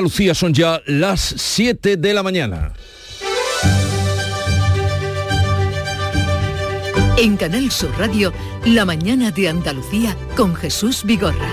Lucía 0.00 0.34
son 0.34 0.54
ya 0.54 0.80
las 0.86 1.20
7 1.20 1.96
de 1.96 2.14
la 2.14 2.22
mañana. 2.22 2.72
En 7.16 7.36
Canal 7.36 7.70
Sur 7.70 7.90
Radio, 7.98 8.32
La 8.64 8.84
mañana 8.84 9.30
de 9.30 9.48
Andalucía 9.48 10.16
con 10.36 10.54
Jesús 10.54 11.04
Vigorra. 11.04 11.48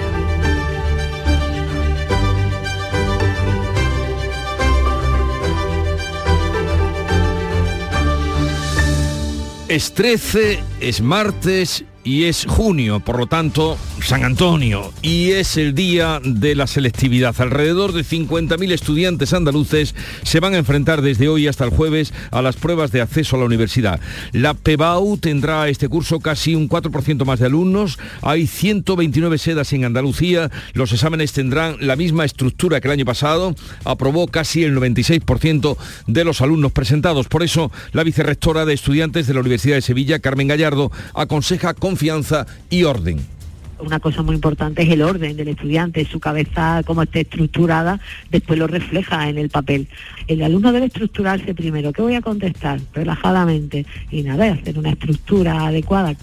Es 9.67 9.91
13, 9.93 10.63
es 10.79 11.01
martes 11.01 11.83
y 12.05 12.23
es 12.23 12.45
junio, 12.45 13.01
por 13.01 13.19
lo 13.19 13.27
tanto, 13.27 13.77
San 14.01 14.23
Antonio, 14.23 14.93
y 15.01 15.31
es 15.31 15.57
el 15.57 15.73
día 15.75 16.21
de 16.23 16.55
la 16.55 16.67
selectividad. 16.67 17.35
Alrededor 17.41 17.91
de 17.91 18.03
50.000 18.03 18.71
estudiantes 18.71 19.33
andaluces 19.33 19.95
se 20.23 20.39
van 20.39 20.53
a 20.53 20.57
enfrentar 20.57 21.01
desde 21.01 21.27
hoy 21.27 21.47
hasta 21.47 21.65
el 21.65 21.71
jueves 21.71 22.13
a 22.31 22.41
las 22.41 22.55
pruebas 22.55 22.91
de 22.91 23.01
acceso 23.01 23.35
a 23.35 23.39
la 23.39 23.45
universidad. 23.45 23.99
La 24.31 24.53
PEBAU 24.53 25.17
tendrá 25.17 25.67
este 25.67 25.89
curso 25.89 26.19
casi 26.19 26.55
un 26.55 26.69
4% 26.69 27.25
más 27.25 27.39
de 27.39 27.47
alumnos, 27.47 27.97
hay 28.21 28.47
129 28.47 29.37
sedas 29.37 29.73
en 29.73 29.83
Andalucía, 29.83 30.51
los 30.73 30.93
exámenes 30.93 31.33
tendrán 31.33 31.77
la 31.81 31.95
misma 31.95 32.23
estructura 32.23 32.79
que 32.79 32.87
el 32.87 32.93
año 32.93 33.05
pasado, 33.05 33.55
aprobó 33.83 34.27
casi 34.27 34.63
el 34.63 34.77
96% 34.77 35.77
de 36.05 36.23
los 36.23 36.41
alumnos 36.41 36.71
presentados. 36.71 37.27
Por 37.27 37.43
eso, 37.43 37.71
la 37.91 38.03
vicerrectora 38.03 38.65
de 38.65 38.73
estudiantes 38.73 39.27
de 39.27 39.33
la 39.33 39.41
Universidad 39.41 39.75
de 39.75 39.81
Sevilla, 39.81 40.19
Carmen 40.19 40.47
Gallardo, 40.47 40.91
aconseja 41.13 41.73
con 41.73 41.87
confianza 41.87 42.45
y 42.69 42.83
orden 42.83 43.36
una 43.79 43.99
cosa 43.99 44.21
muy 44.23 44.35
importante 44.35 44.83
es 44.83 44.89
el 44.89 45.01
orden 45.01 45.35
del 45.35 45.49
estudiante, 45.49 46.05
su 46.05 46.19
cabeza 46.19 46.81
como 46.85 47.03
esté 47.03 47.21
estructurada, 47.21 47.99
después 48.31 48.57
lo 48.59 48.67
refleja 48.67 49.29
en 49.29 49.37
el 49.37 49.49
papel. 49.49 49.87
El 50.27 50.43
alumno 50.43 50.71
debe 50.71 50.87
estructurarse 50.87 51.53
primero, 51.53 51.93
¿qué 51.93 52.01
voy 52.01 52.15
a 52.15 52.21
contestar? 52.21 52.79
Relajadamente 52.93 53.85
y 54.11 54.23
nada, 54.23 54.53
hacer 54.53 54.77
una 54.77 54.91
estructura 54.91 55.67
adecuada. 55.67 56.15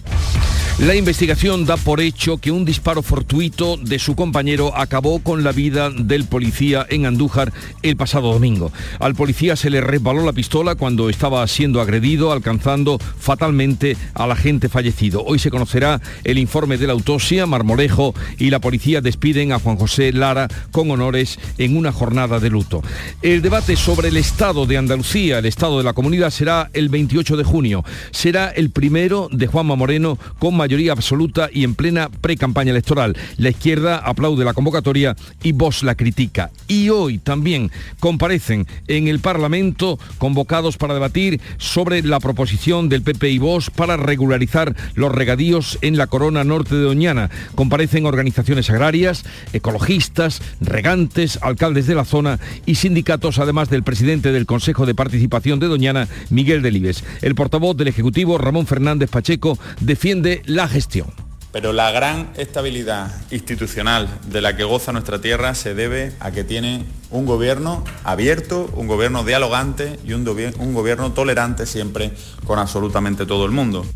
La 0.81 0.97
investigación 0.97 1.67
da 1.67 1.77
por 1.77 2.01
hecho 2.01 2.39
que 2.39 2.51
un 2.51 2.65
disparo 2.65 3.01
fortuito 3.01 3.77
de 3.77 4.01
su 4.01 4.17
compañero 4.17 4.77
acabó 4.77 5.21
con 5.21 5.45
la 5.45 5.53
vida 5.53 5.89
del 5.89 6.25
policía 6.25 6.85
en 6.91 7.07
Andújar 7.07 7.53
el 7.83 7.97
pasado 7.97 8.33
domingo. 8.33 8.73
Al 8.99 9.15
policía 9.15 9.55
se 9.55 9.71
le 9.71 9.81
resbaló 9.81 10.25
la 10.25 10.33
pistola 10.33 10.75
cuando 10.75 11.09
estaba 11.11 11.47
siendo 11.47 11.81
agredido, 11.81 12.33
alcanzando 12.33 12.99
fatalmente 12.99 13.97
al 14.15 14.33
agente 14.33 14.69
fallecido. 14.69 15.25
Hoy 15.25 15.39
se 15.39 15.53
conocerá 15.53 16.01
el 16.25 16.39
informe 16.39 16.77
de 16.77 16.89
la 16.89 16.95
autopsia, 16.95 17.47
Marmolejo 17.47 18.13
y 18.39 18.51
la 18.51 18.59
policía 18.59 19.01
despiden 19.01 19.53
a 19.53 19.61
Juan 19.61 19.77
José 19.77 20.13
Lara 20.13 20.49
con 20.73 20.91
honores 20.91 21.39
en 21.57 21.77
una 21.77 21.93
jornada 21.93 22.41
de 22.41 22.51
luto. 22.51 22.83
El 23.23 23.43
debate 23.43 23.77
sobre 23.77 24.09
el 24.09 24.17
estado 24.17 24.67
de 24.67 24.77
Andalucía, 24.77 25.39
el 25.39 25.47
estado 25.47 25.79
de 25.79 25.85
la 25.85 25.93
comunidad, 25.93 26.31
será 26.31 26.69
el 26.73 26.89
28 26.89 27.37
de 27.37 27.45
junio. 27.45 27.85
Será 28.11 28.49
el 28.49 28.71
primero 28.71 29.29
de 29.31 29.47
Juanma 29.47 29.77
Moreno 29.77 30.19
con 30.41 30.64
mayoría 30.65 30.93
absoluta 30.93 31.51
y 31.53 31.63
en 31.63 31.75
plena 31.75 32.09
pre-campaña 32.09 32.71
electoral. 32.71 33.15
La 33.37 33.51
izquierda 33.51 33.99
aplaude 33.99 34.47
la 34.47 34.55
convocatoria 34.55 35.15
y 35.43 35.53
Vox 35.53 35.83
la 35.83 35.95
critica. 35.95 36.51
Y 36.69 36.89
hoy 36.89 37.19
también 37.19 37.71
comparecen 38.01 38.67
en 38.89 39.09
el 39.09 39.21
Parlamento 39.21 39.99
convocados 40.17 40.79
para 40.79 40.95
debatir 40.95 41.39
sobre 41.59 42.01
la 42.03 42.19
proposición 42.19 42.89
del 42.89 43.03
PP 43.03 43.29
y 43.29 43.39
Vox 43.39 43.69
para 43.69 43.99
regularizar 43.99 44.75
los 44.95 45.13
regadíos 45.13 45.79
en 45.83 45.99
la 45.99 46.07
corona 46.07 46.45
norte 46.45 46.75
de 46.75 46.83
Doñana. 46.83 47.29
Comparecen 47.55 48.07
organizaciones 48.07 48.71
agrarias, 48.71 49.25
ecologistas, 49.53 50.41
regantes, 50.63 51.39
alcaldes 51.43 51.87
de 51.87 51.95
la 51.95 52.07
zona 52.07 52.41
y 52.65 52.77
sindicatos, 52.77 53.39
además 53.39 53.69
del 53.69 53.83
presidente 53.83 54.33
del 54.33 54.47
Consejo 54.47 54.87
de 54.87 54.95
Participación 54.95 55.61
de 55.61 55.67
Doñana, 55.67 56.09
Miguel 56.31 56.63
Delibes. 56.63 57.05
El 57.21 57.35
portavoz 57.35 57.77
del 57.77 57.89
Ejecutivo, 57.89 58.39
Ramón 58.39 58.67
Fernández 58.67 59.11
Pacheco, 59.11 59.59
defiende 59.81 60.43
la 60.55 60.69
gestión. 60.69 61.13
Pero 61.53 61.73
la 61.73 61.91
gran 61.93 62.31
estabilidad 62.37 63.13
institucional 63.31 64.09
de 64.27 64.41
la 64.41 64.57
que 64.57 64.65
goza 64.65 64.93
nuestra 64.93 65.21
tierra 65.21 65.55
se 65.55 65.75
debe 65.75 66.13
a 66.19 66.33
que 66.33 66.43
tiene 66.43 66.85
un 67.11 67.27
gobierno 67.27 67.85
abierto, 68.03 68.69
un 68.75 68.89
gobierno 68.89 69.25
dialogante 69.25 69.99
y 70.05 70.15
un, 70.15 70.27
un 70.59 70.75
gobierno 70.75 71.13
tolerante 71.13 71.67
siempre 71.67 72.13
con 72.45 72.59
absolutamente 72.59 73.25
todo 73.25 73.47
el 73.47 73.53
mundo. 73.53 73.87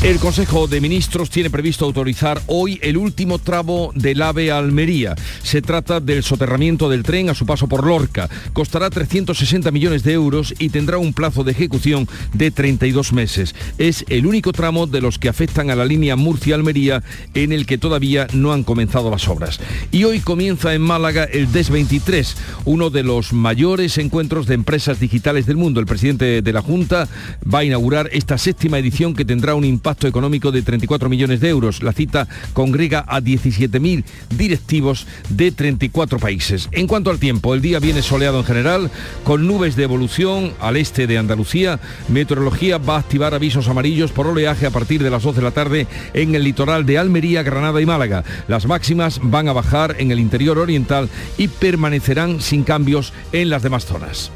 El 0.00 0.20
Consejo 0.20 0.68
de 0.68 0.80
Ministros 0.80 1.28
tiene 1.28 1.50
previsto 1.50 1.84
autorizar 1.84 2.40
hoy 2.46 2.78
el 2.82 2.96
último 2.96 3.40
tramo 3.40 3.90
del 3.96 4.22
AVE 4.22 4.52
Almería. 4.52 5.16
Se 5.42 5.60
trata 5.60 5.98
del 5.98 6.22
soterramiento 6.22 6.88
del 6.88 7.02
tren 7.02 7.30
a 7.30 7.34
su 7.34 7.44
paso 7.46 7.66
por 7.66 7.84
Lorca. 7.84 8.30
Costará 8.52 8.90
360 8.90 9.72
millones 9.72 10.04
de 10.04 10.12
euros 10.12 10.54
y 10.56 10.68
tendrá 10.68 10.98
un 10.98 11.12
plazo 11.12 11.42
de 11.42 11.50
ejecución 11.50 12.08
de 12.32 12.52
32 12.52 13.12
meses. 13.12 13.56
Es 13.78 14.04
el 14.08 14.26
único 14.26 14.52
tramo 14.52 14.86
de 14.86 15.00
los 15.00 15.18
que 15.18 15.28
afectan 15.28 15.68
a 15.68 15.74
la 15.74 15.84
línea 15.84 16.14
Murcia-Almería 16.14 17.02
en 17.34 17.50
el 17.50 17.66
que 17.66 17.76
todavía 17.76 18.28
no 18.32 18.52
han 18.52 18.62
comenzado 18.62 19.10
las 19.10 19.26
obras. 19.26 19.58
Y 19.90 20.04
hoy 20.04 20.20
comienza 20.20 20.74
en 20.74 20.82
Málaga 20.82 21.24
el 21.24 21.50
DES 21.50 21.70
23, 21.70 22.36
uno 22.66 22.90
de 22.90 23.02
los 23.02 23.32
mayores 23.32 23.98
encuentros 23.98 24.46
de 24.46 24.54
empresas 24.54 25.00
digitales 25.00 25.46
del 25.46 25.56
mundo. 25.56 25.80
El 25.80 25.86
presidente 25.86 26.40
de 26.40 26.52
la 26.52 26.62
Junta 26.62 27.08
va 27.52 27.60
a 27.60 27.64
inaugurar 27.64 28.08
esta 28.12 28.38
séptima 28.38 28.78
edición 28.78 29.12
que 29.12 29.24
tendrá 29.24 29.56
un 29.56 29.64
impacto 29.64 29.87
impacto 29.88 30.06
económico 30.06 30.52
de 30.52 30.60
34 30.60 31.08
millones 31.08 31.40
de 31.40 31.48
euros. 31.48 31.82
La 31.82 31.94
cita 31.94 32.28
congrega 32.52 33.06
a 33.08 33.22
17.000 33.22 34.04
directivos 34.36 35.06
de 35.30 35.50
34 35.50 36.18
países. 36.18 36.68
En 36.72 36.86
cuanto 36.86 37.10
al 37.10 37.18
tiempo, 37.18 37.54
el 37.54 37.62
día 37.62 37.78
viene 37.78 38.02
soleado 38.02 38.38
en 38.38 38.44
general, 38.44 38.90
con 39.24 39.46
nubes 39.46 39.76
de 39.76 39.84
evolución 39.84 40.52
al 40.60 40.76
este 40.76 41.06
de 41.06 41.16
Andalucía. 41.16 41.80
Meteorología 42.08 42.76
va 42.76 42.96
a 42.96 42.98
activar 42.98 43.32
avisos 43.32 43.66
amarillos 43.68 44.12
por 44.12 44.26
oleaje 44.26 44.66
a 44.66 44.70
partir 44.70 45.02
de 45.02 45.08
las 45.08 45.22
2 45.22 45.36
de 45.36 45.42
la 45.42 45.52
tarde 45.52 45.86
en 46.12 46.34
el 46.34 46.44
litoral 46.44 46.84
de 46.84 46.98
Almería, 46.98 47.42
Granada 47.42 47.80
y 47.80 47.86
Málaga. 47.86 48.24
Las 48.46 48.66
máximas 48.66 49.20
van 49.22 49.48
a 49.48 49.54
bajar 49.54 49.96
en 49.98 50.10
el 50.10 50.20
interior 50.20 50.58
oriental 50.58 51.08
y 51.38 51.48
permanecerán 51.48 52.42
sin 52.42 52.62
cambios 52.62 53.14
en 53.32 53.48
las 53.48 53.62
demás 53.62 53.86
zonas. 53.86 54.30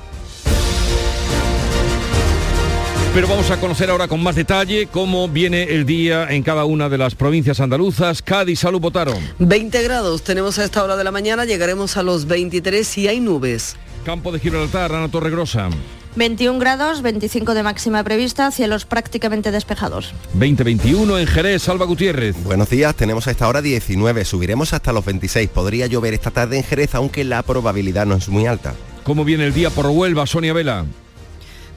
Pero 3.14 3.28
vamos 3.28 3.50
a 3.50 3.60
conocer 3.60 3.90
ahora 3.90 4.08
con 4.08 4.22
más 4.22 4.34
detalle 4.34 4.86
cómo 4.86 5.28
viene 5.28 5.64
el 5.64 5.84
día 5.84 6.28
en 6.30 6.42
cada 6.42 6.64
una 6.64 6.88
de 6.88 6.96
las 6.96 7.14
provincias 7.14 7.60
andaluzas. 7.60 8.22
Cádiz, 8.22 8.60
salud, 8.60 8.80
votaron. 8.80 9.18
20 9.38 9.82
grados 9.82 10.22
tenemos 10.22 10.58
a 10.58 10.64
esta 10.64 10.82
hora 10.82 10.96
de 10.96 11.04
la 11.04 11.10
mañana, 11.10 11.44
llegaremos 11.44 11.98
a 11.98 12.02
los 12.02 12.26
23 12.26 12.96
y 12.96 13.08
hay 13.08 13.20
nubes. 13.20 13.76
Campo 14.06 14.32
de 14.32 14.38
Gibraltar, 14.38 14.94
Ana 14.94 15.10
Torregrosa. 15.10 15.68
21 16.16 16.58
grados, 16.58 17.02
25 17.02 17.52
de 17.52 17.62
máxima 17.62 18.02
prevista, 18.02 18.50
cielos 18.50 18.86
prácticamente 18.86 19.50
despejados. 19.50 20.14
20-21 20.38 21.20
en 21.20 21.26
Jerez, 21.26 21.62
Salva 21.62 21.84
Gutiérrez. 21.84 22.42
Buenos 22.44 22.70
días, 22.70 22.94
tenemos 22.94 23.26
a 23.28 23.30
esta 23.30 23.46
hora 23.46 23.60
19, 23.60 24.24
subiremos 24.24 24.72
hasta 24.72 24.90
los 24.90 25.04
26. 25.04 25.50
Podría 25.50 25.86
llover 25.86 26.14
esta 26.14 26.30
tarde 26.30 26.56
en 26.56 26.64
Jerez, 26.64 26.94
aunque 26.94 27.24
la 27.24 27.42
probabilidad 27.42 28.06
no 28.06 28.14
es 28.14 28.30
muy 28.30 28.46
alta. 28.46 28.74
¿Cómo 29.04 29.26
viene 29.26 29.46
el 29.46 29.52
día 29.52 29.68
por 29.68 29.86
Huelva, 29.86 30.26
Sonia 30.26 30.54
Vela? 30.54 30.86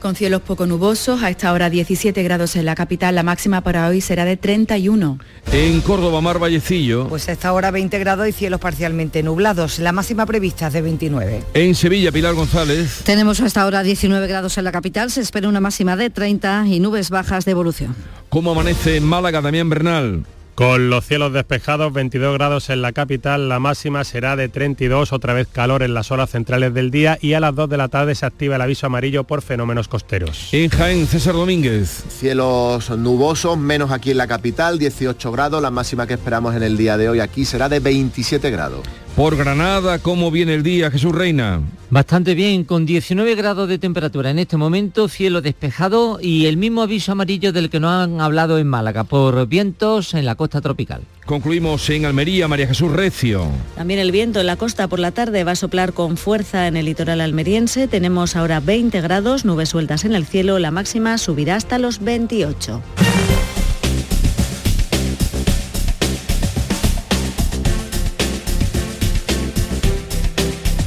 Con 0.06 0.14
cielos 0.14 0.40
poco 0.40 0.68
nubosos, 0.68 1.24
a 1.24 1.30
esta 1.30 1.52
hora 1.52 1.68
17 1.68 2.22
grados 2.22 2.54
en 2.54 2.64
la 2.64 2.76
capital, 2.76 3.16
la 3.16 3.24
máxima 3.24 3.62
para 3.62 3.88
hoy 3.88 4.00
será 4.00 4.24
de 4.24 4.36
31. 4.36 5.18
En 5.50 5.80
Córdoba, 5.80 6.20
Mar 6.20 6.38
Vallecillo. 6.38 7.08
Pues 7.08 7.28
a 7.28 7.32
esta 7.32 7.52
hora 7.52 7.72
20 7.72 7.98
grados 7.98 8.28
y 8.28 8.30
cielos 8.30 8.60
parcialmente 8.60 9.24
nublados, 9.24 9.80
la 9.80 9.90
máxima 9.90 10.24
prevista 10.24 10.68
es 10.68 10.74
de 10.74 10.82
29. 10.82 11.42
En 11.54 11.74
Sevilla, 11.74 12.12
Pilar 12.12 12.34
González. 12.34 13.00
Tenemos 13.02 13.40
hasta 13.40 13.62
ahora 13.62 13.82
19 13.82 14.28
grados 14.28 14.56
en 14.58 14.62
la 14.62 14.70
capital, 14.70 15.10
se 15.10 15.22
espera 15.22 15.48
una 15.48 15.58
máxima 15.58 15.96
de 15.96 16.08
30 16.08 16.66
y 16.68 16.78
nubes 16.78 17.10
bajas 17.10 17.44
de 17.44 17.50
evolución. 17.50 17.96
¿Cómo 18.28 18.52
amanece 18.52 18.98
en 18.98 19.02
Málaga, 19.02 19.40
Damián 19.40 19.68
Bernal? 19.68 20.24
Con 20.56 20.88
los 20.88 21.04
cielos 21.04 21.34
despejados, 21.34 21.92
22 21.92 22.32
grados 22.32 22.70
en 22.70 22.80
la 22.80 22.92
capital, 22.92 23.50
la 23.50 23.60
máxima 23.60 24.04
será 24.04 24.36
de 24.36 24.48
32, 24.48 25.12
otra 25.12 25.34
vez 25.34 25.48
calor 25.52 25.82
en 25.82 25.92
las 25.92 26.10
horas 26.10 26.30
centrales 26.30 26.72
del 26.72 26.90
día 26.90 27.18
y 27.20 27.34
a 27.34 27.40
las 27.40 27.54
2 27.54 27.68
de 27.68 27.76
la 27.76 27.88
tarde 27.88 28.14
se 28.14 28.24
activa 28.24 28.56
el 28.56 28.62
aviso 28.62 28.86
amarillo 28.86 29.24
por 29.24 29.42
fenómenos 29.42 29.86
costeros. 29.86 30.48
En 30.52 30.70
Jaén, 30.70 31.06
César 31.06 31.34
Domínguez. 31.34 32.04
Cielos 32.08 32.88
nubosos, 32.88 33.58
menos 33.58 33.90
aquí 33.90 34.12
en 34.12 34.16
la 34.16 34.26
capital, 34.26 34.78
18 34.78 35.30
grados, 35.30 35.60
la 35.60 35.70
máxima 35.70 36.06
que 36.06 36.14
esperamos 36.14 36.56
en 36.56 36.62
el 36.62 36.78
día 36.78 36.96
de 36.96 37.10
hoy 37.10 37.20
aquí 37.20 37.44
será 37.44 37.68
de 37.68 37.80
27 37.80 38.50
grados. 38.50 38.80
Por 39.16 39.34
Granada, 39.34 39.98
¿cómo 39.98 40.30
viene 40.30 40.52
el 40.52 40.62
día, 40.62 40.90
Jesús 40.90 41.14
Reina? 41.14 41.62
Bastante 41.88 42.34
bien, 42.34 42.64
con 42.64 42.84
19 42.84 43.34
grados 43.34 43.66
de 43.66 43.78
temperatura 43.78 44.28
en 44.28 44.38
este 44.38 44.58
momento, 44.58 45.08
cielo 45.08 45.40
despejado 45.40 46.18
y 46.20 46.44
el 46.44 46.58
mismo 46.58 46.82
aviso 46.82 47.12
amarillo 47.12 47.50
del 47.50 47.70
que 47.70 47.80
nos 47.80 47.92
han 47.92 48.20
hablado 48.20 48.58
en 48.58 48.66
Málaga, 48.66 49.04
por 49.04 49.46
vientos 49.46 50.12
en 50.12 50.26
la 50.26 50.34
costa 50.34 50.60
tropical. 50.60 51.00
Concluimos 51.24 51.88
en 51.88 52.04
Almería, 52.04 52.46
María 52.46 52.66
Jesús 52.66 52.92
Recio. 52.92 53.46
También 53.74 54.00
el 54.00 54.12
viento 54.12 54.40
en 54.40 54.48
la 54.48 54.56
costa 54.56 54.86
por 54.86 54.98
la 54.98 55.12
tarde 55.12 55.44
va 55.44 55.52
a 55.52 55.56
soplar 55.56 55.94
con 55.94 56.18
fuerza 56.18 56.66
en 56.66 56.76
el 56.76 56.84
litoral 56.84 57.22
almeriense. 57.22 57.88
Tenemos 57.88 58.36
ahora 58.36 58.60
20 58.60 59.00
grados, 59.00 59.46
nubes 59.46 59.70
sueltas 59.70 60.04
en 60.04 60.14
el 60.14 60.26
cielo, 60.26 60.58
la 60.58 60.70
máxima 60.70 61.16
subirá 61.16 61.56
hasta 61.56 61.78
los 61.78 62.04
28. 62.04 62.82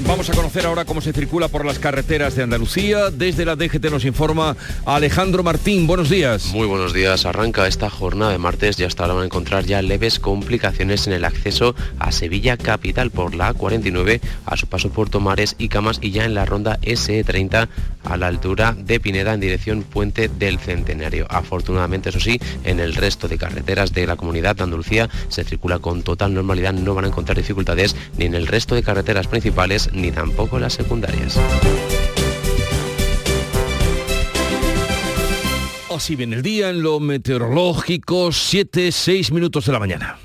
Vamos 0.10 0.28
a 0.28 0.34
conocer 0.34 0.66
ahora 0.66 0.86
cómo 0.86 1.02
se 1.02 1.14
circula 1.14 1.50
por 1.50 1.66
las 1.66 1.78
carreteras 1.78 2.36
de 2.36 2.42
Andalucía. 2.42 3.12
Desde 3.12 3.46
la 3.46 3.56
DGT 3.56 3.92
nos 3.92 4.06
informa 4.06 4.58
Alejandro 4.84 5.44
Martín. 5.44 5.86
Buenos 5.86 6.10
días. 6.10 6.48
Muy 6.48 6.66
buenos 6.66 6.94
días. 6.94 7.28
Arranca 7.28 7.68
esta 7.68 7.92
jornada 7.92 8.32
de 8.32 8.40
martes 8.40 8.80
y 8.80 8.86
hasta 8.86 9.04
ahora 9.04 9.14
van 9.14 9.24
a 9.24 9.26
encontrar 9.28 9.66
ya 9.66 9.84
leves 9.84 10.20
complicaciones 10.20 11.06
en 11.06 11.14
el 11.14 11.26
acceso 11.26 11.76
a 12.00 12.12
Sevilla 12.12 12.58
capital 12.58 13.12
por 13.12 13.36
la 13.36 13.54
A49 13.54 14.20
a 14.48 14.58
su 14.58 14.66
paso 14.66 14.90
por 14.90 15.12
Tomares 15.12 15.56
y 15.60 15.70
Camas 15.70 16.00
y 16.02 16.10
ya 16.10 16.26
en 16.26 16.34
la 16.34 16.44
ronda 16.44 16.80
SE30 16.82 17.68
a 18.04 18.18
la 18.18 18.28
altura 18.28 18.76
de 18.76 19.00
Pineda 19.00 19.36
en 19.36 19.42
dirección 19.42 19.84
Puente 19.84 20.28
del 20.28 20.58
Centenario. 20.58 21.28
Afortunadamente, 21.30 22.10
eso 22.10 22.20
sí, 22.20 22.40
en 22.64 22.80
el 22.80 22.96
resto 22.96 23.28
de 23.28 23.38
carreteras 23.38 23.94
de 23.94 24.08
la 24.08 24.16
comunidad 24.16 24.56
de 24.56 24.64
Andalucía 24.64 25.08
se 25.28 25.44
circula 25.44 25.78
con 25.78 26.02
total 26.02 26.34
normalidad. 26.34 26.74
No 26.74 26.96
van 26.96 27.06
a 27.06 27.10
encontrar 27.10 27.38
dificultades 27.38 27.96
ni 28.18 28.26
en 28.26 28.34
el 28.34 28.48
resto 28.48 28.74
de 28.74 28.82
carreteras 28.82 29.28
principales 29.28 29.92
ni 30.02 30.12
tampoco 30.12 30.60
las 30.60 30.74
secundarias. 30.74 31.38
Así 36.00 36.16
viene 36.16 36.38
el 36.38 36.42
día 36.42 36.70
en 36.70 36.82
lo 36.82 37.00
meteorológico, 37.00 38.32
7, 38.32 38.92
6 38.92 39.32
minutos 39.32 39.66
de 39.66 39.74
la 39.74 39.80
mañana. 39.80 40.18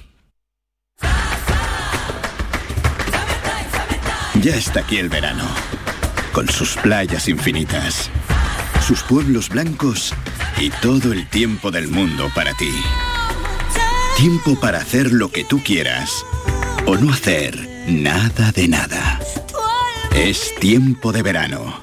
Ya 4.41 4.55
está 4.55 4.81
aquí 4.81 4.99
el 4.99 5.09
verano, 5.09 5.45
con 6.33 6.49
sus 6.49 6.77
playas 6.77 7.29
infinitas, 7.29 8.11
sus 8.87 9.03
pueblos 9.03 9.49
blancos 9.49 10.15
y 10.61 10.71
todo 10.71 11.13
el 11.13 11.29
tiempo 11.29 11.71
del 11.71 11.89
mundo 11.89 12.31
para 12.35 12.55
ti. 12.55 12.71
Tiempo 14.17 14.61
para 14.61 14.79
hacer 14.79 15.13
lo 15.13 15.31
que 15.31 15.45
tú 15.45 15.61
quieras 15.65 16.25
o 16.87 16.97
no 16.97 17.13
hacer 17.13 17.69
nada 17.89 18.53
de 18.53 18.69
nada. 18.69 19.24
Es 20.15 20.55
tiempo 20.61 21.13
de 21.13 21.23
verano. 21.23 21.83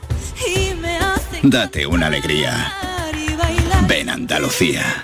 Date 1.44 1.86
una 1.86 2.08
alegría. 2.08 2.74
Ven 3.88 4.10
Andalucía. 4.10 5.04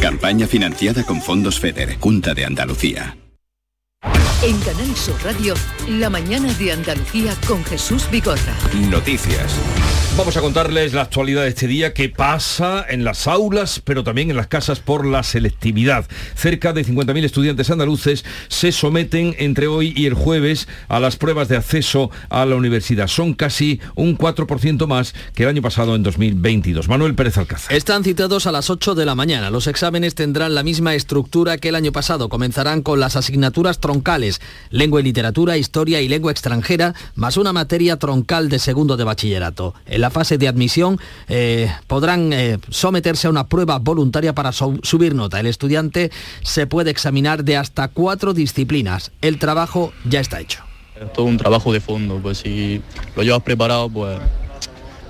Campaña 0.00 0.46
financiada 0.46 1.04
con 1.04 1.20
fondos 1.20 1.60
FEDER, 1.60 1.98
Junta 2.00 2.32
de 2.34 2.46
Andalucía. 2.46 3.16
En 4.42 4.58
Canal 4.60 4.96
Sur 4.96 5.22
Radio, 5.22 5.54
la 5.86 6.08
mañana 6.08 6.52
de 6.54 6.72
Andalucía 6.72 7.34
con 7.46 7.62
Jesús 7.64 8.08
Bigorra. 8.10 8.56
Noticias. 8.90 9.54
Vamos 10.14 10.36
a 10.36 10.42
contarles 10.42 10.92
la 10.92 11.00
actualidad 11.00 11.42
de 11.42 11.48
este 11.48 11.66
día 11.66 11.94
que 11.94 12.10
pasa 12.10 12.84
en 12.86 13.02
las 13.02 13.26
aulas, 13.26 13.80
pero 13.82 14.04
también 14.04 14.28
en 14.28 14.36
las 14.36 14.46
casas 14.46 14.78
por 14.78 15.06
la 15.06 15.22
selectividad. 15.22 16.04
Cerca 16.36 16.74
de 16.74 16.84
50.000 16.84 17.24
estudiantes 17.24 17.70
andaluces 17.70 18.22
se 18.48 18.72
someten 18.72 19.34
entre 19.38 19.68
hoy 19.68 19.94
y 19.96 20.04
el 20.04 20.12
jueves 20.12 20.68
a 20.88 21.00
las 21.00 21.16
pruebas 21.16 21.48
de 21.48 21.56
acceso 21.56 22.10
a 22.28 22.44
la 22.44 22.56
universidad. 22.56 23.08
Son 23.08 23.32
casi 23.32 23.80
un 23.94 24.18
4% 24.18 24.86
más 24.86 25.14
que 25.34 25.44
el 25.44 25.48
año 25.48 25.62
pasado 25.62 25.96
en 25.96 26.02
2022. 26.02 26.88
Manuel 26.88 27.14
Pérez 27.14 27.38
Alcázar. 27.38 27.74
Están 27.74 28.04
citados 28.04 28.46
a 28.46 28.52
las 28.52 28.68
8 28.68 28.94
de 28.94 29.06
la 29.06 29.14
mañana. 29.14 29.48
Los 29.48 29.66
exámenes 29.66 30.14
tendrán 30.14 30.54
la 30.54 30.62
misma 30.62 30.94
estructura 30.94 31.56
que 31.56 31.70
el 31.70 31.74
año 31.74 31.90
pasado. 31.90 32.28
Comenzarán 32.28 32.82
con 32.82 33.00
las 33.00 33.16
asignaturas 33.16 33.80
troncales 33.80 34.42
lengua 34.68 35.00
y 35.00 35.04
literatura, 35.04 35.56
historia 35.56 36.02
y 36.02 36.08
lengua 36.08 36.32
extranjera, 36.32 36.94
más 37.14 37.38
una 37.38 37.54
materia 37.54 37.96
troncal 37.96 38.50
de 38.50 38.58
segundo 38.58 38.98
de 38.98 39.04
bachillerato. 39.04 39.74
La 40.02 40.10
fase 40.10 40.36
de 40.36 40.48
admisión 40.48 40.98
eh, 41.28 41.72
podrán 41.86 42.32
eh, 42.32 42.58
someterse 42.70 43.28
a 43.28 43.30
una 43.30 43.46
prueba 43.46 43.78
voluntaria 43.78 44.34
para 44.34 44.50
subir 44.50 45.14
nota. 45.14 45.38
El 45.38 45.46
estudiante 45.46 46.10
se 46.42 46.66
puede 46.66 46.90
examinar 46.90 47.44
de 47.44 47.56
hasta 47.56 47.86
cuatro 47.86 48.34
disciplinas. 48.34 49.12
El 49.22 49.38
trabajo 49.38 49.92
ya 50.04 50.18
está 50.18 50.40
hecho. 50.40 50.64
Es 51.00 51.12
todo 51.12 51.26
un 51.26 51.38
trabajo 51.38 51.72
de 51.72 51.80
fondo, 51.80 52.18
pues 52.20 52.38
si 52.38 52.82
lo 53.14 53.22
llevas 53.22 53.42
preparado, 53.42 53.88
pues 53.88 54.18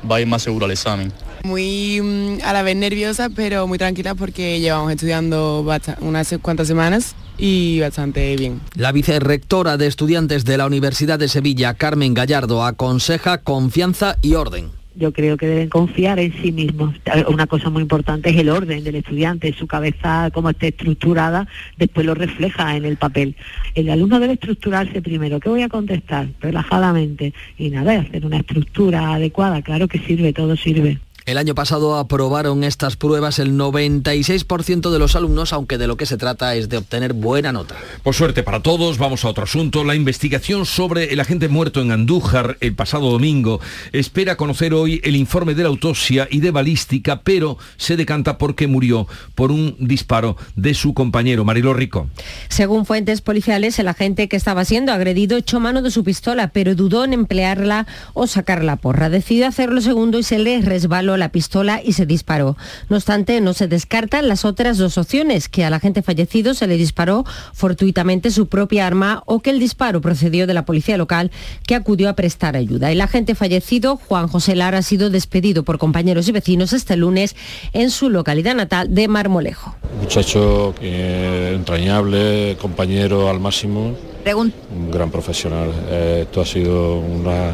va 0.09 0.17
a 0.17 0.21
ir 0.21 0.27
más 0.27 0.43
seguro 0.43 0.67
al 0.67 0.73
examen. 0.73 1.11
Muy 1.45 2.01
mm, 2.03 2.45
a 2.45 2.53
la 2.53 2.63
vez 2.63 2.77
nerviosa, 2.77 3.31
pero 3.35 3.67
muy 3.67 3.79
tranquila 3.79 4.15
porque 4.15 4.61
llevamos 4.61 4.93
estudiando 4.93 5.67
unas 6.01 6.35
cuantas 6.43 6.69
semanas 6.69 7.15
y 7.39 7.81
bastante 7.81 8.37
bien. 8.37 8.61
La 8.75 8.93
vicerrectora 8.93 9.79
de 9.79 9.87
estudiantes 9.87 10.45
de 10.45 10.59
la 10.59 10.67
Universidad 10.67 11.19
de 11.19 11.29
Sevilla, 11.29 11.73
Carmen 11.73 12.13
Gallardo, 12.13 12.63
aconseja 12.63 13.39
confianza 13.39 14.19
y 14.21 14.35
orden 14.35 14.82
yo 14.95 15.13
creo 15.13 15.37
que 15.37 15.47
deben 15.47 15.69
confiar 15.69 16.19
en 16.19 16.33
sí 16.43 16.53
mismos. 16.53 16.95
Una 17.29 17.47
cosa 17.47 17.71
muy 17.71 17.83
importante 17.83 18.31
es 18.31 18.37
el 18.37 18.49
orden 18.49 18.85
del 18.85 18.97
estudiante, 18.97 19.53
su 19.53 19.67
cabeza 19.67 20.31
como 20.33 20.51
esté 20.51 20.69
estructurada, 20.69 21.49
después 21.77 22.07
lo 22.07 22.15
refleja 22.15 22.77
en 22.77 22.85
el 22.85 22.97
papel. 22.97 23.37
El 23.75 23.91
alumno 23.91 24.21
debe 24.21 24.35
estructurarse 24.35 25.03
primero. 25.03 25.41
¿Qué 25.41 25.49
voy 25.49 25.63
a 25.63 25.69
contestar? 25.69 26.29
Relajadamente. 26.41 27.33
Y 27.59 27.71
nada, 27.71 28.01
hacer 28.01 28.27
una 28.27 28.39
estructura 28.39 29.15
adecuada. 29.15 29.63
Claro 29.63 29.89
que 29.89 29.99
sirve, 29.99 30.33
todo 30.33 30.57
sirve. 30.57 30.99
El 31.25 31.39
año 31.39 31.55
pasado 31.55 31.99
aprobaron 31.99 32.65
estas 32.65 32.97
pruebas 32.97 33.39
el 33.39 33.53
96% 33.53 34.91
de 34.91 34.99
los 34.99 35.15
alumnos, 35.15 35.53
aunque 35.53 35.79
de 35.79 35.87
lo 35.87 35.97
que 35.97 36.05
se 36.05 36.17
trata 36.17 36.57
es 36.57 36.69
de 36.69 36.79
obtener 36.79 37.13
buena 37.13 37.53
nota. 37.53 37.77
Por 38.03 38.15
suerte 38.15 38.43
para 38.43 38.61
todos, 38.61 38.99
vamos 38.99 39.25
a 39.25 39.29
otro 39.29 39.45
asunto. 39.45 39.85
La 39.85 39.95
investigación 39.95 40.67
sobre 40.67 41.13
el 41.13 41.21
agente 41.21 41.49
muerto 41.49 41.81
en 41.81 41.93
Andújar 41.93 42.57
el 42.59 42.75
pasado 42.75 43.09
domingo 43.09 43.61
espera 43.93 44.37
conocer 44.37 44.75
hoy 44.75 45.01
el 45.05 45.15
informe 45.15 45.55
de 45.55 45.63
la 45.63 45.69
autopsia 45.69 46.27
y 46.29 46.41
de 46.41 46.51
balística, 46.51 47.21
pero 47.23 47.57
se 47.77 47.97
decanta 47.97 48.37
porque 48.37 48.67
murió 48.67 49.07
por 49.37 49.53
un 49.53 49.77
disparo 49.79 50.37
de 50.57 50.75
su 50.75 50.93
compañero, 50.93 51.45
Marilo 51.45 51.73
Rico. 51.73 52.09
Según 52.49 52.85
fuentes 52.85 53.21
policiales, 53.21 53.79
el 53.79 53.87
agente 53.87 54.27
que 54.27 54.37
estaba 54.37 54.65
siendo 54.65 54.93
agredido 54.93 55.37
echó 55.37 55.61
mano 55.61 55.83
de 55.83 55.93
su 55.93 56.03
pistola, 56.03 56.49
pero 56.49 56.75
dudó 56.75 57.05
en 57.05 57.13
emplearla 57.13 57.87
o 58.13 58.27
sacarla 58.27 58.75
porra. 58.75 59.09
Decidió 59.09 59.47
hacerlo 59.47 59.81
segundo 59.81 60.19
y 60.19 60.25
se 60.25 60.41
le 60.41 60.61
resbaló 60.63 61.12
la 61.17 61.31
pistola 61.31 61.81
y 61.85 61.93
se 61.93 62.07
disparó. 62.07 62.57
No 62.89 62.97
obstante, 62.97 63.41
no 63.41 63.53
se 63.55 63.69
descartan 63.69 64.29
las 64.29 64.45
otras 64.45 64.79
dos 64.79 64.99
opciones, 64.99 65.49
que 65.49 65.65
al 65.65 65.75
agente 65.75 66.03
fallecido 66.03 66.55
se 66.55 66.67
le 66.67 66.77
disparó 66.77 67.25
fortuitamente 67.53 68.31
su 68.31 68.49
propia 68.49 68.87
arma 68.87 69.23
o 69.27 69.41
que 69.41 69.51
el 69.51 69.59
disparo 69.59 70.01
procedió 70.01 70.47
de 70.47 70.55
la 70.55 70.65
policía 70.65 70.97
local 70.97 71.31
que 71.67 71.75
acudió 71.75 72.09
a 72.09 72.15
prestar 72.15 72.57
ayuda. 72.57 72.91
El 72.91 73.01
agente 73.01 73.35
fallecido, 73.35 73.97
Juan 73.97 74.29
José 74.29 74.57
Lara, 74.57 74.79
ha 74.79 74.83
sido 74.83 75.11
despedido 75.11 75.63
por 75.63 75.79
compañeros 75.79 76.29
y 76.29 76.33
vecinos 76.33 76.73
este 76.73 76.97
lunes 76.97 77.37
en 77.73 77.91
su 77.91 78.11
localidad 78.11 78.55
natal 78.55 78.95
de 78.95 79.09
Marmolejo. 79.09 79.77
Muchacho 80.01 80.75
entrañable, 80.81 82.57
compañero 82.61 83.29
al 83.29 83.41
máximo. 83.41 83.95
Un 84.25 84.91
gran 84.91 85.11
profesional. 85.11 85.71
Eh, 85.91 86.21
esto 86.23 86.41
ha 86.41 86.47
sido 86.47 86.99
una 86.99 87.53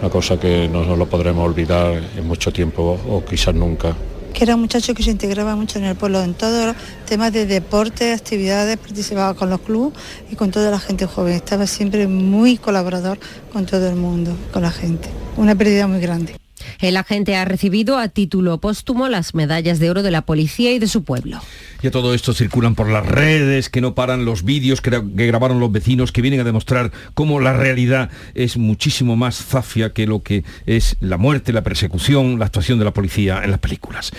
una 0.00 0.10
cosa 0.10 0.38
que 0.38 0.68
no 0.68 0.84
nos 0.84 0.98
lo 0.98 1.06
podremos 1.06 1.44
olvidar 1.44 2.02
en 2.16 2.26
mucho 2.26 2.52
tiempo 2.52 2.98
o 3.08 3.24
quizás 3.24 3.54
nunca. 3.54 3.96
Que 4.32 4.44
era 4.44 4.54
un 4.54 4.60
muchacho 4.60 4.94
que 4.94 5.02
se 5.02 5.10
integraba 5.10 5.56
mucho 5.56 5.78
en 5.78 5.86
el 5.86 5.96
pueblo, 5.96 6.22
en 6.22 6.34
todos 6.34 6.66
los 6.66 6.76
temas 7.06 7.32
de 7.32 7.46
deporte, 7.46 8.12
actividades, 8.12 8.76
participaba 8.76 9.34
con 9.34 9.50
los 9.50 9.60
clubes 9.60 9.98
y 10.30 10.36
con 10.36 10.50
toda 10.50 10.70
la 10.70 10.78
gente 10.78 11.06
joven. 11.06 11.34
Estaba 11.34 11.66
siempre 11.66 12.06
muy 12.06 12.56
colaborador 12.56 13.18
con 13.52 13.66
todo 13.66 13.88
el 13.88 13.96
mundo, 13.96 14.36
con 14.52 14.62
la 14.62 14.70
gente. 14.70 15.08
Una 15.36 15.54
pérdida 15.54 15.86
muy 15.86 16.00
grande. 16.00 16.34
El 16.80 16.96
agente 16.96 17.36
ha 17.36 17.44
recibido 17.44 17.98
a 17.98 18.08
título 18.08 18.58
póstumo 18.58 19.08
las 19.08 19.34
medallas 19.34 19.78
de 19.78 19.90
oro 19.90 20.02
de 20.02 20.10
la 20.10 20.22
policía 20.22 20.72
y 20.72 20.78
de 20.78 20.88
su 20.88 21.04
pueblo. 21.04 21.40
Y 21.82 21.90
todo 21.90 22.12
esto 22.12 22.34
circulan 22.34 22.74
por 22.74 22.90
las 22.90 23.06
redes, 23.06 23.68
que 23.68 23.80
no 23.80 23.94
paran 23.94 24.24
los 24.24 24.42
vídeos 24.42 24.80
que, 24.80 24.90
grabaron 24.90 25.60
los 25.60 25.70
vecinos, 25.70 26.10
que 26.10 26.22
vienen 26.22 26.40
a 26.40 26.44
demostrar 26.44 26.90
cómo 27.14 27.38
la 27.38 27.52
realidad 27.52 28.10
es 28.34 28.56
muchísimo 28.56 29.14
más 29.14 29.36
zafia 29.36 29.92
que 29.92 30.06
lo 30.06 30.22
que 30.22 30.42
es 30.66 30.96
la 31.00 31.18
muerte, 31.18 31.52
la 31.52 31.62
persecución, 31.62 32.40
la 32.40 32.46
actuación 32.46 32.80
de 32.80 32.84
la 32.84 32.92
policía 32.92 33.42
en 33.44 33.52
las 33.52 33.60
películas. 33.60 34.10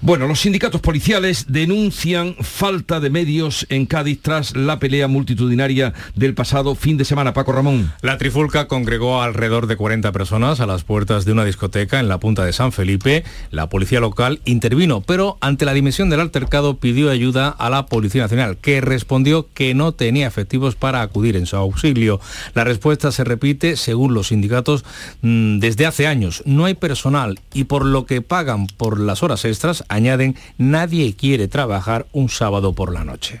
Bueno, 0.00 0.28
los 0.28 0.40
sindicatos 0.40 0.80
policiales 0.80 1.46
denuncian 1.48 2.36
falta 2.40 3.00
de 3.00 3.10
medios 3.10 3.66
en 3.70 3.86
Cádiz 3.86 4.20
tras 4.22 4.54
la 4.54 4.78
pelea 4.78 5.08
multitudinaria 5.08 5.92
del 6.14 6.34
pasado 6.34 6.76
fin 6.76 6.96
de 6.96 7.04
semana. 7.04 7.32
Paco 7.32 7.52
Ramón. 7.52 7.92
La 8.02 8.18
trifulca 8.18 8.68
congregó 8.68 9.20
alrededor 9.20 9.66
de 9.66 9.76
40 9.76 10.12
personas 10.12 10.60
a 10.60 10.66
las 10.66 10.84
puertas 10.84 11.24
de 11.24 11.32
una 11.32 11.44
discoteca 11.44 11.89
en 11.98 12.08
la 12.08 12.20
punta 12.20 12.44
de 12.44 12.52
San 12.52 12.70
Felipe. 12.70 13.24
La 13.50 13.68
policía 13.68 13.98
local 13.98 14.40
intervino, 14.44 15.00
pero 15.00 15.38
ante 15.40 15.64
la 15.64 15.72
dimensión 15.72 16.10
del 16.10 16.20
altercado 16.20 16.76
pidió 16.76 17.10
ayuda 17.10 17.48
a 17.48 17.70
la 17.70 17.86
Policía 17.86 18.22
Nacional, 18.22 18.58
que 18.58 18.80
respondió 18.80 19.48
que 19.52 19.74
no 19.74 19.92
tenía 19.92 20.28
efectivos 20.28 20.76
para 20.76 21.02
acudir 21.02 21.36
en 21.36 21.46
su 21.46 21.56
auxilio. 21.56 22.20
La 22.54 22.64
respuesta 22.64 23.10
se 23.10 23.24
repite, 23.24 23.76
según 23.76 24.14
los 24.14 24.28
sindicatos, 24.28 24.84
mm, 25.22 25.58
desde 25.58 25.86
hace 25.86 26.06
años. 26.06 26.42
No 26.44 26.66
hay 26.66 26.74
personal 26.74 27.40
y 27.52 27.64
por 27.64 27.84
lo 27.84 28.06
que 28.06 28.22
pagan 28.22 28.66
por 28.66 29.00
las 29.00 29.22
horas 29.22 29.44
extras, 29.44 29.84
añaden, 29.88 30.36
nadie 30.58 31.14
quiere 31.14 31.48
trabajar 31.48 32.06
un 32.12 32.28
sábado 32.28 32.74
por 32.74 32.92
la 32.92 33.04
noche. 33.04 33.40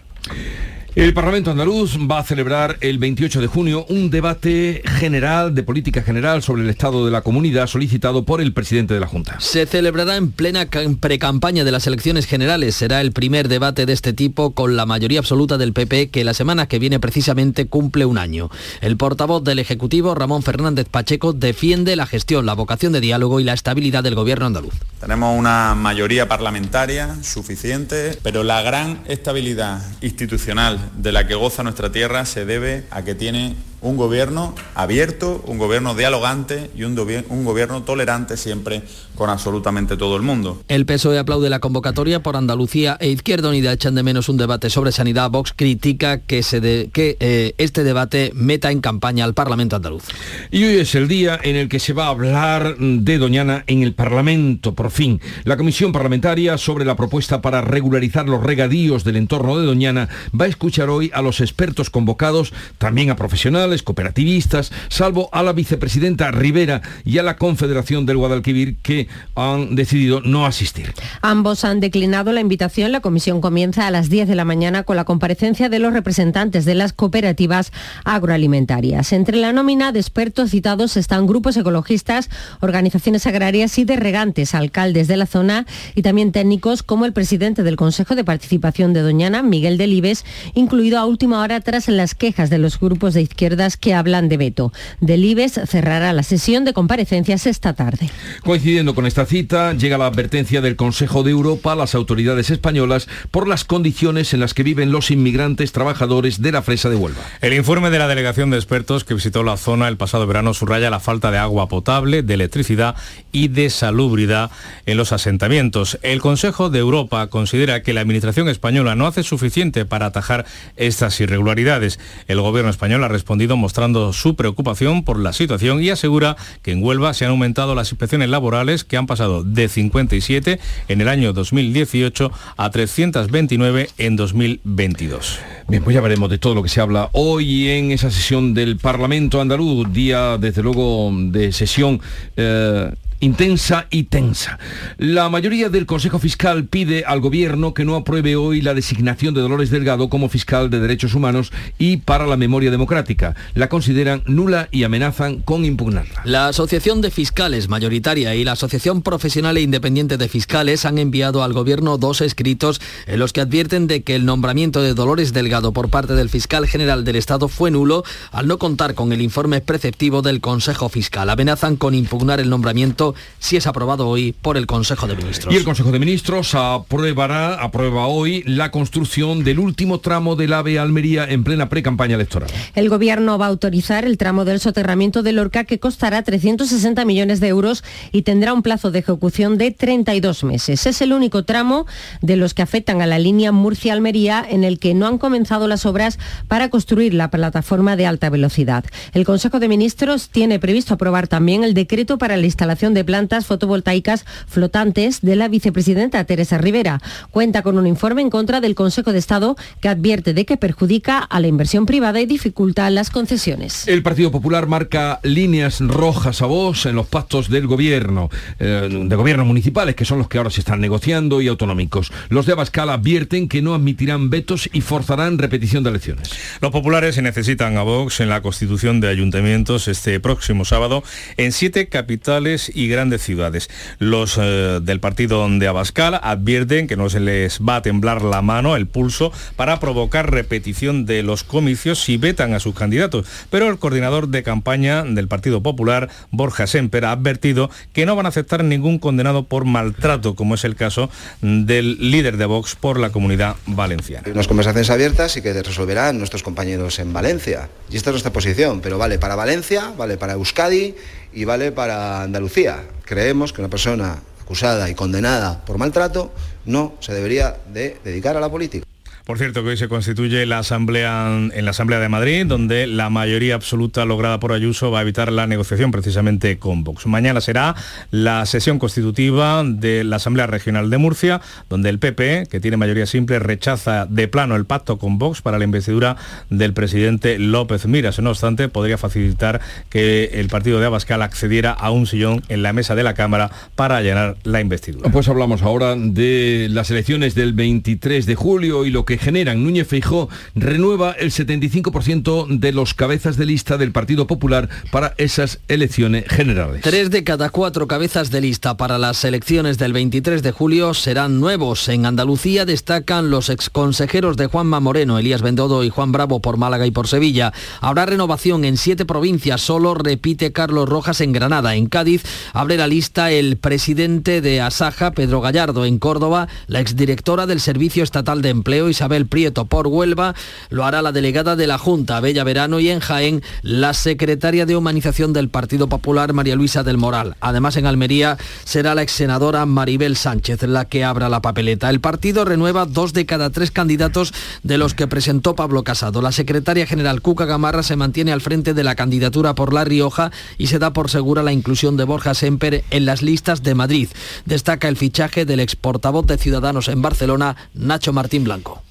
El 0.96 1.14
Parlamento 1.14 1.52
andaluz 1.52 1.96
va 2.10 2.18
a 2.18 2.24
celebrar 2.24 2.76
el 2.80 2.98
28 2.98 3.40
de 3.40 3.46
junio 3.46 3.86
un 3.88 4.10
debate 4.10 4.82
general 4.98 5.54
de 5.54 5.62
política 5.62 6.02
general 6.02 6.42
sobre 6.42 6.62
el 6.62 6.68
estado 6.68 7.04
de 7.04 7.12
la 7.12 7.22
comunidad 7.22 7.68
solicitado 7.68 8.24
por 8.24 8.40
el 8.40 8.52
presidente 8.52 8.94
de 8.94 8.98
la 8.98 9.06
Junta. 9.06 9.38
Se 9.38 9.66
celebrará 9.66 10.16
en 10.16 10.32
plena 10.32 10.66
precampaña 10.98 11.62
de 11.62 11.70
las 11.70 11.86
elecciones 11.86 12.26
generales. 12.26 12.74
Será 12.74 13.00
el 13.02 13.12
primer 13.12 13.46
debate 13.46 13.86
de 13.86 13.92
este 13.92 14.12
tipo 14.12 14.50
con 14.50 14.76
la 14.76 14.84
mayoría 14.84 15.20
absoluta 15.20 15.58
del 15.58 15.72
PP 15.72 16.10
que 16.10 16.24
la 16.24 16.34
semana 16.34 16.66
que 16.66 16.80
viene 16.80 16.98
precisamente 16.98 17.68
cumple 17.68 18.04
un 18.04 18.18
año. 18.18 18.50
El 18.80 18.96
portavoz 18.96 19.44
del 19.44 19.60
Ejecutivo, 19.60 20.16
Ramón 20.16 20.42
Fernández 20.42 20.88
Pacheco, 20.90 21.32
defiende 21.32 21.94
la 21.94 22.06
gestión, 22.06 22.46
la 22.46 22.54
vocación 22.54 22.92
de 22.92 23.00
diálogo 23.00 23.38
y 23.38 23.44
la 23.44 23.52
estabilidad 23.52 24.02
del 24.02 24.16
gobierno 24.16 24.46
andaluz. 24.46 24.74
Tenemos 24.98 25.38
una 25.38 25.76
mayoría 25.76 26.26
parlamentaria 26.26 27.16
suficiente, 27.22 28.18
pero 28.24 28.42
la 28.42 28.60
gran 28.62 29.02
estabilidad 29.06 29.80
institucional 30.02 30.79
de 30.96 31.12
la 31.12 31.26
que 31.26 31.34
goza 31.34 31.62
nuestra 31.62 31.92
tierra 31.92 32.24
se 32.26 32.44
debe 32.44 32.86
a 32.90 33.02
que 33.02 33.14
tiene 33.14 33.56
un 33.80 33.96
gobierno 33.96 34.54
abierto, 34.74 35.42
un 35.46 35.58
gobierno 35.58 35.94
dialogante 35.94 36.70
y 36.74 36.84
un, 36.84 36.94
gobierno 36.94 37.82
tolerante 37.82 38.36
siempre 38.36 38.82
con 39.20 39.28
absolutamente 39.28 39.98
todo 39.98 40.16
el 40.16 40.22
mundo. 40.22 40.62
El 40.66 40.86
PSOE 40.86 41.18
aplaude 41.18 41.50
la 41.50 41.58
convocatoria 41.58 42.22
por 42.22 42.36
Andalucía 42.36 42.96
e 43.00 43.10
Izquierda 43.10 43.50
Unida 43.50 43.70
echan 43.70 43.94
de 43.94 44.02
menos 44.02 44.30
un 44.30 44.38
debate 44.38 44.70
sobre 44.70 44.92
sanidad. 44.92 45.30
Vox 45.30 45.52
critica 45.54 46.22
que, 46.22 46.42
se 46.42 46.62
de, 46.62 46.88
que 46.90 47.18
eh, 47.20 47.52
este 47.58 47.84
debate 47.84 48.32
meta 48.34 48.70
en 48.70 48.80
campaña 48.80 49.26
al 49.26 49.34
Parlamento 49.34 49.76
andaluz. 49.76 50.04
Y 50.50 50.64
hoy 50.64 50.76
es 50.76 50.94
el 50.94 51.06
día 51.06 51.38
en 51.42 51.56
el 51.56 51.68
que 51.68 51.80
se 51.80 51.92
va 51.92 52.06
a 52.06 52.08
hablar 52.08 52.78
de 52.78 53.18
Doñana 53.18 53.62
en 53.66 53.82
el 53.82 53.92
Parlamento, 53.92 54.74
por 54.74 54.90
fin. 54.90 55.20
La 55.44 55.58
Comisión 55.58 55.92
Parlamentaria 55.92 56.56
sobre 56.56 56.86
la 56.86 56.96
propuesta 56.96 57.42
para 57.42 57.60
regularizar 57.60 58.26
los 58.26 58.42
regadíos 58.42 59.04
del 59.04 59.16
entorno 59.16 59.58
de 59.58 59.66
Doñana 59.66 60.08
va 60.32 60.46
a 60.46 60.48
escuchar 60.48 60.88
hoy 60.88 61.10
a 61.12 61.20
los 61.20 61.42
expertos 61.42 61.90
convocados, 61.90 62.54
también 62.78 63.10
a 63.10 63.16
profesionales, 63.16 63.82
cooperativistas, 63.82 64.72
salvo 64.88 65.28
a 65.32 65.42
la 65.42 65.52
vicepresidenta 65.52 66.30
Rivera 66.30 66.80
y 67.04 67.18
a 67.18 67.22
la 67.22 67.36
Confederación 67.36 68.06
del 68.06 68.16
Guadalquivir 68.16 68.78
que 68.78 69.09
han 69.34 69.76
decidido 69.76 70.20
no 70.20 70.46
asistir. 70.46 70.92
Ambos 71.22 71.64
han 71.64 71.80
declinado 71.80 72.32
la 72.32 72.40
invitación. 72.40 72.92
La 72.92 73.00
comisión 73.00 73.40
comienza 73.40 73.86
a 73.86 73.90
las 73.90 74.10
10 74.10 74.28
de 74.28 74.34
la 74.34 74.44
mañana 74.44 74.82
con 74.82 74.96
la 74.96 75.04
comparecencia 75.04 75.68
de 75.68 75.78
los 75.78 75.92
representantes 75.92 76.64
de 76.64 76.74
las 76.74 76.92
cooperativas 76.92 77.72
agroalimentarias. 78.04 79.12
Entre 79.12 79.36
la 79.36 79.52
nómina 79.52 79.92
de 79.92 80.00
expertos 80.00 80.50
citados 80.50 80.96
están 80.96 81.26
grupos 81.26 81.56
ecologistas, 81.56 82.30
organizaciones 82.60 83.26
agrarias 83.26 83.78
y 83.78 83.84
de 83.84 83.96
regantes, 83.96 84.54
alcaldes 84.54 85.06
de 85.06 85.16
la 85.16 85.26
zona 85.26 85.66
y 85.94 86.02
también 86.02 86.32
técnicos 86.32 86.82
como 86.82 87.06
el 87.06 87.12
presidente 87.12 87.62
del 87.62 87.76
Consejo 87.76 88.16
de 88.16 88.24
Participación 88.24 88.92
de 88.92 89.02
Doñana, 89.02 89.42
Miguel 89.42 89.78
Delibes, 89.78 90.24
incluido 90.54 90.98
a 90.98 91.06
última 91.06 91.40
hora 91.40 91.60
tras 91.60 91.88
las 91.88 92.14
quejas 92.14 92.50
de 92.50 92.58
los 92.58 92.80
grupos 92.80 93.14
de 93.14 93.22
izquierda 93.22 93.60
que 93.78 93.94
hablan 93.94 94.28
de 94.28 94.36
veto. 94.38 94.72
Delibes 95.00 95.60
cerrará 95.66 96.12
la 96.12 96.22
sesión 96.22 96.64
de 96.64 96.72
comparecencias 96.72 97.46
esta 97.46 97.74
tarde. 97.74 98.08
Coincidiendo 98.42 98.94
con 98.94 98.99
esta 99.06 99.26
cita, 99.26 99.72
llega 99.72 99.98
la 99.98 100.06
advertencia 100.06 100.60
del 100.60 100.76
Consejo 100.76 101.22
de 101.22 101.30
Europa 101.30 101.72
a 101.72 101.76
las 101.76 101.94
autoridades 101.94 102.50
españolas 102.50 103.08
por 103.30 103.48
las 103.48 103.64
condiciones 103.64 104.34
en 104.34 104.40
las 104.40 104.54
que 104.54 104.62
viven 104.62 104.92
los 104.92 105.10
inmigrantes 105.10 105.72
trabajadores 105.72 106.42
de 106.42 106.52
la 106.52 106.62
fresa 106.62 106.88
de 106.90 106.96
Huelva. 106.96 107.20
El 107.40 107.54
informe 107.54 107.90
de 107.90 107.98
la 107.98 108.08
delegación 108.08 108.50
de 108.50 108.56
expertos 108.56 109.04
que 109.04 109.14
visitó 109.14 109.42
la 109.42 109.56
zona 109.56 109.88
el 109.88 109.96
pasado 109.96 110.26
verano 110.26 110.54
subraya 110.54 110.90
la 110.90 111.00
falta 111.00 111.30
de 111.30 111.38
agua 111.38 111.68
potable, 111.68 112.22
de 112.22 112.34
electricidad 112.34 112.96
y 113.32 113.48
de 113.48 113.70
salubridad 113.70 114.50
en 114.86 114.96
los 114.96 115.12
asentamientos. 115.12 115.98
El 116.02 116.20
Consejo 116.20 116.70
de 116.70 116.78
Europa 116.78 117.26
considera 117.28 117.82
que 117.82 117.92
la 117.92 118.00
Administración 118.00 118.48
española 118.48 118.94
no 118.94 119.06
hace 119.06 119.22
suficiente 119.22 119.84
para 119.84 120.06
atajar 120.06 120.46
estas 120.76 121.20
irregularidades. 121.20 121.98
El 122.28 122.40
gobierno 122.40 122.70
español 122.70 123.04
ha 123.04 123.08
respondido 123.08 123.56
mostrando 123.56 124.12
su 124.12 124.36
preocupación 124.36 125.04
por 125.04 125.18
la 125.18 125.32
situación 125.32 125.82
y 125.82 125.90
asegura 125.90 126.36
que 126.62 126.72
en 126.72 126.82
Huelva 126.82 127.14
se 127.14 127.24
han 127.24 127.30
aumentado 127.30 127.74
las 127.74 127.90
inspecciones 127.90 128.28
laborales 128.28 128.84
que 128.90 128.96
han 128.96 129.06
pasado 129.06 129.44
de 129.44 129.68
57 129.68 130.58
en 130.88 131.00
el 131.00 131.08
año 131.08 131.32
2018 131.32 132.32
a 132.56 132.70
329 132.70 133.88
en 133.98 134.16
2022. 134.16 135.38
Bien, 135.68 135.84
pues 135.84 135.94
ya 135.94 136.00
veremos 136.00 136.28
de 136.28 136.38
todo 136.38 136.56
lo 136.56 136.62
que 136.64 136.68
se 136.68 136.80
habla 136.80 137.08
hoy 137.12 137.70
en 137.70 137.92
esa 137.92 138.10
sesión 138.10 138.52
del 138.52 138.78
Parlamento 138.78 139.40
andaluz, 139.40 139.92
día 139.92 140.36
desde 140.38 140.62
luego 140.62 141.12
de 141.14 141.52
sesión. 141.52 142.00
Eh, 142.36 142.90
intensa 143.20 143.86
y 143.90 144.04
tensa. 144.04 144.58
La 144.98 145.28
mayoría 145.28 145.68
del 145.68 145.86
Consejo 145.86 146.18
Fiscal 146.18 146.64
pide 146.64 147.04
al 147.04 147.20
Gobierno 147.20 147.74
que 147.74 147.84
no 147.84 147.94
apruebe 147.94 148.36
hoy 148.36 148.62
la 148.62 148.74
designación 148.74 149.34
de 149.34 149.42
Dolores 149.42 149.70
Delgado 149.70 150.08
como 150.08 150.28
fiscal 150.28 150.70
de 150.70 150.80
Derechos 150.80 151.14
Humanos 151.14 151.52
y 151.78 151.98
para 151.98 152.26
la 152.26 152.36
memoria 152.36 152.70
democrática. 152.70 153.36
La 153.54 153.68
consideran 153.68 154.22
nula 154.26 154.68
y 154.70 154.84
amenazan 154.84 155.40
con 155.40 155.64
impugnarla. 155.64 156.22
La 156.24 156.48
Asociación 156.48 157.00
de 157.00 157.10
Fiscales 157.10 157.68
mayoritaria 157.68 158.34
y 158.34 158.44
la 158.44 158.52
Asociación 158.52 159.02
Profesional 159.02 159.56
e 159.56 159.62
Independiente 159.62 160.16
de 160.16 160.28
Fiscales 160.28 160.84
han 160.84 160.98
enviado 160.98 161.42
al 161.42 161.52
Gobierno 161.52 161.98
dos 161.98 162.20
escritos 162.20 162.80
en 163.06 163.18
los 163.18 163.32
que 163.32 163.42
advierten 163.42 163.86
de 163.86 164.02
que 164.02 164.14
el 164.14 164.24
nombramiento 164.24 164.82
de 164.82 164.94
Dolores 164.94 165.32
Delgado 165.32 165.72
por 165.72 165.90
parte 165.90 166.14
del 166.14 166.30
fiscal 166.30 166.66
general 166.66 167.04
del 167.04 167.16
Estado 167.16 167.48
fue 167.48 167.70
nulo 167.70 168.04
al 168.32 168.46
no 168.46 168.58
contar 168.58 168.94
con 168.94 169.12
el 169.12 169.20
informe 169.20 169.60
preceptivo 169.60 170.22
del 170.22 170.40
Consejo 170.40 170.88
Fiscal. 170.88 171.28
Amenazan 171.28 171.76
con 171.76 171.94
impugnar 171.94 172.40
el 172.40 172.50
nombramiento 172.50 173.09
si 173.38 173.56
es 173.56 173.66
aprobado 173.66 174.08
hoy 174.08 174.32
por 174.32 174.56
el 174.56 174.66
Consejo 174.66 175.06
de 175.06 175.16
Ministros. 175.16 175.52
Y 175.52 175.56
el 175.56 175.64
Consejo 175.64 175.92
de 175.92 175.98
Ministros 175.98 176.54
aprobará, 176.54 177.54
aprueba 177.54 178.06
hoy 178.06 178.42
la 178.46 178.70
construcción 178.70 179.44
del 179.44 179.58
último 179.58 180.00
tramo 180.00 180.36
del 180.36 180.52
AVE 180.52 180.78
Almería 180.78 181.24
en 181.24 181.44
plena 181.44 181.68
pre-campaña 181.68 182.14
electoral. 182.14 182.50
El 182.74 182.88
Gobierno 182.88 183.38
va 183.38 183.46
a 183.46 183.48
autorizar 183.48 184.04
el 184.04 184.18
tramo 184.18 184.44
del 184.44 184.60
soterramiento 184.60 185.22
de 185.22 185.32
Lorca 185.32 185.64
que 185.64 185.78
costará 185.78 186.22
360 186.22 187.04
millones 187.04 187.40
de 187.40 187.48
euros 187.48 187.84
y 188.12 188.22
tendrá 188.22 188.52
un 188.52 188.62
plazo 188.62 188.90
de 188.90 189.00
ejecución 189.00 189.58
de 189.58 189.70
32 189.70 190.44
meses. 190.44 190.86
Es 190.86 191.02
el 191.02 191.12
único 191.12 191.44
tramo 191.44 191.86
de 192.22 192.36
los 192.36 192.54
que 192.54 192.62
afectan 192.62 193.02
a 193.02 193.06
la 193.06 193.18
línea 193.18 193.52
Murcia-Almería 193.52 194.44
en 194.48 194.64
el 194.64 194.78
que 194.78 194.94
no 194.94 195.06
han 195.06 195.18
comenzado 195.18 195.68
las 195.68 195.86
obras 195.86 196.18
para 196.48 196.70
construir 196.70 197.14
la 197.14 197.30
plataforma 197.30 197.96
de 197.96 198.06
alta 198.06 198.30
velocidad. 198.30 198.84
El 199.12 199.24
Consejo 199.24 199.60
de 199.60 199.68
Ministros 199.68 200.28
tiene 200.28 200.58
previsto 200.58 200.94
aprobar 200.94 201.28
también 201.28 201.64
el 201.64 201.74
decreto 201.74 202.18
para 202.18 202.36
la 202.36 202.46
instalación 202.46 202.94
de 202.94 202.99
plantas 203.04 203.46
fotovoltaicas 203.46 204.24
flotantes 204.46 205.20
de 205.20 205.36
la 205.36 205.48
vicepresidenta 205.48 206.24
Teresa 206.24 206.58
Rivera. 206.58 207.00
Cuenta 207.30 207.62
con 207.62 207.78
un 207.78 207.86
informe 207.86 208.22
en 208.22 208.30
contra 208.30 208.60
del 208.60 208.74
Consejo 208.74 209.12
de 209.12 209.18
Estado 209.18 209.56
que 209.80 209.88
advierte 209.88 210.34
de 210.34 210.44
que 210.44 210.56
perjudica 210.56 211.18
a 211.18 211.40
la 211.40 211.48
inversión 211.48 211.86
privada 211.86 212.20
y 212.20 212.26
dificulta 212.26 212.88
las 212.90 213.10
concesiones. 213.10 213.86
El 213.88 214.02
Partido 214.02 214.30
Popular 214.30 214.66
marca 214.66 215.20
líneas 215.22 215.80
rojas 215.80 216.42
a 216.42 216.46
vos 216.46 216.86
en 216.86 216.96
los 216.96 217.06
pactos 217.06 217.50
del 217.50 217.66
gobierno, 217.66 218.30
eh, 218.58 218.88
de 218.90 219.16
gobiernos 219.16 219.46
municipales, 219.46 219.94
que 219.94 220.04
son 220.04 220.18
los 220.18 220.28
que 220.28 220.38
ahora 220.38 220.50
se 220.50 220.60
están 220.60 220.80
negociando, 220.80 221.40
y 221.40 221.48
autonómicos. 221.48 222.12
Los 222.28 222.46
de 222.46 222.52
Abascal 222.52 222.90
advierten 222.90 223.48
que 223.48 223.62
no 223.62 223.74
admitirán 223.74 224.30
vetos 224.30 224.68
y 224.72 224.80
forzarán 224.80 225.38
repetición 225.38 225.82
de 225.82 225.90
elecciones. 225.90 226.30
Los 226.60 226.70
populares 226.70 227.14
se 227.14 227.22
necesitan 227.22 227.76
a 227.76 227.82
Vox 227.82 228.20
en 228.20 228.28
la 228.28 228.42
constitución 228.42 229.00
de 229.00 229.08
ayuntamientos 229.08 229.88
este 229.88 230.20
próximo 230.20 230.64
sábado 230.64 231.02
en 231.36 231.52
siete 231.52 231.88
capitales 231.88 232.70
y 232.74 232.88
grandes 232.90 233.22
ciudades. 233.22 233.70
Los 233.98 234.38
eh, 234.38 234.80
del 234.82 235.00
partido 235.00 235.48
de 235.48 235.68
Abascal 235.68 236.20
advierten 236.22 236.86
que 236.86 236.96
no 236.96 237.08
se 237.08 237.20
les 237.20 237.60
va 237.60 237.76
a 237.76 237.82
temblar 237.82 238.22
la 238.22 238.42
mano, 238.42 238.76
el 238.76 238.86
pulso, 238.86 239.32
para 239.56 239.80
provocar 239.80 240.30
repetición 240.30 241.06
de 241.06 241.22
los 241.22 241.44
comicios 241.44 242.02
si 242.02 242.16
vetan 242.16 242.54
a 242.54 242.60
sus 242.60 242.74
candidatos. 242.74 243.26
Pero 243.50 243.68
el 243.68 243.78
coordinador 243.78 244.28
de 244.28 244.42
campaña 244.42 245.04
del 245.04 245.28
Partido 245.28 245.62
Popular, 245.62 246.10
Borja 246.30 246.66
Semper, 246.66 247.04
ha 247.04 247.12
advertido 247.12 247.70
que 247.92 248.06
no 248.06 248.16
van 248.16 248.26
a 248.26 248.30
aceptar 248.30 248.64
ningún 248.64 248.98
condenado 248.98 249.44
por 249.44 249.64
maltrato, 249.64 250.34
como 250.34 250.54
es 250.54 250.64
el 250.64 250.76
caso 250.76 251.10
del 251.40 252.10
líder 252.10 252.36
de 252.36 252.46
Vox 252.46 252.74
por 252.74 252.98
la 252.98 253.10
comunidad 253.10 253.56
valenciana. 253.66 254.28
Unas 254.30 254.48
conversaciones 254.48 254.90
abiertas 254.90 255.36
y 255.36 255.42
que 255.42 255.52
resolverán 255.62 256.18
nuestros 256.18 256.42
compañeros 256.42 256.98
en 256.98 257.12
Valencia. 257.12 257.68
Y 257.90 257.96
esta 257.96 258.10
es 258.10 258.14
nuestra 258.14 258.32
posición, 258.32 258.80
pero 258.80 258.98
vale 258.98 259.18
para 259.18 259.34
Valencia, 259.34 259.92
vale 259.96 260.16
para 260.16 260.34
Euskadi 260.34 260.94
y 261.32 261.44
vale 261.44 261.72
para 261.72 262.22
Andalucía. 262.22 262.84
Creemos 263.04 263.52
que 263.52 263.60
una 263.60 263.70
persona 263.70 264.18
acusada 264.40 264.90
y 264.90 264.94
condenada 264.94 265.64
por 265.64 265.78
maltrato 265.78 266.32
no 266.64 266.94
se 267.00 267.14
debería 267.14 267.56
de 267.72 267.98
dedicar 268.04 268.36
a 268.36 268.40
la 268.40 268.50
política. 268.50 268.84
Por 269.30 269.38
cierto, 269.38 269.62
que 269.62 269.68
hoy 269.68 269.76
se 269.76 269.86
constituye 269.86 270.44
la 270.44 270.58
asamblea, 270.58 271.28
en 271.28 271.64
la 271.64 271.70
Asamblea 271.70 272.00
de 272.00 272.08
Madrid, 272.08 272.46
donde 272.46 272.88
la 272.88 273.10
mayoría 273.10 273.54
absoluta 273.54 274.04
lograda 274.04 274.40
por 274.40 274.50
Ayuso 274.50 274.90
va 274.90 274.98
a 274.98 275.02
evitar 275.02 275.30
la 275.30 275.46
negociación 275.46 275.92
precisamente 275.92 276.58
con 276.58 276.82
Vox. 276.82 277.06
Mañana 277.06 277.40
será 277.40 277.76
la 278.10 278.44
sesión 278.44 278.80
constitutiva 278.80 279.62
de 279.64 280.02
la 280.02 280.16
Asamblea 280.16 280.48
Regional 280.48 280.90
de 280.90 280.98
Murcia, 280.98 281.40
donde 281.68 281.90
el 281.90 282.00
PP, 282.00 282.48
que 282.50 282.58
tiene 282.58 282.76
mayoría 282.76 283.06
simple, 283.06 283.38
rechaza 283.38 284.04
de 284.04 284.26
plano 284.26 284.56
el 284.56 284.64
pacto 284.64 284.98
con 284.98 285.18
Vox 285.18 285.42
para 285.42 285.58
la 285.58 285.64
investidura 285.64 286.16
del 286.48 286.74
presidente 286.74 287.38
López 287.38 287.86
Miras. 287.86 288.18
No 288.18 288.30
obstante, 288.30 288.68
podría 288.68 288.98
facilitar 288.98 289.60
que 289.90 290.24
el 290.40 290.48
partido 290.48 290.80
de 290.80 290.86
Abascal 290.86 291.22
accediera 291.22 291.70
a 291.70 291.92
un 291.92 292.08
sillón 292.08 292.42
en 292.48 292.64
la 292.64 292.72
mesa 292.72 292.96
de 292.96 293.04
la 293.04 293.14
Cámara 293.14 293.52
para 293.76 293.98
allanar 293.98 294.38
la 294.42 294.60
investidura. 294.60 295.08
Pues 295.12 295.28
hablamos 295.28 295.62
ahora 295.62 295.94
de 295.94 296.66
las 296.68 296.90
elecciones 296.90 297.36
del 297.36 297.52
23 297.52 298.26
de 298.26 298.34
julio 298.34 298.84
y 298.84 298.90
lo 298.90 299.04
que 299.04 299.19
generan. 299.20 299.62
Núñez 299.62 299.86
Feijó 299.86 300.28
renueva 300.54 301.12
el 301.12 301.30
75% 301.30 302.58
de 302.58 302.72
los 302.72 302.94
cabezas 302.94 303.36
de 303.36 303.46
lista 303.46 303.78
del 303.78 303.92
Partido 303.92 304.26
Popular 304.26 304.68
para 304.90 305.14
esas 305.18 305.60
elecciones 305.68 306.24
generales. 306.28 306.82
Tres 306.82 307.10
de 307.10 307.24
cada 307.24 307.50
cuatro 307.50 307.86
cabezas 307.86 308.30
de 308.30 308.40
lista 308.40 308.76
para 308.76 308.98
las 308.98 309.24
elecciones 309.24 309.78
del 309.78 309.92
23 309.92 310.42
de 310.42 310.52
julio 310.52 310.94
serán 310.94 311.40
nuevos. 311.40 311.88
En 311.88 312.06
Andalucía 312.06 312.64
destacan 312.64 313.30
los 313.30 313.50
exconsejeros 313.50 314.36
de 314.36 314.46
Juanma 314.46 314.80
Moreno, 314.80 315.18
Elías 315.18 315.42
Bendodo 315.42 315.84
y 315.84 315.90
Juan 315.90 316.12
Bravo 316.12 316.40
por 316.40 316.56
Málaga 316.56 316.86
y 316.86 316.90
por 316.90 317.06
Sevilla. 317.06 317.52
Habrá 317.80 318.06
renovación 318.06 318.64
en 318.64 318.76
siete 318.76 319.04
provincias, 319.04 319.60
solo 319.60 319.94
repite 319.94 320.52
Carlos 320.52 320.88
Rojas 320.88 321.20
en 321.20 321.32
Granada. 321.32 321.74
En 321.74 321.86
Cádiz 321.86 322.22
abre 322.52 322.76
la 322.76 322.86
lista 322.86 323.30
el 323.30 323.56
presidente 323.56 324.40
de 324.40 324.60
Asaja, 324.60 325.12
Pedro 325.12 325.40
Gallardo. 325.40 325.84
En 325.84 325.98
Córdoba, 325.98 326.48
la 326.66 326.80
exdirectora 326.80 327.46
del 327.46 327.60
Servicio 327.60 328.02
Estatal 328.02 328.42
de 328.42 328.50
Empleo, 328.50 328.88
Isabel 328.88 329.09
Prieto. 329.26 329.64
Por 329.64 329.86
Huelva 329.88 330.34
lo 330.70 330.84
hará 330.84 331.02
la 331.02 331.12
delegada 331.12 331.56
de 331.56 331.66
la 331.66 331.78
Junta, 331.78 332.20
Bella 332.20 332.44
Verano. 332.44 332.80
Y 332.80 332.90
en 332.90 333.00
Jaén, 333.00 333.42
la 333.62 333.94
secretaria 333.94 334.66
de 334.66 334.76
Humanización 334.76 335.32
del 335.32 335.48
Partido 335.48 335.88
Popular, 335.88 336.32
María 336.32 336.56
Luisa 336.56 336.82
del 336.82 336.96
Moral. 336.96 337.36
Además, 337.40 337.76
en 337.76 337.86
Almería 337.86 338.38
será 338.64 338.94
la 338.94 339.02
ex 339.02 339.12
senadora 339.12 339.66
Maribel 339.66 340.16
Sánchez 340.16 340.60
la 340.62 340.84
que 340.84 341.04
abra 341.04 341.28
la 341.28 341.42
papeleta. 341.42 341.90
El 341.90 342.00
partido 342.00 342.44
renueva 342.44 342.86
dos 342.86 343.12
de 343.12 343.26
cada 343.26 343.50
tres 343.50 343.70
candidatos 343.70 344.32
de 344.62 344.78
los 344.78 344.94
que 344.94 345.06
presentó 345.06 345.54
Pablo 345.54 345.84
Casado. 345.84 346.22
La 346.22 346.32
secretaria 346.32 346.86
general 346.86 347.22
Cuca 347.22 347.44
Gamarra 347.44 347.82
se 347.82 347.96
mantiene 347.96 348.32
al 348.32 348.40
frente 348.40 348.74
de 348.74 348.84
la 348.84 348.94
candidatura 348.94 349.54
por 349.54 349.72
La 349.72 349.84
Rioja 349.84 350.30
y 350.58 350.68
se 350.68 350.78
da 350.78 350.92
por 350.92 351.10
segura 351.10 351.42
la 351.42 351.52
inclusión 351.52 351.96
de 351.96 352.04
Borja 352.04 352.34
Semper 352.34 352.84
en 352.90 353.06
las 353.06 353.22
listas 353.22 353.62
de 353.62 353.74
Madrid. 353.74 354.08
Destaca 354.44 354.88
el 354.88 354.96
fichaje 354.96 355.44
del 355.44 355.60
ex 355.60 355.76
portavoz 355.76 356.26
de 356.26 356.38
Ciudadanos 356.38 356.88
en 356.88 357.02
Barcelona, 357.02 357.56
Nacho 357.74 358.12
Martín 358.12 358.44
Blanco. 358.44 358.82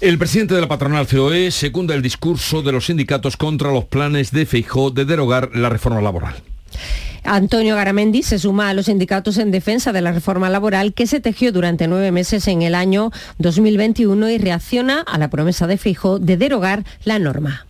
El 0.00 0.18
presidente 0.18 0.54
de 0.54 0.60
la 0.60 0.68
patronal 0.68 1.06
COE 1.06 1.50
secunda 1.50 1.94
el 1.94 2.02
discurso 2.02 2.62
de 2.62 2.72
los 2.72 2.86
sindicatos 2.86 3.36
contra 3.36 3.72
los 3.72 3.84
planes 3.84 4.32
de 4.32 4.46
Feijó 4.46 4.90
de 4.90 5.04
derogar 5.04 5.50
la 5.54 5.68
reforma 5.68 6.00
laboral. 6.00 6.34
Antonio 7.24 7.76
Garamendi 7.76 8.22
se 8.22 8.38
suma 8.38 8.68
a 8.68 8.74
los 8.74 8.86
sindicatos 8.86 9.38
en 9.38 9.52
defensa 9.52 9.92
de 9.92 10.00
la 10.00 10.10
reforma 10.10 10.50
laboral 10.50 10.92
que 10.92 11.06
se 11.06 11.20
tejió 11.20 11.52
durante 11.52 11.86
nueve 11.86 12.10
meses 12.10 12.48
en 12.48 12.62
el 12.62 12.74
año 12.74 13.12
2021 13.38 14.30
y 14.30 14.38
reacciona 14.38 15.00
a 15.00 15.18
la 15.18 15.30
promesa 15.30 15.66
de 15.66 15.78
Fijo 15.78 16.18
de 16.18 16.36
derogar 16.36 16.84
la 17.04 17.18
norma. 17.18 17.66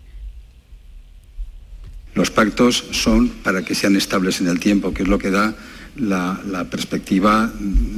Los 2.15 2.31
pactos 2.31 2.85
son 2.93 3.29
para 3.29 3.62
que 3.62 3.75
sean 3.75 3.97
estables 3.97 4.41
en 4.41 4.49
el 4.49 4.61
tiempo, 4.61 4.93
que 4.93 5.03
es 5.03 5.09
lo 5.09 5.19
que 5.19 5.31
da 5.31 5.55
la, 5.97 6.41
la 6.47 6.65
perspectiva 6.65 7.51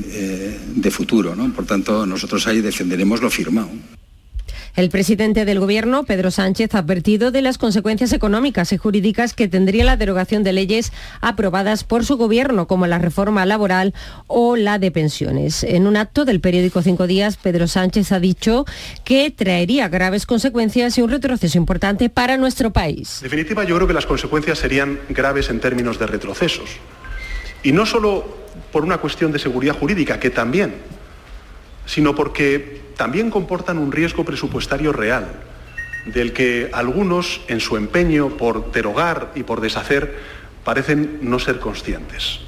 eh, 0.09 0.59
de 0.75 0.91
futuro. 0.91 1.35
¿no? 1.35 1.53
Por 1.53 1.67
tanto, 1.67 2.07
nosotros 2.07 2.47
ahí 2.47 2.61
defenderemos 2.61 3.21
lo 3.23 3.31
firmado. 3.31 3.71
El 4.77 4.91
presidente 4.91 5.45
del 5.45 5.61
Gobierno, 5.61 6.03
Pedro 6.03 6.33
Sánchez, 6.33 6.75
ha 6.75 6.79
advertido 6.79 7.31
de 7.31 7.43
las 7.43 7.59
consecuencias 7.59 8.13
económicas 8.13 8.73
y 8.73 8.77
jurídicas 8.77 9.33
que 9.33 9.47
tendría 9.47 9.85
la 9.85 9.97
derogación 9.97 10.43
de 10.43 10.53
leyes 10.53 10.93
aprobadas 11.21 11.85
por 11.85 12.05
su 12.05 12.17
Gobierno, 12.17 12.67
como 12.67 12.89
la 12.89 12.99
reforma 12.99 13.47
laboral 13.47 13.95
o 14.27 14.57
la 14.57 14.81
de 14.81 14.91
pensiones. 14.91 15.63
En 15.63 15.87
un 15.87 15.97
acto 15.97 16.25
del 16.25 16.41
periódico 16.41 16.83
Cinco 16.83 17.07
Días, 17.07 17.37
Pedro 17.37 17.69
Sánchez 17.69 18.11
ha 18.11 18.19
dicho 18.19 18.65
que 19.05 19.31
traería 19.31 19.87
graves 19.87 20.27
consecuencias 20.27 20.99
y 20.99 21.03
un 21.03 21.11
retroceso 21.11 21.57
importante 21.57 22.09
para 22.09 22.37
nuestro 22.37 22.73
país. 22.73 23.19
En 23.19 23.31
definitiva, 23.31 23.63
yo 23.63 23.77
creo 23.77 23.87
que 23.87 23.95
las 23.95 24.07
consecuencias 24.07 24.59
serían 24.59 24.99
graves 25.09 25.51
en 25.51 25.61
términos 25.61 26.01
de 26.01 26.09
retrocesos. 26.09 26.81
Y 27.65 27.73
no 27.73 27.85
solo 27.85 28.25
por 28.71 28.85
una 28.85 28.99
cuestión 28.99 29.33
de 29.33 29.41
seguridad 29.41 29.75
jurídica, 29.75 30.21
que 30.21 30.31
también, 30.31 30.75
sino 31.87 32.15
porque 32.15 32.83
también 32.97 33.31
comportan 33.31 33.79
un 33.79 33.91
riesgo 33.91 34.25
presupuestario 34.25 34.93
real, 34.93 35.27
del 36.07 36.33
que 36.33 36.71
algunos, 36.73 37.41
en 37.49 37.61
su 37.61 37.77
empeño 37.77 38.37
por 38.37 38.71
derogar 38.71 39.33
y 39.35 39.43
por 39.43 39.61
deshacer, 39.61 40.17
parecen 40.63 41.19
no 41.23 41.39
ser 41.39 41.59
conscientes. 41.59 42.41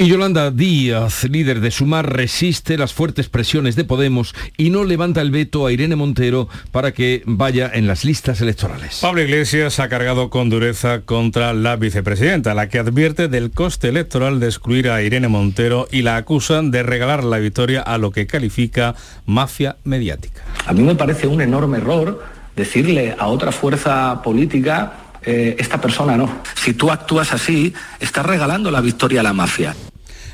Y 0.00 0.06
Yolanda 0.06 0.52
Díaz, 0.52 1.24
líder 1.24 1.58
de 1.58 1.72
Sumar, 1.72 2.14
resiste 2.14 2.78
las 2.78 2.94
fuertes 2.94 3.28
presiones 3.28 3.74
de 3.74 3.82
Podemos 3.82 4.32
y 4.56 4.70
no 4.70 4.84
levanta 4.84 5.20
el 5.20 5.32
veto 5.32 5.66
a 5.66 5.72
Irene 5.72 5.96
Montero 5.96 6.48
para 6.70 6.92
que 6.92 7.24
vaya 7.26 7.68
en 7.74 7.88
las 7.88 8.04
listas 8.04 8.40
electorales. 8.40 9.00
Pablo 9.02 9.22
Iglesias 9.22 9.80
ha 9.80 9.88
cargado 9.88 10.30
con 10.30 10.50
dureza 10.50 11.00
contra 11.00 11.52
la 11.52 11.74
vicepresidenta, 11.74 12.54
la 12.54 12.68
que 12.68 12.78
advierte 12.78 13.26
del 13.26 13.50
coste 13.50 13.88
electoral 13.88 14.38
de 14.38 14.46
excluir 14.46 14.88
a 14.88 15.02
Irene 15.02 15.26
Montero 15.26 15.88
y 15.90 16.02
la 16.02 16.16
acusan 16.16 16.70
de 16.70 16.84
regalar 16.84 17.24
la 17.24 17.38
victoria 17.38 17.82
a 17.82 17.98
lo 17.98 18.12
que 18.12 18.28
califica 18.28 18.94
mafia 19.26 19.78
mediática. 19.82 20.44
A 20.64 20.72
mí 20.74 20.84
me 20.84 20.94
parece 20.94 21.26
un 21.26 21.40
enorme 21.40 21.78
error 21.78 22.22
decirle 22.54 23.16
a 23.18 23.26
otra 23.26 23.50
fuerza 23.50 24.22
política 24.22 24.92
eh, 25.22 25.56
esta 25.58 25.80
persona 25.80 26.16
no. 26.16 26.42
Si 26.54 26.74
tú 26.74 26.90
actúas 26.90 27.32
así, 27.32 27.72
estás 28.00 28.26
regalando 28.26 28.70
la 28.70 28.80
victoria 28.80 29.20
a 29.20 29.22
la 29.24 29.32
mafia. 29.32 29.74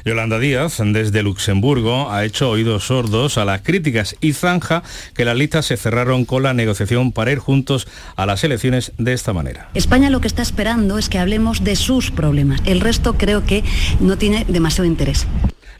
Yolanda 0.07 0.39
Díaz, 0.39 0.83
desde 0.85 1.23
Luxemburgo, 1.23 2.13
ha 2.13 2.27
hecho 2.27 2.51
oídos 2.51 2.85
sordos 2.85 3.39
a 3.39 3.47
las 3.47 3.63
críticas 3.63 4.17
y 4.21 4.35
zanja 4.35 4.83
que 5.17 5.25
las 5.25 5.35
listas 5.35 5.65
se 5.65 5.79
cerraron 5.79 6.27
con 6.27 6.43
la 6.43 6.53
negociación 6.53 7.11
para 7.11 7.33
ir 7.33 7.39
juntos 7.39 7.89
a 8.15 8.27
las 8.27 8.45
elecciones 8.45 8.93
de 8.99 9.15
esta 9.15 9.33
manera. 9.33 9.71
España 9.73 10.11
lo 10.11 10.21
que 10.21 10.27
está 10.27 10.43
esperando 10.43 10.99
es 10.99 11.09
que 11.09 11.19
hablemos 11.19 11.65
de 11.65 11.75
sus 11.75 12.11
problemas. 12.11 12.61
El 12.67 12.83
resto 12.83 13.15
creo 13.15 13.47
que 13.47 13.65
no 13.99 14.19
tiene 14.19 14.45
demasiado 14.47 14.85
interés. 14.85 15.27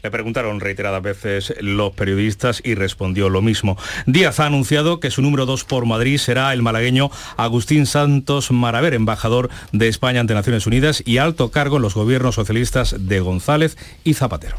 Le 0.05 0.11
preguntaron 0.11 0.59
reiteradas 0.59 1.01
veces 1.01 1.55
los 1.61 1.91
periodistas 1.93 2.61
y 2.63 2.75
respondió 2.75 3.27
lo 3.27 3.41
mismo. 3.41 3.75
Díaz 4.05 4.39
ha 4.39 4.45
anunciado 4.45 4.99
que 4.99 5.09
su 5.09 5.23
número 5.23 5.47
dos 5.47 5.63
por 5.63 5.87
Madrid 5.87 6.19
será 6.19 6.53
el 6.53 6.61
malagueño 6.61 7.09
Agustín 7.37 7.87
Santos 7.87 8.51
Maraver, 8.51 8.93
embajador 8.93 9.49
de 9.71 9.87
España 9.87 10.19
ante 10.19 10.35
Naciones 10.35 10.67
Unidas 10.67 11.01
y 11.07 11.17
alto 11.17 11.49
cargo 11.49 11.77
en 11.77 11.81
los 11.81 11.95
gobiernos 11.95 12.35
socialistas 12.35 12.95
de 12.99 13.19
González 13.19 13.77
y 14.03 14.13
Zapatero. 14.13 14.57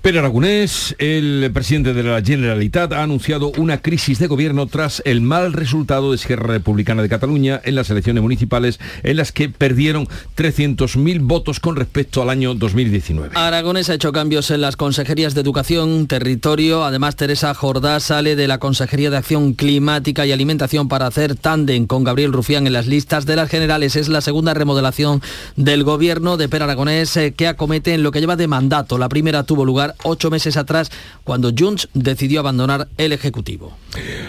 Pero 0.00 0.20
Aragonés, 0.20 0.94
el 0.98 1.50
presidente 1.52 1.92
de 1.92 2.02
la 2.04 2.22
Generalitat, 2.22 2.92
ha 2.92 3.02
anunciado 3.02 3.50
una 3.56 3.82
crisis 3.82 4.20
de 4.20 4.28
gobierno 4.28 4.66
tras 4.66 5.02
el 5.04 5.22
mal 5.22 5.54
resultado 5.54 6.10
de 6.10 6.16
Esquerra 6.16 6.52
Republicana 6.52 7.02
de 7.02 7.08
Cataluña 7.08 7.60
en 7.64 7.74
las 7.74 7.90
elecciones 7.90 8.22
municipales 8.22 8.78
en 9.02 9.16
las 9.16 9.32
que 9.32 9.48
perdieron 9.48 10.06
300.000 10.36 11.18
votos 11.22 11.58
con 11.58 11.74
respecto 11.74 12.22
al 12.22 12.30
año 12.30 12.54
2019. 12.54 13.34
Aragonés 13.34 13.90
ha 13.90 13.94
hecho 13.94 14.12
cambios 14.12 14.50
en 14.52 14.60
las 14.68 14.76
consejerías 14.76 15.34
de 15.34 15.40
Educación, 15.40 16.06
Territorio. 16.08 16.84
Además, 16.84 17.16
Teresa 17.16 17.54
Jordá 17.54 18.00
sale 18.00 18.36
de 18.36 18.46
la 18.46 18.58
Consejería 18.58 19.08
de 19.08 19.16
Acción 19.16 19.54
Climática 19.54 20.26
y 20.26 20.32
Alimentación 20.32 20.88
para 20.88 21.06
hacer 21.06 21.36
tándem 21.36 21.86
con 21.86 22.04
Gabriel 22.04 22.34
Rufián 22.34 22.66
en 22.66 22.74
las 22.74 22.86
listas 22.86 23.24
de 23.24 23.34
las 23.34 23.48
generales. 23.48 23.96
Es 23.96 24.10
la 24.10 24.20
segunda 24.20 24.52
remodelación 24.52 25.22
del 25.56 25.84
gobierno 25.84 26.36
de 26.36 26.50
Per 26.50 26.62
Aragonés 26.62 27.16
eh, 27.16 27.32
que 27.32 27.46
acomete 27.46 27.94
en 27.94 28.02
lo 28.02 28.12
que 28.12 28.20
lleva 28.20 28.36
de 28.36 28.46
mandato. 28.46 28.98
La 28.98 29.08
primera 29.08 29.42
tuvo 29.44 29.64
lugar 29.64 29.94
ocho 30.02 30.28
meses 30.28 30.58
atrás 30.58 30.90
cuando 31.24 31.50
Junts 31.58 31.88
decidió 31.94 32.40
abandonar 32.40 32.88
el 32.98 33.14
Ejecutivo. 33.14 33.74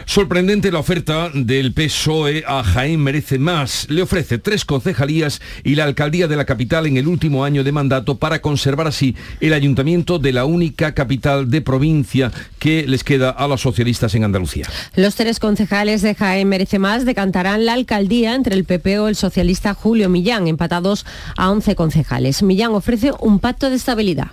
Sorprendente 0.05 0.71
la 0.71 0.79
oferta 0.79 1.31
del 1.33 1.73
PSOE 1.73 2.45
a 2.47 2.63
Jaén 2.63 3.03
Merece 3.03 3.39
Más. 3.39 3.87
Le 3.89 4.03
ofrece 4.03 4.37
tres 4.37 4.63
concejalías 4.63 5.41
y 5.65 5.75
la 5.75 5.83
alcaldía 5.83 6.29
de 6.29 6.37
la 6.37 6.45
capital 6.45 6.87
en 6.87 6.95
el 6.95 7.09
último 7.09 7.43
año 7.43 7.65
de 7.65 7.73
mandato 7.73 8.17
para 8.17 8.41
conservar 8.41 8.87
así 8.87 9.17
el 9.41 9.51
ayuntamiento 9.51 10.17
de 10.17 10.28
la 10.31 10.45
única 10.45 10.93
capital 10.93 11.49
de 11.49 11.61
provincia 11.61 12.31
que 12.59 12.85
les 12.87 13.03
queda 13.03 13.29
a 13.29 13.47
los 13.47 13.61
socialistas 13.61 14.15
en 14.15 14.23
Andalucía. 14.23 14.67
Los 14.95 15.15
tres 15.15 15.39
concejales 15.39 16.01
de 16.01 16.15
Jaén 16.15 16.47
Merece 16.47 16.79
Más 16.79 17.05
decantarán 17.05 17.65
la 17.65 17.73
alcaldía 17.73 18.35
entre 18.35 18.55
el 18.55 18.65
PP 18.65 18.99
o 18.99 19.07
el 19.07 19.15
socialista 19.15 19.73
Julio 19.73 20.09
Millán, 20.09 20.47
empatados 20.47 21.05
a 21.37 21.51
11 21.51 21.75
concejales. 21.75 22.43
Millán 22.43 22.71
ofrece 22.71 23.11
un 23.19 23.39
pacto 23.39 23.69
de 23.69 23.75
estabilidad. 23.75 24.27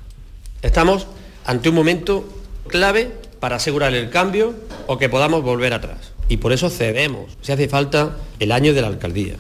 Estamos 0.63 1.07
ante 1.45 1.69
un 1.69 1.75
momento 1.75 2.29
clave 2.67 3.13
para 3.41 3.57
asegurar 3.57 3.95
el 3.95 4.11
cambio 4.11 4.55
o 4.87 4.99
que 4.99 5.09
podamos 5.09 5.43
volver 5.43 5.73
atrás. 5.73 6.13
Y 6.29 6.39
por 6.39 6.53
eso 6.53 6.71
cedemos, 6.71 7.37
si 7.41 7.53
hace 7.53 7.69
falta, 7.69 8.17
el 8.41 8.51
año 8.53 8.75
de 8.75 8.81
la 8.81 8.89
alcaldía. 8.89 9.35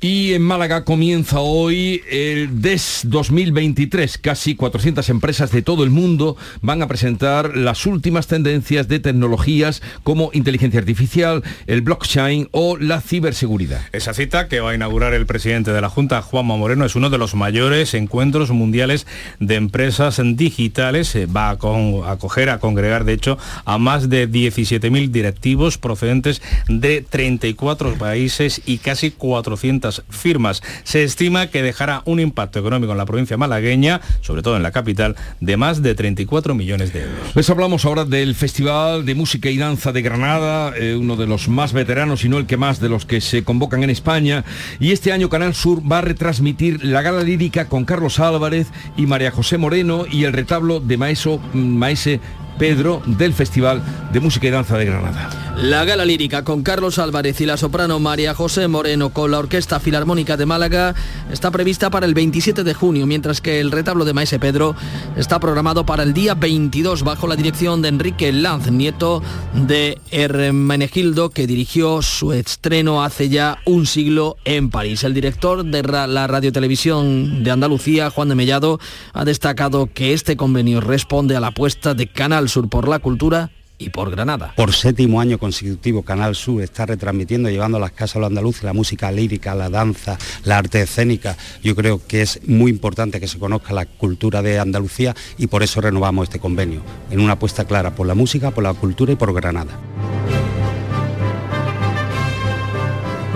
Y 0.00 0.34
en 0.34 0.42
Málaga 0.42 0.84
comienza 0.84 1.40
hoy 1.40 2.02
el 2.08 2.62
DES 2.62 3.00
2023. 3.06 4.18
Casi 4.18 4.54
400 4.54 5.08
empresas 5.08 5.50
de 5.50 5.60
todo 5.60 5.82
el 5.82 5.90
mundo 5.90 6.36
van 6.62 6.82
a 6.82 6.86
presentar 6.86 7.56
las 7.56 7.84
últimas 7.84 8.28
tendencias 8.28 8.86
de 8.86 9.00
tecnologías 9.00 9.82
como 10.04 10.30
inteligencia 10.32 10.78
artificial, 10.78 11.42
el 11.66 11.80
blockchain 11.80 12.48
o 12.52 12.76
la 12.76 13.00
ciberseguridad. 13.00 13.80
Esa 13.90 14.14
cita 14.14 14.46
que 14.46 14.60
va 14.60 14.70
a 14.70 14.74
inaugurar 14.76 15.14
el 15.14 15.26
presidente 15.26 15.72
de 15.72 15.80
la 15.80 15.88
Junta, 15.88 16.22
Juanma 16.22 16.56
Moreno, 16.56 16.84
es 16.84 16.94
uno 16.94 17.10
de 17.10 17.18
los 17.18 17.34
mayores 17.34 17.92
encuentros 17.94 18.52
mundiales 18.52 19.04
de 19.40 19.56
empresas 19.56 20.22
digitales. 20.22 21.16
Va 21.36 21.48
a 21.48 22.12
acoger, 22.12 22.50
a 22.50 22.58
congregar, 22.60 23.04
de 23.04 23.14
hecho, 23.14 23.36
a 23.64 23.78
más 23.78 24.08
de 24.08 24.30
17.000 24.30 25.08
directivos 25.10 25.76
procedentes 25.76 26.40
de 26.68 27.02
34 27.02 27.94
países 27.94 28.62
y 28.64 28.78
casi 28.78 29.10
400 29.10 29.87
200 29.88 30.04
firmas. 30.10 30.62
Se 30.84 31.02
estima 31.02 31.48
que 31.48 31.62
dejará 31.62 32.02
un 32.04 32.20
impacto 32.20 32.58
económico 32.58 32.92
en 32.92 32.98
la 32.98 33.06
provincia 33.06 33.36
malagueña, 33.36 34.00
sobre 34.20 34.42
todo 34.42 34.56
en 34.56 34.62
la 34.62 34.72
capital, 34.72 35.16
de 35.40 35.56
más 35.56 35.82
de 35.82 35.94
34 35.94 36.54
millones 36.54 36.92
de 36.92 37.02
euros. 37.02 37.34
Les 37.34 37.48
hablamos 37.50 37.84
ahora 37.84 38.04
del 38.04 38.34
Festival 38.34 39.04
de 39.04 39.14
Música 39.14 39.50
y 39.50 39.56
Danza 39.56 39.92
de 39.92 40.02
Granada, 40.02 40.72
eh, 40.76 40.94
uno 40.94 41.16
de 41.16 41.26
los 41.26 41.48
más 41.48 41.72
veteranos 41.72 42.24
y 42.24 42.28
no 42.28 42.38
el 42.38 42.46
que 42.46 42.56
más 42.56 42.80
de 42.80 42.88
los 42.88 43.06
que 43.06 43.20
se 43.20 43.44
convocan 43.44 43.82
en 43.82 43.90
España. 43.90 44.44
Y 44.80 44.92
este 44.92 45.12
año 45.12 45.28
Canal 45.28 45.54
Sur 45.54 45.80
va 45.90 45.98
a 45.98 46.02
retransmitir 46.02 46.84
la 46.84 47.02
gala 47.02 47.22
lírica 47.22 47.68
con 47.68 47.84
Carlos 47.84 48.20
Álvarez 48.20 48.68
y 48.96 49.06
María 49.06 49.30
José 49.30 49.58
Moreno 49.58 50.04
y 50.10 50.24
el 50.24 50.32
retablo 50.32 50.80
de 50.80 50.96
Maeso, 50.96 51.40
Maese 51.52 52.20
Pedro 52.58 53.02
del 53.06 53.32
Festival 53.32 53.82
de 54.12 54.20
Música 54.20 54.46
y 54.46 54.50
Danza 54.50 54.76
de 54.76 54.84
Granada. 54.84 55.30
La 55.56 55.84
gala 55.84 56.04
lírica 56.04 56.44
con 56.44 56.62
Carlos 56.62 57.00
Álvarez 57.00 57.40
y 57.40 57.46
la 57.46 57.56
soprano 57.56 57.98
María 57.98 58.32
José 58.32 58.68
Moreno 58.68 59.10
con 59.10 59.32
la 59.32 59.40
Orquesta 59.40 59.80
Filarmónica 59.80 60.36
de 60.36 60.46
Málaga 60.46 60.94
está 61.32 61.50
prevista 61.50 61.90
para 61.90 62.06
el 62.06 62.14
27 62.14 62.62
de 62.62 62.74
junio, 62.74 63.06
mientras 63.06 63.40
que 63.40 63.58
el 63.58 63.72
retablo 63.72 64.04
de 64.04 64.12
Maese 64.12 64.38
Pedro 64.38 64.76
está 65.16 65.40
programado 65.40 65.84
para 65.84 66.04
el 66.04 66.14
día 66.14 66.34
22 66.34 67.02
bajo 67.02 67.26
la 67.26 67.34
dirección 67.34 67.82
de 67.82 67.88
Enrique 67.88 68.32
Lanz, 68.32 68.70
nieto 68.70 69.20
de 69.52 69.98
Hermenegildo, 70.12 71.30
que 71.30 71.48
dirigió 71.48 72.02
su 72.02 72.32
estreno 72.32 73.02
hace 73.02 73.28
ya 73.28 73.58
un 73.64 73.86
siglo 73.86 74.36
en 74.44 74.70
París. 74.70 75.02
El 75.02 75.14
director 75.14 75.64
de 75.64 75.82
la 75.82 76.26
radiotelevisión 76.28 77.42
de 77.42 77.50
Andalucía, 77.50 78.10
Juan 78.10 78.28
de 78.28 78.36
Mellado, 78.36 78.78
ha 79.12 79.24
destacado 79.24 79.88
que 79.92 80.12
este 80.12 80.36
convenio 80.36 80.80
responde 80.80 81.34
a 81.34 81.40
la 81.40 81.48
apuesta 81.48 81.94
de 81.94 82.06
Canal 82.06 82.47
Sur 82.48 82.68
por 82.68 82.88
la 82.88 82.98
cultura 82.98 83.50
y 83.78 83.90
por 83.90 84.10
Granada. 84.10 84.52
Por 84.56 84.74
séptimo 84.74 85.20
año 85.20 85.38
consecutivo, 85.38 86.02
Canal 86.02 86.34
Sur 86.34 86.62
está 86.62 86.84
retransmitiendo, 86.86 87.48
llevando 87.48 87.78
a 87.78 87.80
las 87.80 87.92
casas 87.92 88.16
a 88.16 88.18
los 88.20 88.26
andaluces 88.28 88.64
la 88.64 88.72
música 88.72 89.10
lírica, 89.12 89.54
la 89.54 89.70
danza, 89.70 90.18
la 90.44 90.58
arte 90.58 90.82
escénica. 90.82 91.36
Yo 91.62 91.76
creo 91.76 92.00
que 92.06 92.22
es 92.22 92.40
muy 92.46 92.70
importante 92.70 93.20
que 93.20 93.28
se 93.28 93.38
conozca 93.38 93.72
la 93.72 93.86
cultura 93.86 94.42
de 94.42 94.58
Andalucía 94.58 95.14
y 95.38 95.46
por 95.46 95.62
eso 95.62 95.80
renovamos 95.80 96.24
este 96.24 96.40
convenio, 96.40 96.82
en 97.10 97.20
una 97.20 97.34
apuesta 97.34 97.64
clara 97.64 97.94
por 97.94 98.06
la 98.06 98.14
música, 98.14 98.50
por 98.50 98.64
la 98.64 98.74
cultura 98.74 99.12
y 99.12 99.16
por 99.16 99.32
Granada. 99.32 99.78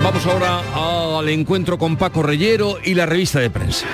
Vamos 0.03 0.25
ahora 0.25 1.19
al 1.19 1.29
encuentro 1.29 1.77
con 1.77 1.95
Paco 1.95 2.21
Reyero 2.21 2.77
y 2.83 2.93
la 2.93 3.05
revista 3.05 3.39
de 3.39 3.49
prensa. 3.49 3.87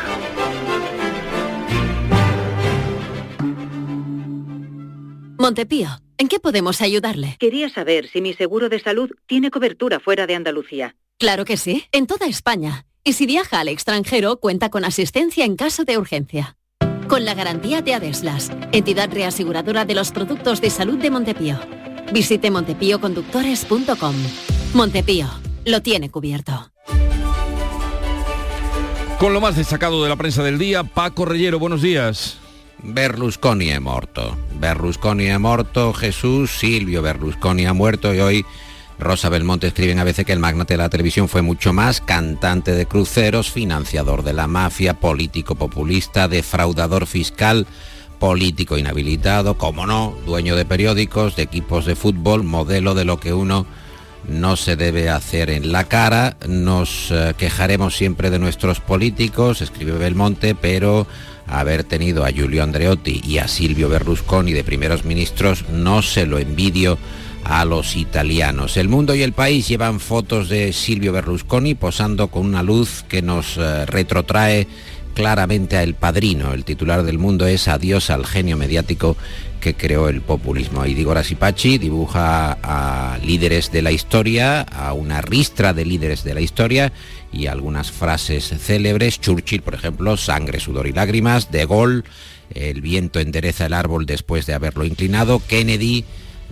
Montepío, 5.49 5.89
¿en 6.19 6.27
qué 6.27 6.39
podemos 6.39 6.79
ayudarle? 6.79 7.35
Quería 7.39 7.69
saber 7.69 8.07
si 8.07 8.21
mi 8.21 8.35
seguro 8.35 8.69
de 8.69 8.79
salud 8.79 9.09
tiene 9.25 9.49
cobertura 9.49 9.99
fuera 9.99 10.27
de 10.27 10.35
Andalucía. 10.35 10.95
Claro 11.17 11.43
que 11.43 11.57
sí, 11.57 11.85
en 11.91 12.05
toda 12.05 12.27
España. 12.27 12.85
Y 13.03 13.13
si 13.13 13.25
viaja 13.25 13.59
al 13.59 13.67
extranjero, 13.67 14.39
cuenta 14.39 14.69
con 14.69 14.85
asistencia 14.85 15.45
en 15.45 15.55
caso 15.55 15.85
de 15.85 15.97
urgencia. 15.97 16.55
Con 17.07 17.25
la 17.25 17.33
garantía 17.33 17.81
de 17.81 17.95
Adeslas, 17.95 18.51
entidad 18.71 19.11
reaseguradora 19.11 19.85
de 19.85 19.95
los 19.95 20.11
productos 20.11 20.61
de 20.61 20.69
salud 20.69 20.99
de 20.99 21.09
Montepío. 21.09 21.59
Visite 22.13 22.51
montepíoconductores.com. 22.51 24.15
Montepío, 24.75 25.27
lo 25.65 25.81
tiene 25.81 26.11
cubierto. 26.11 26.71
Con 29.17 29.33
lo 29.33 29.41
más 29.41 29.55
destacado 29.55 30.03
de 30.03 30.09
la 30.09 30.15
prensa 30.15 30.43
del 30.43 30.59
día, 30.59 30.83
Paco 30.83 31.25
Reyero, 31.25 31.57
buenos 31.57 31.81
días. 31.81 32.37
Berlusconi 32.81 33.67
è 33.67 33.79
morto. 33.79 34.37
Berlusconi 34.53 35.25
è 35.25 35.37
morto, 35.37 35.91
Jesús, 35.93 36.51
Silvio 36.51 37.01
Berlusconi 37.01 37.65
ha 37.65 37.73
muerto 37.73 38.13
y 38.13 38.19
hoy 38.19 38.45
Rosa 38.97 39.29
Belmonte 39.29 39.67
escribe 39.67 39.91
en 39.91 39.99
ABC 39.99 40.25
que 40.25 40.33
el 40.33 40.39
magnate 40.39 40.73
de 40.73 40.79
la 40.79 40.89
televisión 40.89 41.27
fue 41.27 41.41
mucho 41.41 41.73
más, 41.73 42.01
cantante 42.01 42.73
de 42.73 42.85
cruceros, 42.85 43.49
financiador 43.51 44.23
de 44.23 44.33
la 44.33 44.47
mafia, 44.47 44.93
político 44.93 45.55
populista, 45.55 46.27
defraudador 46.27 47.05
fiscal, 47.05 47.67
político 48.17 48.77
inhabilitado, 48.77 49.57
como 49.57 49.85
no, 49.85 50.15
dueño 50.25 50.55
de 50.55 50.65
periódicos, 50.65 51.35
de 51.35 51.43
equipos 51.43 51.85
de 51.85 51.95
fútbol, 51.95 52.43
modelo 52.43 52.93
de 52.93 53.05
lo 53.05 53.19
que 53.19 53.33
uno 53.33 53.65
no 54.27 54.57
se 54.57 54.75
debe 54.75 55.09
hacer 55.09 55.49
en 55.49 55.71
la 55.71 55.85
cara. 55.85 56.37
Nos 56.47 57.11
eh, 57.11 57.33
quejaremos 57.37 57.95
siempre 57.95 58.29
de 58.29 58.39
nuestros 58.39 58.81
políticos, 58.81 59.61
escribe 59.61 59.93
Belmonte, 59.93 60.55
pero 60.55 61.07
haber 61.51 61.83
tenido 61.83 62.25
a 62.25 62.31
Giulio 62.31 62.63
Andreotti 62.63 63.21
y 63.23 63.39
a 63.39 63.47
Silvio 63.47 63.89
Berlusconi 63.89 64.53
de 64.53 64.63
primeros 64.63 65.05
ministros 65.05 65.65
no 65.69 66.01
se 66.01 66.25
lo 66.25 66.39
envidio 66.39 66.97
a 67.43 67.65
los 67.65 67.95
italianos. 67.95 68.77
El 68.77 68.89
mundo 68.89 69.15
y 69.15 69.23
el 69.23 69.33
país 69.33 69.67
llevan 69.67 69.99
fotos 69.99 70.49
de 70.49 70.73
Silvio 70.73 71.13
Berlusconi 71.13 71.75
posando 71.75 72.27
con 72.27 72.45
una 72.45 72.63
luz 72.63 73.03
que 73.07 73.21
nos 73.21 73.57
eh, 73.57 73.85
retrotrae 73.85 74.67
claramente 75.15 75.77
a 75.77 75.83
El 75.83 75.95
Padrino. 75.95 76.53
El 76.53 76.63
titular 76.63 77.03
del 77.03 77.17
mundo 77.17 77.47
es 77.47 77.67
Adiós 77.67 78.09
al 78.09 78.25
genio 78.25 78.57
mediático 78.57 79.17
que 79.59 79.75
creó 79.75 80.09
el 80.09 80.21
populismo. 80.21 80.85
Y 80.85 80.93
Diego 80.93 81.13
Rasipachi 81.13 81.77
dibuja 81.77 82.57
a 82.63 83.17
líderes 83.23 83.71
de 83.71 83.81
la 83.81 83.91
historia, 83.91 84.61
a 84.61 84.93
una 84.93 85.21
ristra 85.21 85.73
de 85.73 85.85
líderes 85.85 86.23
de 86.23 86.33
la 86.33 86.41
historia 86.41 86.91
y 87.31 87.47
algunas 87.47 87.91
frases 87.91 88.53
célebres. 88.59 89.19
Churchill, 89.19 89.61
por 89.61 89.75
ejemplo, 89.75 90.17
sangre, 90.17 90.59
sudor 90.59 90.87
y 90.87 90.93
lágrimas. 90.93 91.51
De 91.51 91.65
Gaulle, 91.65 92.03
el 92.53 92.81
viento 92.81 93.19
endereza 93.19 93.65
el 93.65 93.73
árbol 93.73 94.05
después 94.05 94.45
de 94.45 94.53
haberlo 94.53 94.85
inclinado. 94.85 95.41
Kennedy, 95.47 96.05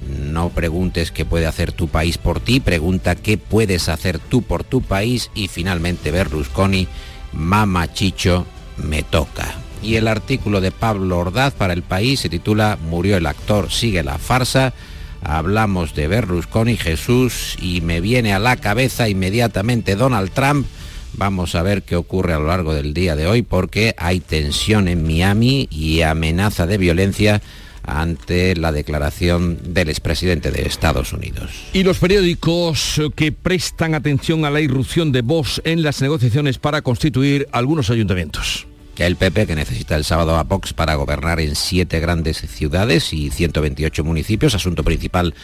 no 0.07 0.49
preguntes 0.49 1.11
qué 1.11 1.25
puede 1.25 1.47
hacer 1.47 1.71
tu 1.71 1.87
país 1.87 2.17
por 2.17 2.39
ti, 2.39 2.59
pregunta 2.59 3.15
qué 3.15 3.37
puedes 3.37 3.89
hacer 3.89 4.19
tú 4.19 4.41
por 4.41 4.63
tu 4.63 4.81
país. 4.81 5.31
Y 5.33 5.47
finalmente 5.47 6.11
Berlusconi, 6.11 6.87
Mama 7.33 7.91
Chicho, 7.93 8.45
me 8.77 9.03
toca. 9.03 9.66
Y 9.81 9.95
el 9.95 10.07
artículo 10.07 10.61
de 10.61 10.71
Pablo 10.71 11.19
Ordaz 11.19 11.53
para 11.53 11.73
el 11.73 11.83
país 11.83 12.21
se 12.21 12.29
titula 12.29 12.77
Murió 12.89 13.17
el 13.17 13.25
actor, 13.25 13.71
sigue 13.71 14.03
la 14.03 14.17
farsa. 14.17 14.73
Hablamos 15.21 15.95
de 15.95 16.07
Berlusconi, 16.07 16.77
Jesús 16.77 17.55
y 17.61 17.81
me 17.81 18.01
viene 18.01 18.33
a 18.33 18.39
la 18.39 18.55
cabeza 18.55 19.09
inmediatamente 19.09 19.95
Donald 19.95 20.31
Trump. 20.31 20.67
Vamos 21.13 21.55
a 21.55 21.63
ver 21.63 21.83
qué 21.83 21.95
ocurre 21.95 22.33
a 22.33 22.39
lo 22.39 22.47
largo 22.47 22.73
del 22.73 22.93
día 22.93 23.15
de 23.15 23.27
hoy 23.27 23.41
porque 23.41 23.95
hay 23.97 24.19
tensión 24.19 24.87
en 24.87 25.05
Miami 25.05 25.67
y 25.71 26.01
amenaza 26.01 26.67
de 26.67 26.77
violencia 26.77 27.41
ante 27.83 28.55
la 28.55 28.71
declaración 28.71 29.57
del 29.73 29.89
expresidente 29.89 30.51
de 30.51 30.63
Estados 30.63 31.13
Unidos. 31.13 31.51
Y 31.73 31.83
los 31.83 31.97
periódicos 31.97 33.01
que 33.15 33.31
prestan 33.31 33.95
atención 33.95 34.45
a 34.45 34.51
la 34.51 34.61
irrupción 34.61 35.11
de 35.11 35.21
Vox 35.21 35.61
en 35.63 35.81
las 35.81 36.01
negociaciones 36.01 36.59
para 36.59 36.81
constituir 36.81 37.47
algunos 37.51 37.89
ayuntamientos 37.89 38.67
el 39.05 39.15
PP 39.15 39.45
que 39.45 39.55
necesita 39.55 39.95
el 39.95 40.03
sábado 40.03 40.37
a 40.37 40.43
Vox 40.43 40.73
para 40.73 40.95
gobernar 40.95 41.39
en 41.39 41.55
siete 41.55 41.99
grandes 41.99 42.37
ciudades 42.37 43.13
y 43.13 43.29
128 43.29 44.03
municipios, 44.03 44.55
asunto 44.55 44.83
principal 44.83 45.35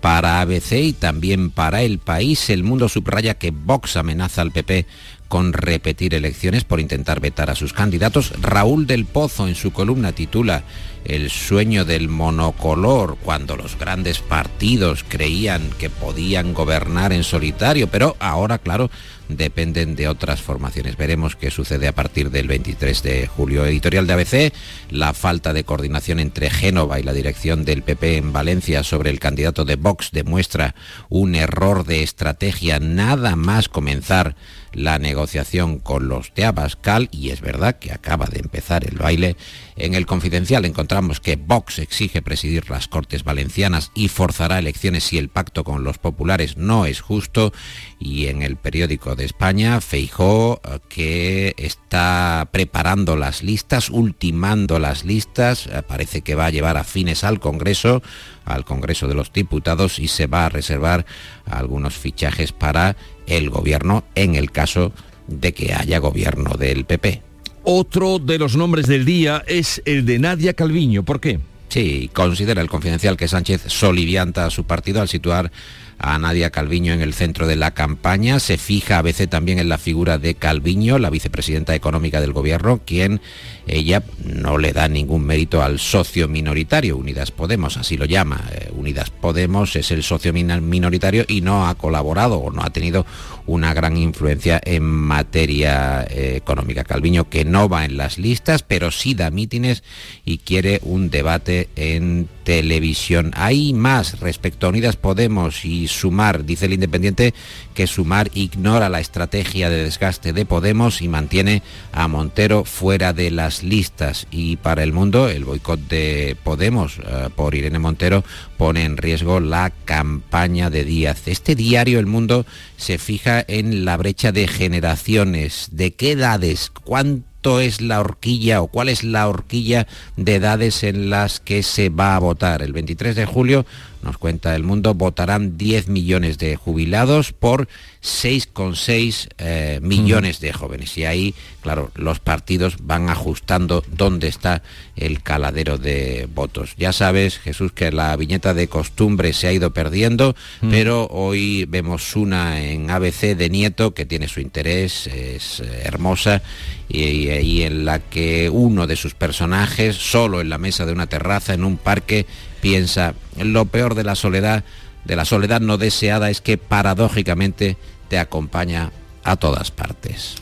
para 0.00 0.40
ABC 0.40 0.72
y 0.72 0.92
también 0.92 1.50
para 1.50 1.82
el 1.82 1.98
país. 1.98 2.50
El 2.50 2.62
mundo 2.62 2.88
subraya 2.88 3.34
que 3.34 3.50
Vox 3.50 3.96
amenaza 3.96 4.42
al 4.42 4.52
PP 4.52 4.86
con 5.28 5.52
repetir 5.52 6.14
elecciones 6.14 6.64
por 6.64 6.80
intentar 6.80 7.20
vetar 7.20 7.50
a 7.50 7.54
sus 7.54 7.72
candidatos. 7.72 8.32
Raúl 8.40 8.86
del 8.86 9.04
Pozo 9.04 9.46
en 9.46 9.54
su 9.54 9.72
columna 9.72 10.12
titula 10.12 10.64
El 11.04 11.30
sueño 11.30 11.84
del 11.84 12.08
monocolor, 12.08 13.16
cuando 13.22 13.56
los 13.56 13.78
grandes 13.78 14.18
partidos 14.18 15.04
creían 15.06 15.70
que 15.78 15.88
podían 15.88 16.52
gobernar 16.52 17.12
en 17.12 17.22
solitario, 17.22 17.86
pero 17.86 18.16
ahora, 18.18 18.58
claro, 18.58 18.90
dependen 19.36 19.96
de 19.96 20.08
otras 20.08 20.42
formaciones. 20.42 20.96
Veremos 20.96 21.36
qué 21.36 21.50
sucede 21.50 21.88
a 21.88 21.94
partir 21.94 22.30
del 22.30 22.48
23 22.48 23.02
de 23.02 23.26
julio. 23.26 23.64
Editorial 23.64 24.06
de 24.06 24.12
ABC, 24.12 24.52
la 24.90 25.12
falta 25.12 25.52
de 25.52 25.64
coordinación 25.64 26.20
entre 26.20 26.50
Génova 26.50 27.00
y 27.00 27.02
la 27.02 27.12
dirección 27.12 27.64
del 27.64 27.82
PP 27.82 28.16
en 28.16 28.32
Valencia 28.32 28.82
sobre 28.82 29.10
el 29.10 29.20
candidato 29.20 29.64
de 29.64 29.76
Vox 29.76 30.10
demuestra 30.12 30.74
un 31.08 31.34
error 31.34 31.84
de 31.84 32.02
estrategia 32.02 32.78
nada 32.78 33.36
más 33.36 33.68
comenzar 33.68 34.36
la 34.72 34.98
negociación 34.98 35.78
con 35.78 36.08
los 36.08 36.32
de 36.34 36.44
Abascal 36.44 37.08
y 37.10 37.30
es 37.30 37.40
verdad 37.40 37.78
que 37.78 37.92
acaba 37.92 38.26
de 38.26 38.40
empezar 38.40 38.86
el 38.86 38.98
baile. 38.98 39.36
En 39.76 39.94
el 39.94 40.06
confidencial 40.06 40.64
encontramos 40.64 41.20
que 41.20 41.36
Vox 41.36 41.78
exige 41.78 42.22
presidir 42.22 42.70
las 42.70 42.86
Cortes 42.86 43.24
Valencianas 43.24 43.90
y 43.94 44.08
forzará 44.08 44.58
elecciones 44.58 45.04
si 45.04 45.18
el 45.18 45.28
pacto 45.28 45.64
con 45.64 45.84
los 45.84 45.98
populares 45.98 46.56
no 46.56 46.86
es 46.86 47.00
justo 47.00 47.52
y 48.00 48.28
en 48.28 48.42
el 48.42 48.56
periódico 48.56 49.14
de 49.14 49.26
España 49.26 49.80
Feijó 49.82 50.60
eh, 50.64 50.78
que 50.88 51.54
está 51.58 52.48
preparando 52.50 53.14
las 53.14 53.42
listas, 53.42 53.90
ultimando 53.90 54.78
las 54.78 55.04
listas, 55.04 55.66
eh, 55.66 55.82
parece 55.86 56.22
que 56.22 56.34
va 56.34 56.46
a 56.46 56.50
llevar 56.50 56.78
a 56.78 56.84
fines 56.84 57.22
al 57.22 57.38
Congreso 57.38 58.02
al 58.46 58.64
Congreso 58.64 59.06
de 59.06 59.14
los 59.14 59.32
Diputados 59.32 59.98
y 59.98 60.08
se 60.08 60.26
va 60.26 60.46
a 60.46 60.48
reservar 60.48 61.04
algunos 61.44 61.94
fichajes 61.94 62.52
para 62.52 62.96
el 63.26 63.50
gobierno 63.50 64.02
en 64.14 64.34
el 64.34 64.50
caso 64.50 64.92
de 65.28 65.52
que 65.52 65.74
haya 65.74 65.98
gobierno 65.98 66.54
del 66.54 66.86
PP. 66.86 67.22
Otro 67.62 68.18
de 68.18 68.38
los 68.38 68.56
nombres 68.56 68.86
del 68.86 69.04
día 69.04 69.44
es 69.46 69.82
el 69.84 70.06
de 70.06 70.18
Nadia 70.18 70.54
Calviño. 70.54 71.04
¿Por 71.04 71.20
qué? 71.20 71.38
Sí, 71.68 72.10
considera 72.12 72.62
el 72.62 72.68
confidencial 72.68 73.16
que 73.16 73.28
Sánchez 73.28 73.62
solivianta 73.68 74.46
a 74.46 74.50
su 74.50 74.64
partido 74.64 75.00
al 75.00 75.08
situar 75.08 75.52
a 76.00 76.18
Nadia 76.18 76.50
Calviño 76.50 76.92
en 76.92 77.02
el 77.02 77.14
centro 77.14 77.46
de 77.46 77.56
la 77.56 77.72
campaña. 77.72 78.40
Se 78.40 78.58
fija 78.58 78.98
a 78.98 79.02
veces 79.02 79.28
también 79.28 79.58
en 79.58 79.68
la 79.68 79.78
figura 79.78 80.18
de 80.18 80.34
Calviño, 80.34 80.98
la 80.98 81.10
vicepresidenta 81.10 81.74
económica 81.74 82.20
del 82.20 82.32
gobierno, 82.32 82.80
quien 82.84 83.20
ella 83.66 84.02
no 84.24 84.58
le 84.58 84.72
da 84.72 84.88
ningún 84.88 85.24
mérito 85.24 85.62
al 85.62 85.78
socio 85.78 86.26
minoritario, 86.26 86.96
Unidas 86.96 87.30
Podemos, 87.30 87.76
así 87.76 87.96
lo 87.96 88.06
llama. 88.06 88.48
Eh, 88.52 88.70
Unidas 88.72 89.10
Podemos 89.10 89.76
es 89.76 89.90
el 89.90 90.02
socio 90.02 90.32
minoritario 90.32 91.24
y 91.28 91.42
no 91.42 91.68
ha 91.68 91.74
colaborado 91.74 92.38
o 92.38 92.50
no 92.50 92.62
ha 92.62 92.70
tenido 92.70 93.06
una 93.46 93.74
gran 93.74 93.96
influencia 93.96 94.60
en 94.64 94.84
materia 94.84 96.06
eh, 96.08 96.34
económica. 96.36 96.84
Calviño 96.84 97.28
que 97.28 97.44
no 97.44 97.68
va 97.68 97.84
en 97.84 97.96
las 97.96 98.18
listas, 98.18 98.62
pero 98.62 98.90
sí 98.90 99.14
da 99.14 99.30
mítines 99.30 99.82
y 100.24 100.38
quiere 100.38 100.80
un 100.82 101.10
debate 101.10 101.68
en 101.76 102.28
televisión. 102.50 103.30
Hay 103.36 103.72
más 103.72 104.18
respecto 104.18 104.66
a 104.66 104.70
Unidas 104.70 104.96
Podemos 104.96 105.64
y 105.64 105.86
Sumar, 105.86 106.44
dice 106.44 106.66
el 106.66 106.72
Independiente 106.72 107.32
que 107.74 107.86
Sumar 107.86 108.28
ignora 108.34 108.88
la 108.88 108.98
estrategia 108.98 109.70
de 109.70 109.84
desgaste 109.84 110.32
de 110.32 110.44
Podemos 110.44 111.00
y 111.00 111.06
mantiene 111.06 111.62
a 111.92 112.08
Montero 112.08 112.64
fuera 112.64 113.12
de 113.12 113.30
las 113.30 113.62
listas. 113.62 114.26
Y 114.32 114.56
para 114.56 114.82
el 114.82 114.92
mundo, 114.92 115.28
el 115.28 115.44
boicot 115.44 115.78
de 115.78 116.36
Podemos 116.42 116.98
eh, 116.98 117.28
por 117.36 117.54
Irene 117.54 117.78
Montero 117.78 118.24
pone 118.56 118.84
en 118.84 118.96
riesgo 118.96 119.38
la 119.38 119.70
campaña 119.84 120.70
de 120.70 120.84
Díaz. 120.84 121.28
Este 121.28 121.54
diario 121.54 122.00
El 122.00 122.06
Mundo 122.06 122.46
se 122.76 122.98
fija 122.98 123.44
en 123.46 123.84
la 123.84 123.96
brecha 123.96 124.32
de 124.32 124.48
generaciones, 124.48 125.68
de 125.70 125.92
qué 125.92 126.12
edades, 126.12 126.72
cuánto 126.82 127.29
es 127.60 127.80
la 127.80 128.00
horquilla 128.00 128.60
o 128.60 128.66
cuál 128.66 128.88
es 128.88 129.02
la 129.02 129.28
horquilla 129.28 129.86
de 130.16 130.34
edades 130.34 130.82
en 130.82 131.10
las 131.10 131.40
que 131.40 131.62
se 131.62 131.88
va 131.88 132.14
a 132.14 132.18
votar. 132.18 132.62
El 132.62 132.72
23 132.72 133.16
de 133.16 133.24
julio 133.26 133.66
nos 134.02 134.18
cuenta 134.18 134.54
el 134.56 134.62
mundo, 134.62 134.94
votarán 134.94 135.58
10 135.58 135.88
millones 135.88 136.38
de 136.38 136.56
jubilados 136.56 137.32
por 137.32 137.68
6,6 138.02 139.28
eh, 139.38 139.78
millones 139.82 140.40
de 140.40 140.52
jóvenes. 140.52 140.96
Y 140.96 141.04
ahí, 141.04 141.34
claro, 141.60 141.90
los 141.94 142.18
partidos 142.18 142.76
van 142.80 143.10
ajustando 143.10 143.84
dónde 143.90 144.28
está 144.28 144.62
el 144.96 145.22
caladero 145.22 145.76
de 145.76 146.26
votos. 146.32 146.74
Ya 146.78 146.92
sabes, 146.92 147.38
Jesús, 147.38 147.72
que 147.72 147.92
la 147.92 148.16
viñeta 148.16 148.54
de 148.54 148.68
costumbre 148.68 149.32
se 149.34 149.48
ha 149.48 149.52
ido 149.52 149.72
perdiendo, 149.72 150.34
pero 150.70 151.06
hoy 151.10 151.66
vemos 151.66 152.16
una 152.16 152.62
en 152.62 152.90
ABC 152.90 153.36
de 153.36 153.50
Nieto 153.50 153.92
que 153.92 154.06
tiene 154.06 154.28
su 154.28 154.40
interés, 154.40 155.06
es 155.06 155.60
eh, 155.60 155.82
hermosa, 155.84 156.42
y, 156.88 157.28
y 157.28 157.62
en 157.62 157.84
la 157.84 157.98
que 157.98 158.48
uno 158.48 158.86
de 158.86 158.96
sus 158.96 159.14
personajes, 159.14 159.96
solo 159.96 160.40
en 160.40 160.48
la 160.48 160.58
mesa 160.58 160.86
de 160.86 160.92
una 160.92 161.06
terraza, 161.06 161.52
en 161.52 161.64
un 161.64 161.76
parque, 161.76 162.26
piensa, 162.60 163.14
lo 163.38 163.66
peor 163.66 163.94
de 163.94 164.04
la 164.04 164.14
soledad, 164.14 164.64
de 165.04 165.16
la 165.16 165.24
soledad 165.24 165.60
no 165.60 165.78
deseada 165.78 166.30
es 166.30 166.40
que 166.40 166.58
paradójicamente 166.58 167.76
te 168.08 168.18
acompaña 168.18 168.92
a 169.24 169.36
todas 169.36 169.70
partes 169.70 170.36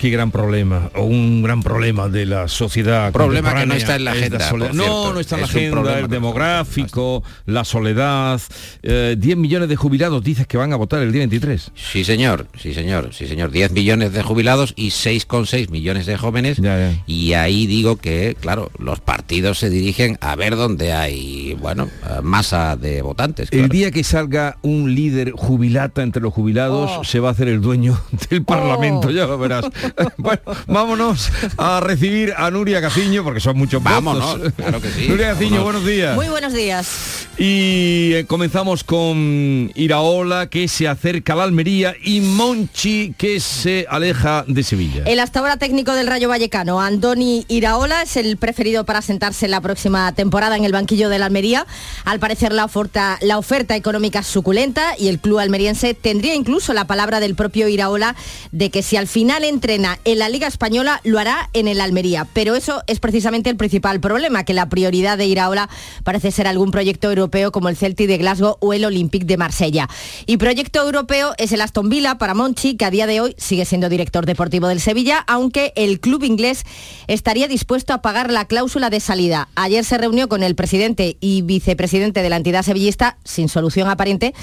qué 0.00 0.08
gran 0.08 0.30
problema, 0.30 0.90
o 0.94 1.02
un 1.02 1.42
gran 1.42 1.62
problema 1.62 2.08
de 2.08 2.24
la 2.24 2.48
sociedad. 2.48 3.12
Problema 3.12 3.54
que 3.54 3.66
no 3.66 3.74
está 3.74 3.96
en 3.96 4.04
la 4.04 4.12
agenda. 4.12 4.50
no, 4.72 5.12
no 5.12 5.20
está 5.20 5.34
en 5.34 5.40
la 5.42 5.46
agenda, 5.46 5.98
el 5.98 6.08
demográfico, 6.08 7.22
la 7.44 7.64
soledad. 7.64 8.40
10 8.82 8.82
eh, 8.82 9.36
millones 9.36 9.68
de 9.68 9.76
jubilados 9.76 10.24
dices 10.24 10.46
que 10.46 10.56
van 10.56 10.72
a 10.72 10.76
votar 10.76 11.02
el 11.02 11.12
día 11.12 11.20
23. 11.20 11.72
Sí, 11.74 12.04
señor, 12.04 12.46
sí, 12.58 12.72
señor, 12.72 13.10
sí, 13.12 13.26
señor. 13.26 13.50
10 13.50 13.72
millones 13.72 14.14
de 14.14 14.22
jubilados 14.22 14.72
y 14.74 14.88
6,6 14.88 15.68
millones 15.68 16.06
de 16.06 16.16
jóvenes. 16.16 16.58
Y 17.06 17.34
ahí 17.34 17.66
digo 17.66 17.96
que, 17.96 18.38
claro, 18.40 18.70
los 18.78 19.00
partidos 19.00 19.58
se 19.58 19.68
dirigen 19.68 20.16
a 20.22 20.34
ver 20.34 20.56
dónde 20.56 20.94
hay, 20.94 21.58
bueno, 21.60 21.90
masa 22.22 22.76
de 22.76 23.02
votantes. 23.02 23.50
El 23.52 23.68
día 23.68 23.90
que 23.90 24.02
salga 24.02 24.56
un 24.62 24.94
líder 24.94 25.32
jubilata 25.32 26.02
entre 26.02 26.22
los 26.22 26.32
jubilados, 26.32 26.90
oh. 27.00 27.04
se 27.04 27.20
va 27.20 27.28
a 27.28 27.32
hacer 27.32 27.48
el 27.48 27.60
dueño 27.60 28.00
del 28.30 28.42
Parlamento, 28.44 29.10
ya 29.10 29.26
lo 29.26 29.36
verás. 29.36 29.66
bueno, 30.16 30.40
vámonos 30.66 31.30
a 31.56 31.80
recibir 31.80 32.34
a 32.36 32.50
Nuria 32.50 32.80
Gaciño, 32.80 33.24
porque 33.24 33.40
son 33.40 33.56
muchos 33.56 33.82
Vámonos, 33.82 34.52
claro 34.56 34.80
que 34.80 34.90
sí. 34.90 35.08
Nuria 35.08 35.28
Gaciño, 35.34 35.62
buenos 35.62 35.84
días. 35.84 36.14
Muy 36.14 36.28
buenos 36.28 36.52
días. 36.52 37.26
Y 37.38 38.12
eh, 38.12 38.24
comenzamos 38.26 38.84
con 38.84 39.70
Iraola, 39.74 40.48
que 40.48 40.68
se 40.68 40.88
acerca 40.88 41.32
a 41.32 41.36
la 41.36 41.44
Almería, 41.44 41.94
y 42.02 42.20
Monchi, 42.20 43.14
que 43.16 43.40
se 43.40 43.86
aleja 43.88 44.44
de 44.46 44.62
Sevilla. 44.62 45.04
El 45.06 45.20
hasta 45.20 45.40
ahora 45.40 45.56
técnico 45.56 45.92
del 45.94 46.06
Rayo 46.06 46.28
Vallecano, 46.28 46.80
Andoni 46.80 47.46
Iraola, 47.48 48.02
es 48.02 48.16
el 48.16 48.36
preferido 48.36 48.84
para 48.84 49.02
sentarse 49.02 49.46
en 49.46 49.52
la 49.52 49.60
próxima 49.60 50.12
temporada 50.12 50.56
en 50.56 50.64
el 50.64 50.72
banquillo 50.72 51.08
de 51.08 51.18
la 51.18 51.26
Almería. 51.26 51.66
Al 52.04 52.20
parecer 52.20 52.52
la 52.52 52.64
oferta, 52.64 53.18
la 53.22 53.38
oferta 53.38 53.76
económica 53.76 54.20
es 54.20 54.26
suculenta 54.26 54.94
y 54.98 55.08
el 55.08 55.18
club 55.18 55.38
almeriense 55.38 55.94
tendría 55.94 56.34
incluso 56.34 56.72
la 56.72 56.86
palabra 56.86 57.20
del 57.20 57.34
propio 57.34 57.68
Iraola 57.68 58.16
de 58.52 58.70
que 58.70 58.82
si 58.82 58.96
al 58.96 59.08
final 59.08 59.44
entre 59.44 59.78
en 60.04 60.18
la 60.18 60.28
Liga 60.28 60.46
Española 60.46 61.00
lo 61.04 61.18
hará 61.18 61.50
en 61.52 61.68
el 61.68 61.80
Almería. 61.80 62.26
Pero 62.32 62.54
eso 62.54 62.82
es 62.86 63.00
precisamente 63.00 63.50
el 63.50 63.56
principal 63.56 64.00
problema, 64.00 64.44
que 64.44 64.54
la 64.54 64.68
prioridad 64.68 65.18
de 65.18 65.26
Iraola 65.26 65.68
parece 66.04 66.30
ser 66.30 66.46
algún 66.46 66.70
proyecto 66.70 67.08
europeo 67.08 67.52
como 67.52 67.68
el 67.68 67.76
Celtic 67.76 68.08
de 68.08 68.18
Glasgow 68.18 68.56
o 68.60 68.72
el 68.72 68.84
Olympique 68.84 69.26
de 69.26 69.36
Marsella. 69.36 69.88
Y 70.26 70.36
proyecto 70.36 70.82
europeo 70.82 71.32
es 71.38 71.52
el 71.52 71.60
Aston 71.60 71.88
Villa 71.88 72.18
para 72.18 72.34
Monchi, 72.34 72.76
que 72.76 72.84
a 72.84 72.90
día 72.90 73.06
de 73.06 73.20
hoy 73.20 73.34
sigue 73.38 73.64
siendo 73.64 73.88
director 73.88 74.26
deportivo 74.26 74.68
del 74.68 74.80
Sevilla, 74.80 75.24
aunque 75.26 75.72
el 75.76 76.00
club 76.00 76.24
inglés 76.24 76.64
estaría 77.06 77.48
dispuesto 77.48 77.92
a 77.92 78.02
pagar 78.02 78.30
la 78.30 78.46
cláusula 78.46 78.90
de 78.90 79.00
salida. 79.00 79.48
Ayer 79.54 79.84
se 79.84 79.98
reunió 79.98 80.28
con 80.28 80.42
el 80.42 80.54
presidente 80.54 81.16
y 81.20 81.42
vicepresidente 81.42 82.22
de 82.22 82.30
la 82.30 82.36
entidad 82.36 82.62
sevillista, 82.62 83.16
sin 83.24 83.48
solución 83.48 83.88
aparente, 83.88 84.34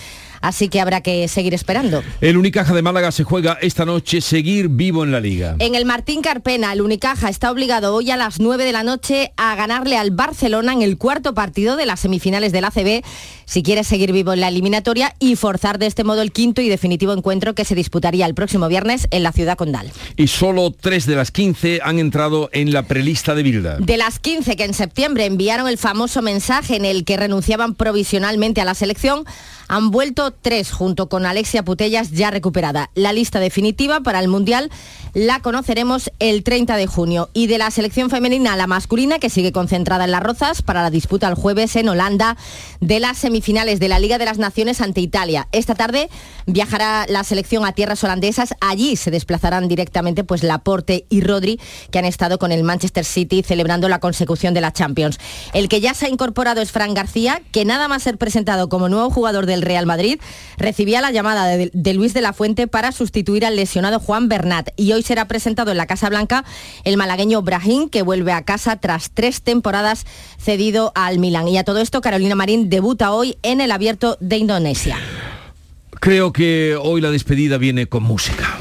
así 0.47 0.69
que 0.69 0.79
habrá 0.79 1.01
que 1.01 1.27
seguir 1.27 1.53
esperando. 1.53 2.03
El 2.21 2.37
Unicaja 2.37 2.73
de 2.73 2.81
Málaga 2.81 3.11
se 3.11 3.23
juega 3.23 3.57
esta 3.61 3.85
noche 3.85 4.21
seguir 4.21 4.69
vivo 4.69 5.03
en 5.03 5.11
la 5.11 5.19
liga. 5.19 5.55
En 5.59 5.75
el 5.75 5.85
Martín 5.85 6.21
Carpena, 6.21 6.71
el 6.73 6.81
Unicaja 6.81 7.29
está 7.29 7.51
obligado 7.51 7.93
hoy 7.93 8.11
a 8.11 8.17
las 8.17 8.39
9 8.39 8.63
de 8.63 8.71
la 8.71 8.83
noche 8.83 9.31
a 9.37 9.55
ganarle 9.55 9.97
al 9.97 10.11
Barcelona 10.11 10.73
en 10.73 10.81
el 10.81 10.97
cuarto 10.97 11.33
partido 11.33 11.75
de 11.75 11.85
las 11.85 11.99
semifinales 11.99 12.51
del 12.51 12.65
ACB 12.65 13.03
si 13.47 13.63
quiere 13.63 13.83
seguir 13.83 14.11
vivo 14.11 14.33
en 14.33 14.41
la 14.41 14.49
eliminatoria 14.49 15.15
y 15.19 15.35
forzar 15.37 15.79
de 15.79 15.87
este 15.87 16.03
modo 16.03 16.21
el 16.21 16.31
quinto 16.31 16.61
y 16.61 16.69
definitivo 16.69 17.13
encuentro 17.13 17.55
que 17.55 17.65
se 17.65 17.73
disputaría 17.73 18.25
el 18.25 18.35
próximo 18.35 18.67
viernes 18.67 19.07
en 19.09 19.23
la 19.23 19.31
ciudad 19.31 19.57
condal. 19.57 19.91
Y 20.17 20.27
solo 20.27 20.71
tres 20.71 21.07
de 21.07 21.15
las 21.15 21.31
15 21.31 21.79
han 21.81 21.97
entrado 21.97 22.49
en 22.51 22.73
la 22.73 22.83
prelista 22.83 23.33
de 23.33 23.43
Bilda. 23.43 23.77
De 23.79 23.97
las 23.97 24.19
15 24.19 24.55
que 24.57 24.65
en 24.65 24.73
septiembre 24.73 25.25
enviaron 25.25 25.67
el 25.67 25.77
famoso 25.77 26.21
mensaje 26.21 26.75
en 26.75 26.85
el 26.85 27.05
que 27.05 27.17
renunciaban 27.17 27.73
provisionalmente 27.73 28.59
a 28.61 28.65
la 28.65 28.75
selección, 28.75 29.23
han 29.69 29.91
vuelto 29.91 30.31
tres 30.31 30.71
junto 30.71 31.07
con 31.07 31.25
Alexia 31.25 31.63
Putellas 31.63 32.11
ya 32.11 32.31
recuperada. 32.31 32.89
La 32.95 33.13
lista 33.13 33.39
definitiva 33.39 34.01
para 34.01 34.19
el 34.19 34.27
Mundial 34.27 34.71
la 35.17 35.39
conoceremos 35.39 36.11
el 36.19 36.43
30 36.43 36.77
de 36.77 36.85
junio. 36.85 37.31
Y 37.33 37.47
de 37.47 37.57
la 37.57 37.71
selección 37.71 38.11
femenina 38.11 38.53
a 38.53 38.55
la 38.55 38.67
masculina, 38.67 39.17
que 39.17 39.31
sigue 39.31 39.51
concentrada 39.51 40.03
en 40.03 40.11
las 40.11 40.21
Rozas 40.21 40.61
para 40.61 40.83
la 40.83 40.91
disputa 40.91 41.27
el 41.27 41.33
jueves 41.33 41.75
en 41.75 41.89
Holanda 41.89 42.37
de 42.81 42.99
las 42.99 43.17
semifinales 43.17 43.79
de 43.79 43.87
la 43.87 43.97
Liga 43.97 44.19
de 44.19 44.25
las 44.25 44.37
Naciones 44.37 44.79
ante 44.79 45.01
Italia. 45.01 45.47
Esta 45.51 45.73
tarde 45.73 46.11
viajará 46.45 47.07
la 47.09 47.23
selección 47.23 47.65
a 47.65 47.71
tierras 47.71 48.03
holandesas. 48.03 48.53
Allí 48.61 48.95
se 48.95 49.09
desplazarán 49.09 49.67
directamente 49.67 50.23
pues 50.23 50.43
Laporte 50.43 51.07
y 51.09 51.21
Rodri, 51.21 51.59
que 51.89 51.97
han 51.97 52.05
estado 52.05 52.37
con 52.37 52.51
el 52.51 52.63
Manchester 52.63 53.03
City 53.03 53.41
celebrando 53.41 53.89
la 53.89 53.99
consecución 53.99 54.53
de 54.53 54.61
la 54.61 54.71
Champions. 54.71 55.17
El 55.55 55.67
que 55.67 55.81
ya 55.81 55.95
se 55.95 56.05
ha 56.05 56.09
incorporado 56.09 56.61
es 56.61 56.71
Fran 56.71 56.93
García, 56.93 57.41
que 57.51 57.65
nada 57.65 57.87
más 57.87 58.03
ser 58.03 58.19
presentado 58.19 58.69
como 58.69 58.87
nuevo 58.87 59.09
jugador 59.09 59.47
del 59.47 59.63
Real 59.63 59.87
Madrid, 59.87 60.19
recibía 60.59 61.01
la 61.01 61.09
llamada 61.09 61.47
de, 61.47 61.93
Luis 61.95 62.13
de 62.13 62.21
la 62.21 62.33
Fuente 62.33 62.67
para 62.67 62.91
sustituir 62.91 63.47
al 63.47 63.55
lesionado 63.55 63.99
Juan 63.99 64.29
Bernat. 64.29 64.69
Y 64.75 64.91
hoy 64.91 65.06
será 65.07 65.25
presentado 65.25 65.71
en 65.71 65.77
la 65.77 65.87
Casa 65.87 66.09
Blanca 66.09 66.43
el 66.83 66.97
malagueño 66.97 67.41
Brahim, 67.41 67.89
que 67.89 68.01
vuelve 68.01 68.33
a 68.33 68.43
casa 68.43 68.75
tras 68.75 69.09
tres 69.11 69.41
temporadas 69.41 70.05
cedido 70.37 70.91
al 70.95 71.17
Milan. 71.17 71.47
Y 71.47 71.57
a 71.57 71.63
todo 71.63 71.79
esto, 71.79 72.01
Carolina 72.01 72.35
Marín 72.35 72.69
debuta 72.69 73.11
hoy 73.11 73.37
en 73.41 73.61
el 73.61 73.71
Abierto 73.71 74.17
de 74.19 74.37
Indonesia. 74.37 74.97
Creo 75.99 76.33
que 76.33 76.77
hoy 76.79 77.01
la 77.01 77.09
despedida 77.09 77.57
viene 77.57 77.87
con 77.87 78.03
música. 78.03 78.57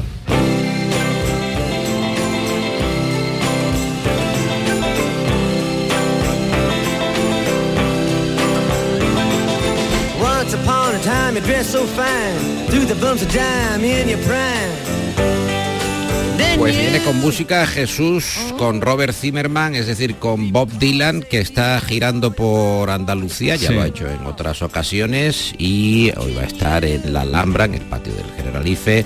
Pues 16.59 16.77
viene 16.77 17.01
con 17.05 17.21
música 17.21 17.67
Jesús, 17.67 18.39
con 18.59 18.81
Robert 18.81 19.15
Zimmerman, 19.15 19.75
es 19.75 19.87
decir, 19.87 20.17
con 20.17 20.53
Bob 20.53 20.71
Dylan, 20.79 21.23
que 21.23 21.39
está 21.39 21.81
girando 21.81 22.33
por 22.33 22.89
Andalucía, 22.91 23.57
ya 23.57 23.71
lo 23.71 23.83
ha 23.83 23.87
hecho 23.87 24.09
en 24.09 24.27
otras 24.27 24.63
ocasiones, 24.63 25.55
y 25.59 26.13
hoy 26.17 26.35
va 26.35 26.43
a 26.43 26.47
estar 26.47 26.85
en 26.85 27.13
la 27.13 27.21
Alhambra, 27.21 27.67
en 27.67 27.75
el 27.75 27.83
patio 27.83 28.15
del 28.15 28.27
Generalife, 28.37 29.05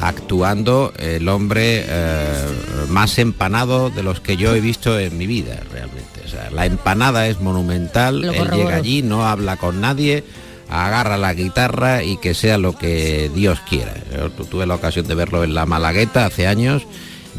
actuando 0.00 0.92
el 0.98 1.28
hombre 1.28 1.84
eh, 1.86 2.46
más 2.88 3.18
empanado 3.18 3.90
de 3.90 4.02
los 4.02 4.20
que 4.20 4.36
yo 4.36 4.54
he 4.54 4.60
visto 4.60 4.98
en 4.98 5.18
mi 5.18 5.26
vida, 5.26 5.60
realmente. 5.72 6.22
O 6.24 6.28
sea, 6.28 6.50
la 6.50 6.66
empanada 6.66 7.26
es 7.26 7.40
monumental, 7.40 8.24
él 8.24 8.50
llega 8.52 8.76
allí, 8.76 9.02
no 9.02 9.26
habla 9.26 9.56
con 9.56 9.80
nadie, 9.80 10.24
agarra 10.72 11.18
la 11.18 11.34
guitarra 11.34 12.02
y 12.02 12.16
que 12.16 12.34
sea 12.34 12.56
lo 12.56 12.76
que 12.76 13.30
Dios 13.34 13.60
quiera. 13.68 13.94
Yo 14.10 14.30
tuve 14.30 14.66
la 14.66 14.74
ocasión 14.74 15.06
de 15.06 15.14
verlo 15.14 15.44
en 15.44 15.54
la 15.54 15.66
Malagueta 15.66 16.24
hace 16.24 16.46
años. 16.46 16.82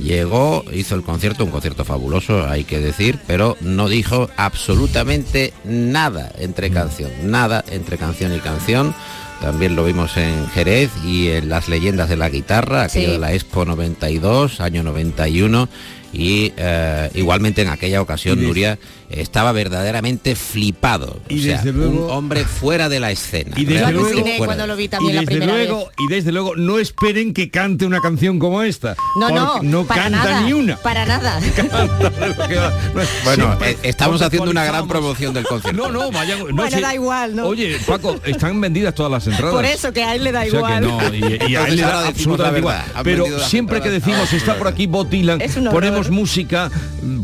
Llegó, 0.02 0.64
hizo 0.72 0.96
el 0.96 1.04
concierto, 1.04 1.44
un 1.44 1.52
concierto 1.52 1.86
fabuloso, 1.86 2.48
hay 2.48 2.64
que 2.64 2.80
decir, 2.80 3.20
pero 3.28 3.58
no 3.62 3.90
dijo 3.90 4.30
absolutamente 4.38 5.54
nada 5.66 6.32
entre 6.40 6.72
canción, 6.72 7.12
nada 7.26 7.64
entre 7.70 7.98
canción 7.98 8.36
y 8.36 8.40
canción. 8.40 8.96
También 9.42 9.76
lo 9.76 9.84
vimos 9.84 10.16
en 10.18 10.48
Jerez 10.50 10.90
y 11.04 11.30
en 11.30 11.50
las 11.50 11.68
leyendas 11.68 12.10
de 12.10 12.18
la 12.18 12.30
guitarra, 12.30 12.84
aquello 12.84 13.12
de 13.12 13.20
la 13.20 13.34
Expo 13.34 13.66
92, 13.66 14.62
año 14.62 14.84
91 14.84 15.68
y 16.14 16.54
eh, 16.56 17.10
igualmente 17.16 17.64
en 17.64 17.70
aquella 17.70 18.02
ocasión 18.02 18.42
Nuria 18.42 18.78
estaba 19.10 19.52
verdaderamente 19.52 20.36
flipado 20.36 21.20
Y 21.30 21.40
o 21.40 21.44
sea, 21.44 21.58
desde 21.58 21.72
luego- 21.74 22.06
un 22.06 22.12
hombre 22.12 22.46
fuera 22.46 22.90
de 22.90 23.00
la 23.00 23.12
escena 23.12 23.54
Y 23.58 23.66
desde 23.66 23.92
luego- 23.92 24.46
cuando 24.46 24.68
lo 24.68 24.76
vi 24.76 24.88
también 24.88 25.12
y 25.12 25.16
la 25.16 25.22
desde 25.22 25.32
primera 25.38 25.54
luego, 25.58 25.86
vez. 25.86 25.96
Y 26.00 26.08
desde 26.14 26.32
luego 26.32 26.56
no 26.56 26.80
esperen 26.80 27.34
que 27.34 27.50
cante 27.50 27.86
una 27.86 28.00
canción 28.00 28.40
como 28.40 28.64
esta. 28.64 28.96
No, 29.20 29.30
no, 29.30 29.62
no 29.62 29.86
canta 29.86 30.10
nada, 30.10 30.42
ni 30.42 30.54
una. 30.54 30.78
Para 30.78 31.06
nada. 31.06 31.40
bueno 33.24 33.36
Siempre 33.36 33.72
eh, 33.72 33.78
estamos 33.84 34.22
haciendo 34.22 34.50
una 34.52 34.66
gran 34.66 34.88
promoción 34.88 35.34
del 35.34 35.46
concierto 35.46 35.82
No, 35.82 35.92
no, 35.92 36.12
vaya. 36.12 36.38
no, 36.38 36.46
Bueno, 36.54 36.80
da 36.82 36.94
igual, 36.94 37.36
¿no? 37.36 37.46
Oye, 37.48 37.78
Paco, 37.86 38.20
están 38.26 38.60
vendidas 38.60 38.94
todas 38.96 39.12
las 39.12 39.28
entradas. 39.28 39.54
Por 39.54 39.66
eso 39.66 39.92
que 39.94 40.04
a 40.04 40.16
él 40.16 40.24
le 40.24 40.32
da 40.32 40.42
O 40.42 40.44
sea 40.44 40.52
que 40.52 40.58
igual. 40.58 40.82
no, 40.84 41.14
y, 41.14 41.52
y 41.52 41.56
a 41.56 41.68
él 41.68 41.76
le 41.78 41.82
da 41.82 42.08
absolutamente 42.08 42.60
igual. 42.60 42.84
Pero 43.04 43.40
siempre 43.40 43.82
que 43.82 43.90
decimos 43.90 44.32
está 44.34 44.56
por 44.58 44.68
aquí 44.68 44.86
Bob 44.88 45.10
Dylan, 45.10 45.40
ponemos 45.72 46.10
música 46.10 46.70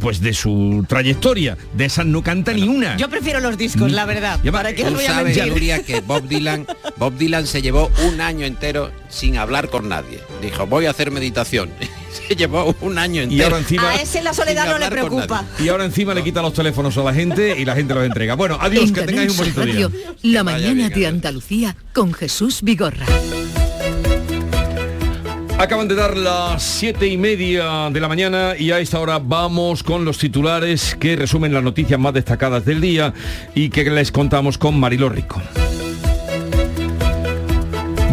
pues 0.02 0.22
de 0.22 0.34
su 0.34 0.86
trayectoria. 0.88 1.58
De 1.74 1.86
esa 1.86 2.04
no 2.04 2.24
canta 2.24 2.52
ni 2.54 2.68
una. 2.68 2.98
Yo 2.98 3.10
prefiero 3.10 3.40
los 3.40 3.58
discos, 3.58 3.92
la 3.92 4.06
verdad. 4.06 4.40
Ya 4.44 4.52
va, 4.52 4.60
¿Para 4.60 4.74
qué 4.74 4.86
os 4.86 4.94
voy 4.94 5.06
a 5.06 5.14
sabes? 5.14 5.38
Nuria, 5.48 5.84
que 5.84 6.02
Bob 6.02 6.28
Dylan, 6.28 6.66
Bob 6.98 7.16
Dylan 7.16 7.46
se 7.46 7.62
llevó 7.62 7.92
un 8.08 8.22
año 8.22 8.46
entero 8.46 8.92
sin 9.08 9.38
hablar 9.38 9.70
con 9.70 9.88
nadie. 9.88 10.20
Dijo, 10.42 10.66
voy 10.66 10.88
a 10.88 10.92
hacer 10.92 11.12
meditación. 11.12 11.70
se 12.28 12.36
llevó 12.36 12.76
un 12.82 12.98
año 12.98 13.22
entero. 13.22 13.40
Y 13.40 13.44
ahora 13.44 13.58
encima 13.60 13.90
A 13.90 13.96
ese 14.02 14.22
la 14.24 14.34
soledad 14.34 14.68
no 14.68 14.80
le 14.80 14.90
preocupa. 14.90 15.46
y 15.60 15.70
ahora 15.70 15.86
encima 15.86 16.14
le 16.14 16.24
quita 16.24 16.42
los 16.42 16.54
teléfonos 16.54 16.98
a 16.98 17.04
la 17.04 17.14
gente 17.14 17.56
y 17.60 17.66
la 17.66 17.76
gente 17.76 17.94
los 17.94 18.04
entrega. 18.04 18.36
Bueno, 18.36 18.58
adiós, 18.60 18.86
En 18.86 18.94
que 18.94 19.02
tengáis 19.04 19.32
un 19.32 19.38
bonito 19.38 19.62
día. 19.62 19.74
Radio, 19.74 19.92
La 20.24 20.44
mañana 20.44 20.90
de 20.90 21.08
Andalucía 21.08 21.76
con 21.94 22.14
Jesús 22.14 22.62
Vigorra. 22.64 23.06
Acaban 25.60 25.90
de 25.90 25.96
dar 25.96 26.16
las 26.16 26.64
siete 26.64 27.06
y 27.06 27.18
media 27.18 27.90
de 27.90 28.00
la 28.00 28.08
mañana 28.08 28.54
y 28.58 28.72
a 28.72 28.80
esta 28.80 28.98
hora 28.98 29.20
vamos 29.20 29.84
con 29.84 30.06
los 30.06 30.18
titulares 30.18 30.96
que 30.96 31.18
resumen 31.18 31.54
las 31.54 31.62
noticias 31.62 32.00
más 32.00 32.14
destacadas 32.14 32.64
del 32.64 32.80
día 32.80 33.14
y 33.54 33.70
que 33.70 33.84
les 33.90 34.10
contamos 34.10 34.58
con 34.58 34.80
Marilo 34.80 35.10
Rico. 35.10 35.42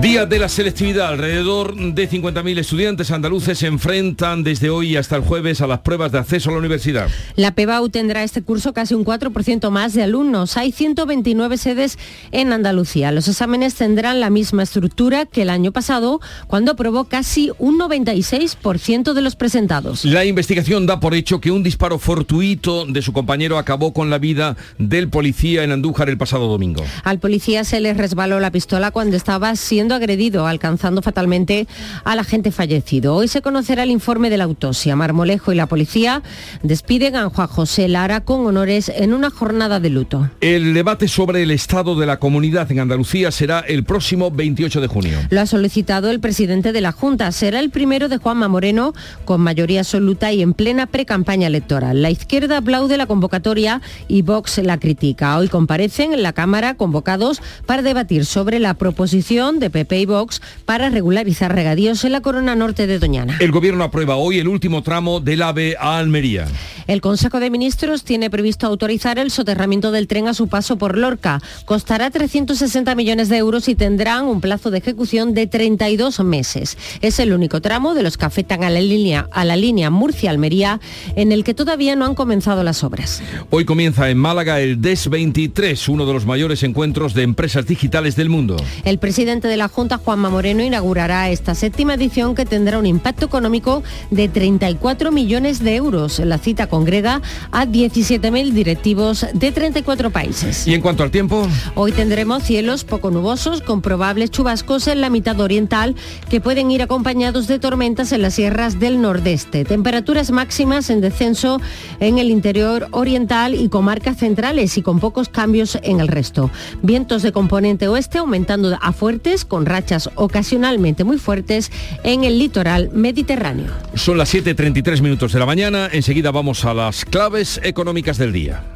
Día 0.00 0.26
de 0.26 0.38
la 0.38 0.50
selectividad. 0.50 1.09
Alrededor 1.09 1.74
de 1.74 2.09
50.000 2.09 2.59
estudiantes 2.59 3.11
andaluces 3.11 3.59
se 3.59 3.66
enfrentan 3.66 4.42
desde 4.42 4.68
hoy 4.68 4.94
hasta 4.94 5.16
el 5.16 5.22
jueves 5.22 5.62
a 5.62 5.66
las 5.66 5.80
pruebas 5.80 6.12
de 6.12 6.18
acceso 6.18 6.50
a 6.50 6.52
la 6.52 6.59
universidad. 6.59 7.09
La 7.35 7.54
PEBAU 7.54 7.88
tendrá 7.88 8.22
este 8.22 8.42
curso 8.42 8.74
casi 8.74 8.92
un 8.92 9.06
4% 9.06 9.70
más 9.70 9.94
de 9.94 10.02
alumnos. 10.02 10.59
Hay 10.59 10.70
129 10.70 11.56
sedes 11.56 11.98
en 12.30 12.52
Andalucía. 12.52 13.11
Los 13.11 13.26
exámenes 13.26 13.74
tendrán 13.74 14.20
la 14.20 14.28
misma 14.28 14.64
estructura 14.64 15.24
que 15.24 15.42
el 15.42 15.50
año 15.50 15.72
pasado, 15.72 16.20
cuando 16.46 16.72
aprobó 16.72 17.04
casi 17.04 17.50
un 17.59 17.78
96% 17.78 19.14
de 19.14 19.22
los 19.22 19.35
presentados. 19.35 20.04
La 20.04 20.26
investigación 20.26 20.85
da 20.87 21.00
por 21.00 21.14
hecho 21.14 21.40
que 21.40 21.50
un 21.50 21.62
disparo 21.62 21.98
fortuito 21.98 22.85
de 22.85 23.00
su 23.00 23.14
compañero 23.14 23.56
acabó 23.56 23.94
con 23.94 24.11
la 24.11 24.18
vida 24.18 24.59
del 24.78 25.09
policía 25.09 25.64
en 25.64 25.72
Andújar 25.72 26.11
el 26.11 26.18
pasado 26.18 26.48
domingo. 26.48 26.85
Al 27.02 27.18
policía 27.18 27.64
se 27.64 27.80
le 27.80 27.94
resbaló 27.94 28.40
la 28.40 28.52
pistola 28.52 28.90
cuando 28.90 29.16
estaba 29.16 29.56
siendo 29.56 29.86
agredido, 29.94 30.46
alcanzando 30.46 31.03
fatalmente 31.03 31.66
al 32.05 32.18
agente 32.18 32.51
fallecido. 32.51 33.14
Hoy 33.14 33.29
se 33.29 33.42
conocerá 33.42 33.85
el 33.85 33.90
informe 33.90 34.31
de 34.31 34.37
la 34.37 34.44
autopsia. 34.44 34.96
Marmolejo 34.96 35.53
y 35.53 35.57
la 35.57 35.66
policía 35.66 36.22
despiden 36.62 37.16
a 37.16 37.29
Juan 37.29 37.49
José 37.49 37.88
Lara 37.88 38.20
con 38.20 38.46
honores 38.46 38.90
en 38.94 39.14
una 39.14 39.31
jornada 39.31 39.81
de 39.81 39.90
luto. 39.90 40.31
El 40.40 40.75
debate 40.75 41.09
sobre 41.09 41.42
el 41.42 41.51
estado 41.51 41.99
de 41.99 42.07
la 42.07 42.18
comunidad 42.18 42.70
en 42.72 42.81
Andalucía 42.81 43.31
será 43.31 43.61
el 43.61 43.85
próximo 43.85 44.31
28 44.31 44.81
de 44.81 44.87
junio. 44.87 45.18
Lo 45.31 45.40
ha 45.40 45.46
solicitado 45.46 46.11
el 46.11 46.20
presidente 46.20 46.72
de 46.72 46.81
la 46.81 46.92
Junta. 46.92 47.33
Será 47.33 47.61
el 47.61 47.70
primero 47.70 48.09
de 48.09 48.18
Juanma 48.18 48.49
Moreno 48.49 48.94
con 49.25 49.40
mayoría 49.40 49.81
absoluta 49.81 50.33
y 50.33 50.42
en 50.42 50.55
plena 50.55 50.87
precampaña 50.87 51.46
electoral. 51.46 52.03
La 52.03 52.11
izquierda 52.11 52.59
aplaude 52.59 52.96
la 52.96 53.07
convocatoria 53.07 53.81
y 54.09 54.22
Vox 54.22 54.59
la 54.59 54.79
critica. 54.79 55.37
Hoy 55.38 55.49
comparecen 55.49 56.12
en 56.12 56.22
la 56.22 56.33
Cámara 56.33 56.75
convocados 56.75 57.40
para 57.66 57.83
debatir 57.83 58.27
sobre 58.27 58.59
la 58.59 58.75
proposición 58.75 59.59
de 59.59 59.70
PP 59.77 60.01
y 60.01 60.07
Vox 60.07 60.41
para 60.65 60.89
regularizar 60.89 61.55
regadíos 61.55 62.03
en 62.05 62.12
la 62.12 62.23
corona 62.23 62.57
norte 62.57 62.87
de 62.87 62.99
Doñana. 62.99 63.37
El 63.41 63.53
gobierno 63.53 63.85
aprueba 63.85 64.17
hoy 64.17 64.39
el 64.39 64.49
último 64.49 64.83
tramo 64.83 65.21
del 65.21 65.43
AVE 65.43 65.77
a 65.79 65.99
Almería. 65.99 66.47
El 66.87 67.03
Consejo 67.03 67.41
de 67.41 67.51
Ministros 67.51 68.05
tiene 68.05 68.31
previsto 68.31 68.67
autorizar 68.67 69.19
el 69.19 69.31
soterramiento 69.31 69.91
del 69.91 70.07
tren 70.07 70.29
a 70.29 70.35
su 70.35 70.49
paso 70.49 70.79
por 70.79 70.97
Lorca. 70.97 71.43
Costará 71.67 72.11
360 72.11 72.95
millones 72.95 73.29
de 73.29 73.37
euros 73.37 73.69
y 73.69 73.75
tendrán 73.75 74.25
un 74.27 74.41
plazo 74.41 74.71
de 74.71 74.79
ejecución 74.79 75.35
de 75.35 75.47
32 75.47 76.21
meses. 76.21 76.79
Es 77.03 77.19
el 77.19 77.35
único 77.35 77.61
tramo 77.61 77.95
de 77.95 78.03
los 78.03 78.17
que 78.17 78.25
afectan 78.25 78.65
a 78.65 78.71
la 78.71 78.81
línea, 78.81 79.29
a 79.33 79.45
la 79.45 79.57
línea 79.57 79.91
Murcia-Almería 79.91 80.81
en 81.17 81.33
el 81.33 81.45
que 81.45 81.53
todavía 81.53 81.97
no 81.97 82.07
han 82.07 82.15
comenzado 82.15 82.62
las 82.62 82.83
obras. 82.83 83.23
Hoy 83.51 83.67
comienza 83.67 84.09
en 84.09 84.17
Málaga 84.17 84.61
el 84.61 84.81
DES 84.81 85.11
23, 85.11 85.89
uno 85.89 86.07
de 86.07 86.15
los 86.15 86.25
mayores 86.25 86.62
encuentros 86.62 87.12
de 87.12 87.25
empresas 87.25 87.67
digitales 87.67 88.17
del 88.17 88.31
mundo. 88.31 88.57
El 88.85 88.99
presidente 88.99 89.49
de 89.49 89.57
la 89.57 89.65
Junta, 89.68 89.98
Juanma 89.98 90.31
Moreno, 90.31 90.62
inaugurará 90.62 91.31
esta 91.31 91.55
séptima 91.55 91.94
edición 91.94 92.35
que 92.35 92.44
tendrá 92.44 92.79
un 92.79 92.87
impacto 92.87 93.26
económico 93.26 93.83
de 94.11 94.29
34 94.29 95.12
millones 95.12 95.62
de 95.62 95.76
euros. 95.76 96.18
La 96.18 96.38
cita 96.38 96.66
congrega 96.66 97.22
a 97.52 97.66
17.000 97.66 98.52
directivos 98.52 99.26
de 99.33 99.52
34 99.52 100.11
países. 100.11 100.66
Y 100.66 100.74
en 100.74 100.81
cuanto 100.81 101.02
al 101.02 101.11
tiempo, 101.11 101.46
Hoy 101.74 101.92
tendremos 101.92 102.42
cielos 102.42 102.85
poco 102.85 103.11
nubosos 103.11 103.62
con 103.62 103.81
probables 103.81 104.31
chubascos 104.31 104.87
en 104.88 105.00
la 105.00 105.11
mitad 105.11 105.40
oriental 105.40 105.94
que 106.29 106.40
pueden 106.40 106.70
ir 106.70 106.83
acompañados 106.83 107.46
de 107.46 107.59
tormentas 107.59 108.12
en 108.12 108.22
las 108.22 108.35
sierras 108.35 108.79
del 108.79 109.00
nordeste. 109.00 109.64
Temperaturas 109.64 110.31
máximas 110.31 110.90
en 110.90 111.00
descenso 111.00 111.61
en 112.00 112.18
el 112.18 112.31
interior 112.31 112.88
oriental 112.90 113.55
y 113.55 113.68
comarcas 113.68 114.18
centrales 114.18 114.76
y 114.79 114.83
con 114.83 115.00
pocos 115.00 115.29
cambios 115.29 115.79
en 115.83 116.00
el 116.00 116.09
resto. 116.09 116.50
Vientos 116.83 117.22
de 117.22 117.33
componente 117.33 117.88
oeste 117.88 118.18
aumentando 118.18 118.76
a 118.81 118.92
fuertes 118.92 119.44
con 119.44 119.56
rachas 119.64 120.11
ocasionalmente 120.16 121.05
muy 121.05 121.19
fuertes 121.19 121.71
en 122.05 122.25
el 122.25 122.38
litoral 122.38 122.90
mediterráneo. 122.92 123.73
son 123.95 124.19
las 124.19 124.35
7.33 124.35 125.01
minutos 125.01 125.33
de 125.33 125.38
la 125.38 125.47
mañana. 125.47 125.88
Enseguida 125.90 126.31
vamos 126.31 126.64
a 126.64 126.75
las 126.75 127.05
claves 127.05 127.61
económicas 127.62 128.19
del 128.19 128.33
día. 128.33 128.76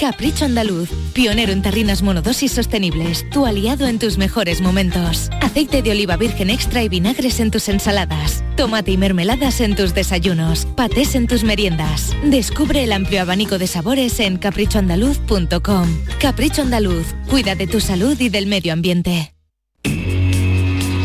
Capricho 0.00 0.46
Andaluz, 0.46 0.88
pionero 1.12 1.52
en 1.52 1.60
tarrinas 1.60 2.00
monodosis 2.00 2.52
sostenibles, 2.52 3.28
tu 3.28 3.44
aliado 3.44 3.86
en 3.86 3.98
tus 3.98 4.16
mejores 4.16 4.62
momentos. 4.62 5.28
Aceite 5.42 5.82
de 5.82 5.90
oliva 5.90 6.16
virgen 6.16 6.48
extra 6.48 6.82
y 6.82 6.88
vinagres 6.88 7.38
en 7.38 7.50
tus 7.50 7.68
ensaladas, 7.68 8.42
tomate 8.56 8.92
y 8.92 8.96
mermeladas 8.96 9.60
en 9.60 9.76
tus 9.76 9.92
desayunos, 9.92 10.64
patés 10.74 11.14
en 11.14 11.26
tus 11.26 11.44
meriendas. 11.44 12.16
Descubre 12.24 12.82
el 12.82 12.92
amplio 12.92 13.20
abanico 13.20 13.58
de 13.58 13.66
sabores 13.66 14.20
en 14.20 14.38
caprichoandaluz.com. 14.38 15.88
Capricho 16.18 16.62
Andaluz, 16.62 17.04
cuida 17.28 17.54
de 17.54 17.66
tu 17.66 17.78
salud 17.78 18.18
y 18.18 18.30
del 18.30 18.46
medio 18.46 18.72
ambiente. 18.72 19.34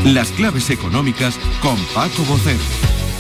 Las 0.06 0.30
claves 0.30 0.70
económicas 0.70 1.38
con 1.62 1.76
Paco 1.94 2.24
Bocero. 2.24 2.60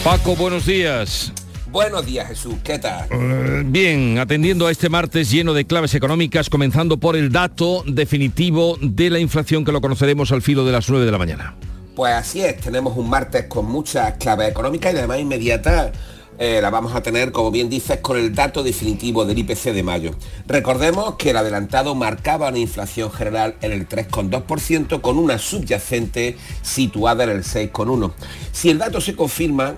Paco, 0.05 0.37
buenos 0.37 0.65
días. 0.65 1.33
Buenos 1.75 2.05
días, 2.05 2.29
Jesús. 2.29 2.55
¿Qué 2.63 2.79
tal? 2.79 3.05
Eh, 3.11 3.63
Bien, 3.65 4.17
atendiendo 4.17 4.65
a 4.65 4.71
este 4.71 4.87
martes 4.87 5.29
lleno 5.29 5.53
de 5.53 5.67
claves 5.67 5.93
económicas, 5.93 6.49
comenzando 6.49 6.95
por 7.01 7.17
el 7.17 7.33
dato 7.33 7.83
definitivo 7.85 8.77
de 8.79 9.09
la 9.09 9.19
inflación 9.19 9.65
que 9.65 9.73
lo 9.73 9.81
conoceremos 9.81 10.31
al 10.31 10.41
filo 10.41 10.63
de 10.63 10.71
las 10.71 10.89
9 10.89 11.05
de 11.05 11.11
la 11.11 11.17
mañana. 11.17 11.57
Pues 11.93 12.13
así 12.13 12.39
es, 12.39 12.61
tenemos 12.61 12.95
un 12.95 13.09
martes 13.09 13.47
con 13.47 13.65
muchas 13.65 14.13
claves 14.13 14.51
económicas 14.51 14.93
y 14.93 14.97
además 14.99 15.19
inmediatas 15.19 15.91
eh, 16.39 16.59
la 16.61 16.69
vamos 16.69 16.95
a 16.95 17.03
tener, 17.03 17.33
como 17.33 17.51
bien 17.51 17.69
dices, 17.69 17.99
con 17.99 18.15
el 18.15 18.33
dato 18.33 18.63
definitivo 18.63 19.25
del 19.25 19.39
IPC 19.39 19.73
de 19.73 19.83
mayo. 19.83 20.11
Recordemos 20.47 21.15
que 21.15 21.31
el 21.31 21.37
adelantado 21.37 21.93
marcaba 21.93 22.47
una 22.47 22.59
inflación 22.59 23.11
general 23.11 23.55
en 23.61 23.73
el 23.73 23.89
3,2% 23.89 25.01
con 25.01 25.17
una 25.17 25.37
subyacente 25.37 26.37
situada 26.61 27.25
en 27.25 27.31
el 27.31 27.43
6,1%. 27.43 28.13
Si 28.53 28.69
el 28.69 28.77
dato 28.77 29.01
se 29.01 29.13
confirma, 29.13 29.75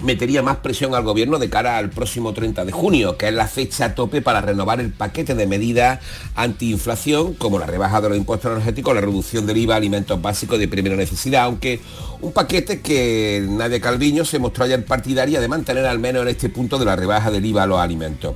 metería 0.00 0.42
más 0.42 0.56
presión 0.58 0.94
al 0.94 1.04
gobierno 1.04 1.38
de 1.38 1.50
cara 1.50 1.76
al 1.76 1.90
próximo 1.90 2.32
30 2.32 2.64
de 2.64 2.72
junio, 2.72 3.16
que 3.16 3.28
es 3.28 3.34
la 3.34 3.46
fecha 3.46 3.94
tope 3.94 4.22
para 4.22 4.40
renovar 4.40 4.80
el 4.80 4.92
paquete 4.92 5.34
de 5.34 5.46
medidas 5.46 6.00
antiinflación, 6.34 7.34
como 7.34 7.58
la 7.58 7.66
rebaja 7.66 8.00
de 8.00 8.08
los 8.08 8.18
impuestos 8.18 8.50
energéticos, 8.52 8.94
la 8.94 9.00
reducción 9.00 9.46
del 9.46 9.58
IVA 9.58 9.74
a 9.74 9.76
alimentos 9.76 10.20
básicos 10.20 10.58
de 10.58 10.68
primera 10.68 10.96
necesidad, 10.96 11.44
aunque 11.44 11.80
un 12.20 12.32
paquete 12.32 12.80
que 12.80 13.44
Nadia 13.48 13.80
Calviño 13.80 14.24
se 14.24 14.38
mostró 14.38 14.64
ayer 14.64 14.84
partidaria 14.84 15.40
de 15.40 15.48
mantener 15.48 15.86
al 15.86 15.98
menos 15.98 16.22
en 16.22 16.28
este 16.28 16.48
punto 16.48 16.78
de 16.78 16.84
la 16.84 16.96
rebaja 16.96 17.30
del 17.30 17.44
IVA 17.44 17.64
a 17.64 17.66
los 17.66 17.78
alimentos. 17.78 18.34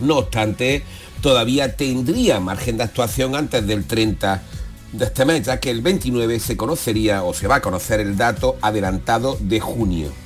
No 0.00 0.18
obstante, 0.18 0.82
todavía 1.20 1.76
tendría 1.76 2.40
margen 2.40 2.76
de 2.76 2.84
actuación 2.84 3.36
antes 3.36 3.66
del 3.66 3.84
30 3.84 4.42
de 4.92 5.04
este 5.04 5.24
mes, 5.24 5.46
ya 5.46 5.58
que 5.58 5.70
el 5.70 5.82
29 5.82 6.38
se 6.38 6.56
conocería 6.56 7.24
o 7.24 7.34
se 7.34 7.48
va 7.48 7.56
a 7.56 7.60
conocer 7.60 8.00
el 8.00 8.16
dato 8.16 8.56
adelantado 8.62 9.36
de 9.40 9.60
junio. 9.60 10.23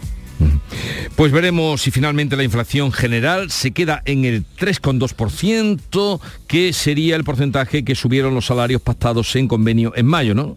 Pues 1.17 1.33
veremos 1.33 1.83
si 1.83 1.91
finalmente 1.91 2.37
la 2.37 2.45
inflación 2.45 2.93
general 2.93 3.51
se 3.51 3.73
queda 3.73 4.03
en 4.05 4.25
el 4.25 4.45
3,2%, 4.59 6.21
que 6.47 6.73
sería 6.73 7.17
el 7.17 7.25
porcentaje 7.25 7.85
que 7.85 7.95
subieron 7.95 8.35
los 8.35 8.47
salarios 8.47 8.83
pactados 8.83 9.35
en 9.37 9.49
convenio 9.49 9.93
en 9.97 10.07
mayo, 10.07 10.35
¿no? 10.35 10.57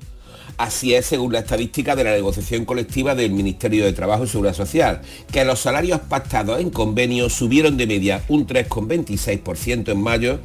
Así 0.57 0.93
es, 0.93 1.05
según 1.05 1.33
la 1.33 1.39
estadística 1.39 1.95
de 1.95 2.03
la 2.03 2.11
negociación 2.11 2.65
colectiva 2.65 3.15
del 3.15 3.31
Ministerio 3.31 3.85
de 3.85 3.93
Trabajo 3.93 4.25
y 4.25 4.27
Seguridad 4.27 4.53
Social, 4.53 5.01
que 5.31 5.43
los 5.45 5.59
salarios 5.59 5.99
pactados 6.01 6.59
en 6.59 6.69
convenio 6.69 7.29
subieron 7.29 7.77
de 7.77 7.87
media 7.87 8.23
un 8.27 8.45
3,26% 8.45 9.91
en 9.91 10.01
mayo 10.01 10.39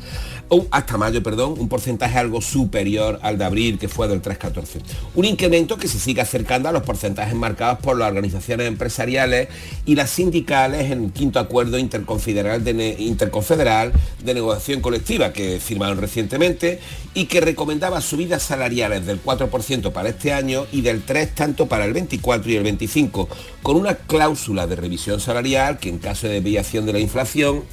hasta 0.71 0.97
mayo, 0.97 1.23
perdón, 1.23 1.57
un 1.59 1.69
porcentaje 1.69 2.19
algo 2.19 2.41
superior 2.41 3.19
al 3.23 3.39
de 3.39 3.45
abril, 3.45 3.79
que 3.79 3.89
fue 3.89 4.09
del 4.09 4.23
3,14. 4.23 4.81
Un 5.15 5.25
incremento 5.25 5.77
que 5.77 5.89
se 5.89 5.99
sigue 5.99 6.21
acercando 6.21 6.69
a 6.69 6.73
los 6.73 6.83
porcentajes 6.83 7.35
marcados 7.35 7.81
por 7.81 7.99
las 7.99 8.09
organizaciones 8.09 8.69
empresariales 8.69 9.49
y 9.85 9.97
las 9.97 10.11
sindicales 10.11 10.91
en 10.91 11.05
el 11.05 11.13
quinto 11.13 11.41
acuerdo 11.41 11.79
interconfederal 11.79 12.63
de, 12.63 12.97
interconfederal 12.99 13.93
de 14.23 14.35
negociación 14.35 14.81
colectiva 14.81 15.33
que 15.33 15.59
firmaron 15.59 15.99
recientemente 15.99 16.79
y 17.15 17.27
que 17.27 17.41
recomendaba 17.41 18.01
subidas 18.01 18.43
salariales 18.43 19.05
del 19.07 19.23
4% 19.23 19.93
para 19.97 20.11
este 20.11 20.31
año 20.31 20.67
y 20.73 20.83
del 20.83 21.07
3% 21.07 21.31
tanto 21.33 21.69
para 21.69 21.87
el 21.87 21.95
24 21.95 22.53
y 22.53 22.57
el 22.57 22.65
25, 22.65 23.31
con 23.63 23.77
una 23.77 23.95
cláusula 23.95 24.67
de 24.67 24.77
revisión 24.77 25.21
salarial 25.21 25.79
que 25.79 25.89
en 25.89 25.97
caso 25.97 26.27
de 26.27 26.35
desviación 26.35 26.85
de 26.85 26.93
la 26.93 27.01
inflación 27.01 27.65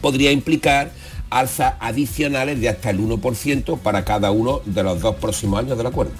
podría 0.00 0.32
implicar 0.32 0.90
alzas 1.30 1.74
adicionales 1.78 2.60
de 2.60 2.70
hasta 2.70 2.90
el 2.90 2.98
1% 2.98 3.78
para 3.78 4.04
cada 4.04 4.32
uno 4.32 4.62
de 4.64 4.82
los 4.82 5.00
dos 5.00 5.14
próximos 5.14 5.60
años 5.60 5.78
del 5.78 5.86
acuerdo. 5.86 6.10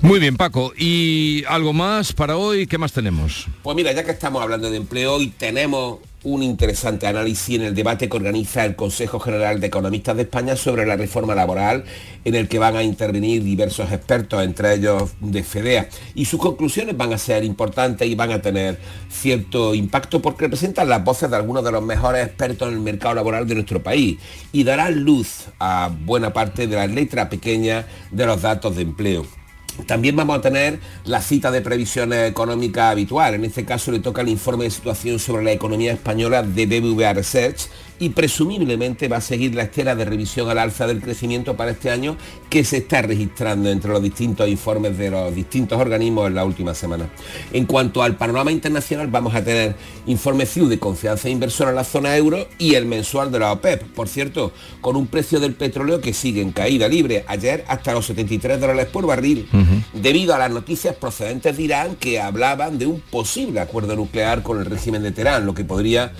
Muy 0.00 0.20
bien, 0.20 0.36
Paco. 0.36 0.72
¿Y 0.78 1.42
algo 1.48 1.72
más 1.72 2.12
para 2.12 2.36
hoy? 2.36 2.68
¿Qué 2.68 2.78
más 2.78 2.92
tenemos? 2.92 3.48
Pues 3.64 3.74
mira, 3.74 3.90
ya 3.90 4.04
que 4.04 4.12
estamos 4.12 4.40
hablando 4.40 4.70
de 4.70 4.76
empleo, 4.76 5.14
hoy 5.14 5.32
tenemos 5.36 5.98
un 6.24 6.42
interesante 6.42 7.06
análisis 7.06 7.56
en 7.56 7.62
el 7.62 7.74
debate 7.74 8.08
que 8.08 8.16
organiza 8.16 8.64
el 8.64 8.76
Consejo 8.76 9.18
General 9.18 9.60
de 9.60 9.66
Economistas 9.66 10.16
de 10.16 10.22
España 10.22 10.56
sobre 10.56 10.86
la 10.86 10.96
reforma 10.96 11.34
laboral, 11.34 11.84
en 12.24 12.34
el 12.34 12.48
que 12.48 12.58
van 12.58 12.76
a 12.76 12.82
intervenir 12.82 13.42
diversos 13.42 13.90
expertos, 13.90 14.42
entre 14.42 14.74
ellos 14.74 15.12
de 15.20 15.42
FEDEA. 15.42 15.88
Y 16.14 16.26
sus 16.26 16.40
conclusiones 16.40 16.96
van 16.96 17.12
a 17.12 17.18
ser 17.18 17.44
importantes 17.44 18.08
y 18.08 18.14
van 18.14 18.30
a 18.30 18.40
tener 18.40 18.78
cierto 19.10 19.74
impacto 19.74 20.22
porque 20.22 20.44
representan 20.44 20.88
las 20.88 21.02
voces 21.02 21.30
de 21.30 21.36
algunos 21.36 21.64
de 21.64 21.72
los 21.72 21.82
mejores 21.82 22.26
expertos 22.26 22.68
en 22.68 22.74
el 22.74 22.80
mercado 22.80 23.14
laboral 23.14 23.46
de 23.46 23.54
nuestro 23.54 23.82
país 23.82 24.18
y 24.52 24.64
darán 24.64 25.02
luz 25.02 25.46
a 25.58 25.90
buena 26.04 26.32
parte 26.32 26.66
de 26.66 26.76
la 26.76 26.86
letra 26.86 27.28
pequeña 27.28 27.86
de 28.10 28.26
los 28.26 28.42
datos 28.42 28.76
de 28.76 28.82
empleo. 28.82 29.41
También 29.86 30.16
vamos 30.16 30.38
a 30.38 30.40
tener 30.40 30.80
la 31.04 31.20
cita 31.20 31.50
de 31.50 31.60
previsiones 31.60 32.30
económicas 32.30 32.92
habitual. 32.92 33.34
En 33.34 33.44
este 33.44 33.64
caso 33.64 33.90
le 33.90 34.00
toca 34.00 34.22
el 34.22 34.28
informe 34.28 34.64
de 34.64 34.70
situación 34.70 35.18
sobre 35.18 35.44
la 35.44 35.52
economía 35.52 35.92
española 35.92 36.42
de 36.42 36.66
BBVA 36.66 37.14
Research 37.14 37.68
y 37.98 38.10
presumiblemente 38.10 39.08
va 39.08 39.18
a 39.18 39.20
seguir 39.20 39.54
la 39.54 39.64
estela 39.64 39.94
de 39.94 40.04
revisión 40.04 40.48
al 40.48 40.58
alza 40.58 40.86
del 40.86 41.00
crecimiento 41.00 41.56
para 41.56 41.70
este 41.72 41.90
año 41.90 42.16
que 42.50 42.64
se 42.64 42.78
está 42.78 43.02
registrando 43.02 43.70
entre 43.70 43.90
los 43.90 44.02
distintos 44.02 44.48
informes 44.48 44.98
de 44.98 45.10
los 45.10 45.34
distintos 45.34 45.80
organismos 45.80 46.26
en 46.26 46.34
la 46.34 46.44
última 46.44 46.74
semana. 46.74 47.08
En 47.52 47.66
cuanto 47.66 48.02
al 48.02 48.16
panorama 48.16 48.52
internacional, 48.52 49.08
vamos 49.08 49.34
a 49.34 49.44
tener 49.44 49.76
informe 50.06 50.46
CIU 50.46 50.68
de 50.68 50.78
confianza 50.78 51.28
inversora 51.28 51.70
en 51.70 51.76
la 51.76 51.84
zona 51.84 52.16
euro 52.16 52.46
y 52.58 52.74
el 52.74 52.86
mensual 52.86 53.30
de 53.30 53.38
la 53.38 53.52
OPEP, 53.52 53.82
por 53.94 54.08
cierto, 54.08 54.52
con 54.80 54.96
un 54.96 55.06
precio 55.06 55.40
del 55.40 55.54
petróleo 55.54 56.00
que 56.00 56.12
sigue 56.12 56.42
en 56.42 56.52
caída 56.52 56.88
libre, 56.88 57.24
ayer 57.26 57.64
hasta 57.68 57.92
los 57.92 58.06
73 58.06 58.60
dólares 58.60 58.86
por 58.86 59.06
barril, 59.06 59.48
debido 59.92 60.34
a 60.34 60.38
las 60.38 60.50
noticias 60.50 60.96
procedentes 60.96 61.56
de 61.56 61.62
Irán 61.62 61.96
que 61.96 62.20
hablaban 62.20 62.78
de 62.78 62.86
un 62.86 63.00
posible 63.00 63.60
acuerdo 63.60 63.96
nuclear 63.96 64.42
con 64.42 64.58
el 64.58 64.66
régimen 64.66 65.02
de 65.02 65.12
Teherán, 65.12 65.46
lo 65.46 65.54
que 65.54 65.64
podría 65.64 66.12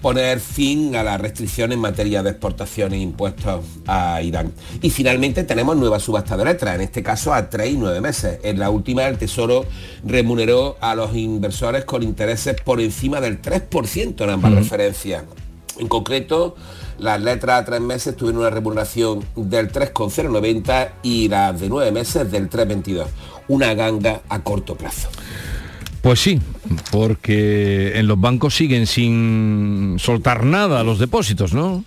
poner 0.00 0.40
fin 0.40 0.96
a 0.96 1.02
las 1.02 1.20
restricciones 1.20 1.76
en 1.76 1.80
materia 1.80 2.22
de 2.22 2.30
exportaciones 2.30 2.98
e 2.98 3.02
impuestos 3.02 3.64
a 3.86 4.22
Irán. 4.22 4.52
Y 4.80 4.90
finalmente 4.90 5.44
tenemos 5.44 5.76
nueva 5.76 6.00
subasta 6.00 6.36
de 6.36 6.44
letras, 6.44 6.74
en 6.76 6.82
este 6.82 7.02
caso 7.02 7.32
a 7.34 7.50
3 7.50 7.72
y 7.72 7.76
9 7.76 8.00
meses. 8.00 8.38
En 8.42 8.58
la 8.58 8.70
última 8.70 9.06
el 9.06 9.18
Tesoro 9.18 9.66
remuneró 10.04 10.76
a 10.80 10.94
los 10.94 11.14
inversores 11.16 11.84
con 11.84 12.02
intereses 12.02 12.60
por 12.60 12.80
encima 12.80 13.20
del 13.20 13.42
3% 13.42 14.22
en 14.22 14.30
ambas 14.30 14.52
referencias. 14.52 15.24
En 15.78 15.88
concreto, 15.88 16.56
las 16.98 17.20
letras 17.20 17.62
a 17.62 17.64
3 17.64 17.80
meses 17.80 18.16
tuvieron 18.16 18.40
una 18.40 18.50
remuneración 18.50 19.24
del 19.36 19.68
3,090 19.68 20.94
y 21.02 21.28
las 21.28 21.60
de 21.60 21.68
9 21.68 21.92
meses 21.92 22.30
del 22.30 22.50
3,22. 22.50 23.06
Una 23.48 23.74
ganga 23.74 24.22
a 24.28 24.42
corto 24.42 24.74
plazo. 24.74 25.08
Pues 26.02 26.20
sí, 26.20 26.40
porque 26.90 27.98
en 27.98 28.06
los 28.06 28.20
bancos 28.20 28.54
siguen 28.54 28.86
sin 28.86 29.96
soltar 29.98 30.44
nada 30.44 30.82
los 30.84 30.98
depósitos, 30.98 31.52
¿no? 31.52 31.84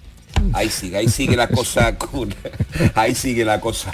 Ahí 0.54 0.70
sigue, 0.70 0.98
ahí 0.98 1.08
sigue 1.08 1.36
la 1.36 1.48
cosa, 1.48 1.98
ahí 2.96 3.16
sigue 3.16 3.46
la 3.46 3.62
cosa. 3.62 3.92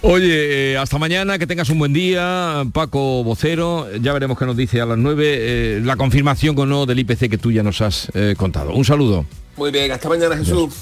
Oye, 0.00 0.72
eh, 0.72 0.78
hasta 0.78 0.98
mañana, 0.98 1.38
que 1.38 1.46
tengas 1.46 1.68
un 1.68 1.78
buen 1.78 1.92
día, 1.92 2.64
Paco 2.72 3.22
Vocero, 3.22 3.88
ya 3.96 4.12
veremos 4.12 4.38
qué 4.38 4.46
nos 4.46 4.56
dice 4.56 4.80
a 4.80 4.86
las 4.86 4.98
9, 4.98 5.24
eh, 5.26 5.80
la 5.84 5.96
confirmación 5.96 6.58
o 6.58 6.66
no 6.66 6.86
del 6.86 7.00
IPC 7.00 7.28
que 7.28 7.38
tú 7.38 7.52
ya 7.52 7.62
nos 7.62 7.80
has 7.80 8.10
eh, 8.14 8.34
contado. 8.36 8.72
Un 8.72 8.84
saludo. 8.84 9.26
Muy 9.56 9.70
bien, 9.70 9.92
hasta 9.92 10.08
mañana 10.08 10.36
Jesús. 10.36 10.74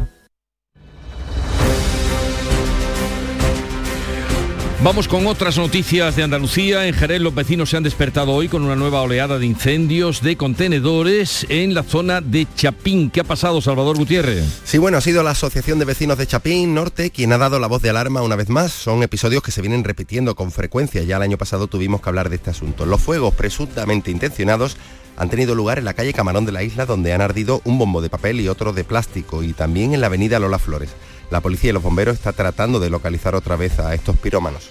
Vamos 4.83 5.07
con 5.07 5.27
otras 5.27 5.59
noticias 5.59 6.15
de 6.15 6.23
Andalucía. 6.23 6.87
En 6.87 6.95
Jerez 6.95 7.21
los 7.21 7.35
vecinos 7.35 7.69
se 7.69 7.77
han 7.77 7.83
despertado 7.83 8.31
hoy 8.31 8.47
con 8.47 8.63
una 8.63 8.75
nueva 8.75 9.03
oleada 9.03 9.37
de 9.37 9.45
incendios 9.45 10.23
de 10.23 10.37
contenedores 10.37 11.45
en 11.49 11.75
la 11.75 11.83
zona 11.83 12.19
de 12.19 12.47
Chapín. 12.55 13.11
¿Qué 13.11 13.19
ha 13.19 13.23
pasado, 13.23 13.61
Salvador 13.61 13.95
Gutiérrez? 13.97 14.43
Sí, 14.63 14.79
bueno, 14.79 14.97
ha 14.97 15.01
sido 15.01 15.21
la 15.21 15.31
Asociación 15.31 15.77
de 15.77 15.85
Vecinos 15.85 16.17
de 16.17 16.25
Chapín 16.25 16.73
Norte 16.73 17.11
quien 17.11 17.31
ha 17.31 17.37
dado 17.37 17.59
la 17.59 17.67
voz 17.67 17.83
de 17.83 17.91
alarma 17.91 18.23
una 18.23 18.35
vez 18.35 18.49
más. 18.49 18.71
Son 18.71 19.03
episodios 19.03 19.43
que 19.43 19.51
se 19.51 19.61
vienen 19.61 19.83
repitiendo 19.83 20.33
con 20.33 20.51
frecuencia. 20.51 21.03
Ya 21.03 21.17
el 21.17 21.21
año 21.21 21.37
pasado 21.37 21.67
tuvimos 21.67 22.01
que 22.01 22.09
hablar 22.09 22.31
de 22.31 22.37
este 22.37 22.49
asunto. 22.49 22.87
Los 22.87 23.01
fuegos 23.01 23.35
presuntamente 23.35 24.09
intencionados 24.09 24.77
han 25.15 25.29
tenido 25.29 25.53
lugar 25.53 25.77
en 25.77 25.85
la 25.85 25.93
calle 25.93 26.11
Camarón 26.11 26.45
de 26.45 26.53
la 26.53 26.63
isla 26.63 26.87
donde 26.87 27.13
han 27.13 27.21
ardido 27.21 27.61
un 27.65 27.77
bombo 27.77 28.01
de 28.01 28.09
papel 28.09 28.41
y 28.41 28.47
otro 28.47 28.73
de 28.73 28.83
plástico 28.83 29.43
y 29.43 29.53
también 29.53 29.93
en 29.93 30.01
la 30.01 30.07
avenida 30.07 30.39
Lola 30.39 30.57
Flores. 30.57 30.89
La 31.31 31.41
policía 31.41 31.71
y 31.71 31.73
los 31.73 31.81
bomberos 31.81 32.15
están 32.15 32.35
tratando 32.35 32.79
de 32.79 32.89
localizar 32.89 33.33
otra 33.35 33.55
vez 33.55 33.79
a 33.79 33.95
estos 33.95 34.17
pirómanos. 34.17 34.69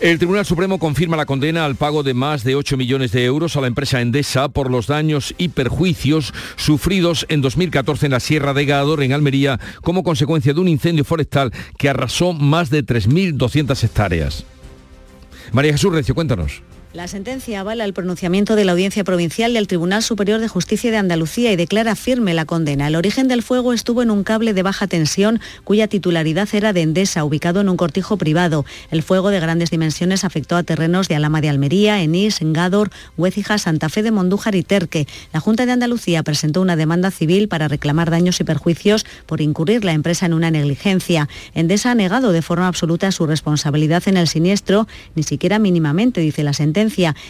El 0.00 0.16
Tribunal 0.16 0.46
Supremo 0.46 0.78
confirma 0.78 1.18
la 1.18 1.26
condena 1.26 1.66
al 1.66 1.74
pago 1.74 2.02
de 2.02 2.14
más 2.14 2.42
de 2.42 2.54
8 2.54 2.78
millones 2.78 3.12
de 3.12 3.26
euros 3.26 3.56
a 3.56 3.60
la 3.60 3.66
empresa 3.66 4.00
Endesa 4.00 4.48
por 4.48 4.70
los 4.70 4.86
daños 4.86 5.34
y 5.36 5.48
perjuicios 5.48 6.32
sufridos 6.56 7.26
en 7.28 7.42
2014 7.42 8.06
en 8.06 8.12
la 8.12 8.20
Sierra 8.20 8.54
de 8.54 8.64
Gador, 8.64 9.02
en 9.02 9.12
Almería, 9.12 9.60
como 9.82 10.02
consecuencia 10.02 10.54
de 10.54 10.60
un 10.60 10.68
incendio 10.68 11.04
forestal 11.04 11.52
que 11.76 11.90
arrasó 11.90 12.32
más 12.32 12.70
de 12.70 12.82
3.200 12.82 13.84
hectáreas. 13.84 14.46
María 15.52 15.72
Jesús 15.72 15.92
Recio, 15.92 16.14
cuéntanos. 16.14 16.62
La 16.92 17.06
sentencia 17.06 17.60
avala 17.60 17.84
el 17.84 17.92
pronunciamiento 17.92 18.56
de 18.56 18.64
la 18.64 18.72
Audiencia 18.72 19.04
Provincial 19.04 19.54
del 19.54 19.68
Tribunal 19.68 20.02
Superior 20.02 20.40
de 20.40 20.48
Justicia 20.48 20.90
de 20.90 20.96
Andalucía 20.96 21.52
y 21.52 21.56
declara 21.56 21.94
firme 21.94 22.34
la 22.34 22.46
condena. 22.46 22.88
El 22.88 22.96
origen 22.96 23.28
del 23.28 23.44
fuego 23.44 23.72
estuvo 23.72 24.02
en 24.02 24.10
un 24.10 24.24
cable 24.24 24.54
de 24.54 24.64
baja 24.64 24.88
tensión 24.88 25.38
cuya 25.62 25.86
titularidad 25.86 26.48
era 26.52 26.72
de 26.72 26.82
Endesa, 26.82 27.22
ubicado 27.22 27.60
en 27.60 27.68
un 27.68 27.76
cortijo 27.76 28.16
privado. 28.16 28.64
El 28.90 29.04
fuego 29.04 29.30
de 29.30 29.38
grandes 29.38 29.70
dimensiones 29.70 30.24
afectó 30.24 30.56
a 30.56 30.64
terrenos 30.64 31.06
de 31.06 31.14
Alama 31.14 31.40
de 31.40 31.48
Almería, 31.48 32.02
Enís, 32.02 32.40
Engador, 32.40 32.90
Huécija, 33.16 33.58
Santa 33.58 33.88
Fe 33.88 34.02
de 34.02 34.10
Mondújar 34.10 34.56
y 34.56 34.64
Terque. 34.64 35.06
La 35.32 35.38
Junta 35.38 35.66
de 35.66 35.72
Andalucía 35.72 36.24
presentó 36.24 36.60
una 36.60 36.74
demanda 36.74 37.12
civil 37.12 37.46
para 37.46 37.68
reclamar 37.68 38.10
daños 38.10 38.40
y 38.40 38.44
perjuicios 38.44 39.06
por 39.26 39.40
incurrir 39.40 39.84
la 39.84 39.92
empresa 39.92 40.26
en 40.26 40.34
una 40.34 40.50
negligencia. 40.50 41.28
Endesa 41.54 41.92
ha 41.92 41.94
negado 41.94 42.32
de 42.32 42.42
forma 42.42 42.66
absoluta 42.66 43.12
su 43.12 43.28
responsabilidad 43.28 44.02
en 44.06 44.16
el 44.16 44.26
siniestro, 44.26 44.88
ni 45.14 45.22
siquiera 45.22 45.60
mínimamente, 45.60 46.20
dice 46.20 46.42
la 46.42 46.52
sentencia 46.52 46.79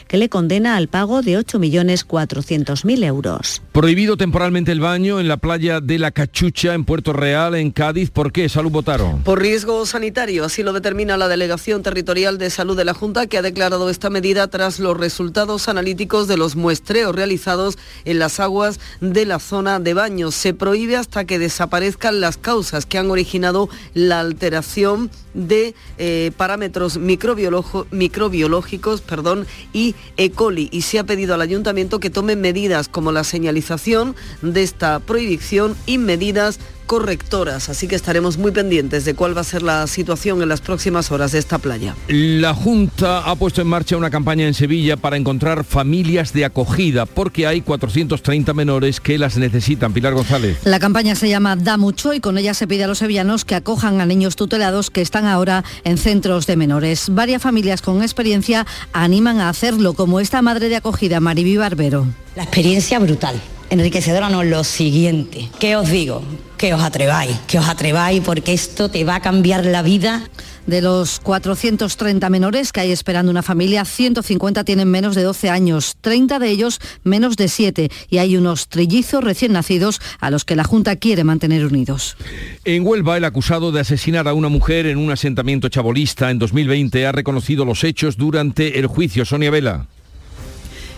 que 0.07 0.17
le 0.17 0.29
condena 0.29 0.77
al 0.77 0.89
pago 0.89 1.23
de 1.23 1.39
8.400.000 1.39 3.05
euros. 3.05 3.63
Prohibido 3.73 4.17
temporalmente 4.17 4.73
el 4.73 4.81
baño 4.81 5.19
en 5.21 5.29
la 5.29 5.39
playa 5.39 5.81
de 5.81 5.99
La 5.99 6.11
Cachucha 6.11 6.75
en 6.75 6.85
Puerto 6.85 7.13
Real, 7.13 7.55
en 7.55 7.71
Cádiz. 7.71 8.11
¿Por 8.11 8.33
qué? 8.33 8.49
Salud 8.49 8.71
votaron. 8.71 9.23
Por 9.23 9.41
riesgo 9.41 9.85
sanitario, 9.87 10.45
así 10.45 10.63
lo 10.63 10.73
determina 10.73 11.17
la 11.17 11.29
Delegación 11.29 11.83
Territorial 11.83 12.39
de 12.39 12.51
Salud 12.51 12.77
de 12.77 12.85
la 12.85 12.95
Junta, 12.95 13.27
que 13.27 13.39
ha 13.39 13.43
declarado 13.43 13.91
esta 13.91 14.11
medida 14.11 14.49
tras 14.49 14.79
los 14.79 14.97
resultados 14.97 15.69
analíticos 15.69 16.29
de 16.29 16.37
los 16.37 16.57
muestreos 16.57 17.15
realizados 17.15 17.79
en 18.05 18.19
las 18.19 18.41
aguas 18.41 18.79
de 19.01 19.27
la 19.27 19.39
zona 19.39 19.81
de 19.81 19.95
baño. 19.95 20.31
Se 20.31 20.55
prohíbe 20.55 20.97
hasta 20.97 21.25
que 21.25 21.39
desaparezcan 21.39 22.21
las 22.21 22.37
causas 22.37 22.87
que 22.87 22.99
han 22.99 23.11
originado 23.11 23.69
la 23.95 24.21
alteración 24.21 25.11
de 25.35 25.75
eh, 25.99 26.31
parámetros 26.37 26.99
microbiológicos 26.99 29.01
perdón, 29.01 29.47
y 29.73 29.95
E. 30.17 30.31
coli 30.31 30.69
y 30.73 30.83
se 30.83 30.99
ha 30.99 31.05
pedido 31.05 31.35
al 31.35 31.41
ayuntamiento 31.41 32.01
que 32.01 32.11
tome 32.11 32.37
medidas 32.37 32.89
como 32.89 33.13
la 33.13 33.25
señalización 33.25 34.15
de 34.43 34.63
esta 34.63 34.99
prohibición 35.01 35.77
y 35.87 35.99
medidas 35.99 36.61
correctoras, 36.91 37.69
así 37.69 37.87
que 37.87 37.95
estaremos 37.95 38.37
muy 38.37 38.51
pendientes 38.51 39.05
de 39.05 39.15
cuál 39.15 39.37
va 39.37 39.43
a 39.43 39.45
ser 39.45 39.63
la 39.63 39.87
situación 39.87 40.43
en 40.43 40.49
las 40.49 40.61
próximas 40.61 41.13
horas 41.13 41.31
de 41.31 41.39
esta 41.39 41.59
playa. 41.59 41.95
La 42.09 42.53
Junta 42.53 43.21
ha 43.31 43.37
puesto 43.37 43.63
en 43.63 43.69
marcha 43.69 43.97
una 43.97 44.11
campaña 44.11 44.45
en 44.45 44.55
Sevilla 44.55 44.97
para 44.97 45.17
encontrar 45.17 45.63
familias 45.63 46.33
de 46.33 46.45
acogida, 46.45 47.07
porque 47.07 47.47
hay 47.47 47.61
430 47.61 48.53
menores 48.55 48.99
que 48.99 49.19
las 49.19 49.37
necesitan. 49.37 49.93
Pilar 49.93 50.15
González. 50.15 50.59
La 50.65 50.81
campaña 50.81 51.15
se 51.15 51.29
llama 51.29 51.55
Da 51.55 51.77
Mucho 51.77 52.13
y 52.13 52.19
con 52.19 52.37
ella 52.39 52.55
se 52.55 52.67
pide 52.67 52.83
a 52.83 52.89
los 52.89 52.99
sevillanos 52.99 53.45
que 53.45 53.55
acojan 53.55 54.01
a 54.01 54.07
niños 54.07 54.35
tutelados 54.35 54.91
que 54.91 55.01
están 55.01 55.27
ahora 55.27 55.63
en 55.85 55.97
centros 55.97 56.49
de 56.49 56.57
menores. 56.57 57.07
Varias 57.11 57.41
familias 57.41 57.83
con 57.83 58.03
experiencia 58.03 58.67
animan 58.93 59.39
a 59.39 59.49
hacerlo, 59.49 59.95
como 59.95 60.19
esta 60.19 60.43
madre 60.43 60.69
de 60.69 60.75
acogida, 60.75 61.21
Mariby 61.21 61.57
Barbero. 61.57 62.09
La 62.35 62.43
experiencia 62.43 62.99
brutal 62.99 63.41
enriquecedora 63.71 64.29
no, 64.29 64.43
lo 64.43 64.65
siguiente. 64.65 65.49
¿Qué 65.59 65.77
os 65.77 65.89
digo? 65.89 66.23
Que 66.59 66.75
os 66.75 66.83
atreváis, 66.83 67.37
que 67.47 67.59
os 67.59 67.69
atreváis 67.69 68.21
porque 68.21 68.53
esto 68.53 68.91
te 68.91 69.05
va 69.05 69.17
a 69.17 69.21
cambiar 69.21 69.65
la 69.65 69.83
vida. 69.83 70.29
De 70.67 70.83
los 70.83 71.19
430 71.21 72.29
menores 72.29 72.71
que 72.71 72.81
hay 72.81 72.93
esperando 72.93 73.31
una 73.31 73.43
familia, 73.43 73.85
150 73.85 74.63
tienen 74.63 74.89
menos 74.89 75.15
de 75.15 75.23
12 75.23 75.49
años, 75.49 75.97
30 76.01 76.39
de 76.39 76.49
ellos 76.51 76.81
menos 77.03 77.37
de 77.37 77.49
7 77.49 77.91
y 78.09 78.19
hay 78.19 78.37
unos 78.37 78.69
trillizos 78.69 79.25
recién 79.25 79.53
nacidos 79.53 80.01
a 80.21 80.31
los 80.31 80.45
que 80.45 80.57
la 80.57 80.65
Junta 80.65 80.97
quiere 80.97 81.25
mantener 81.25 81.65
unidos. 81.65 82.17
En 82.65 82.87
Huelva, 82.87 83.17
el 83.17 83.25
acusado 83.25 83.73
de 83.73 83.81
asesinar 83.81 84.29
a 84.29 84.35
una 84.35 84.49
mujer 84.49 84.87
en 84.87 84.99
un 84.99 85.11
asentamiento 85.11 85.69
chabolista 85.71 86.31
en 86.31 86.39
2020 86.39 87.07
ha 87.07 87.13
reconocido 87.13 87.65
los 87.65 87.83
hechos 87.83 88.17
durante 88.17 88.79
el 88.79 88.87
juicio. 88.87 89.25
Sonia 89.25 89.51
Vela. 89.51 89.87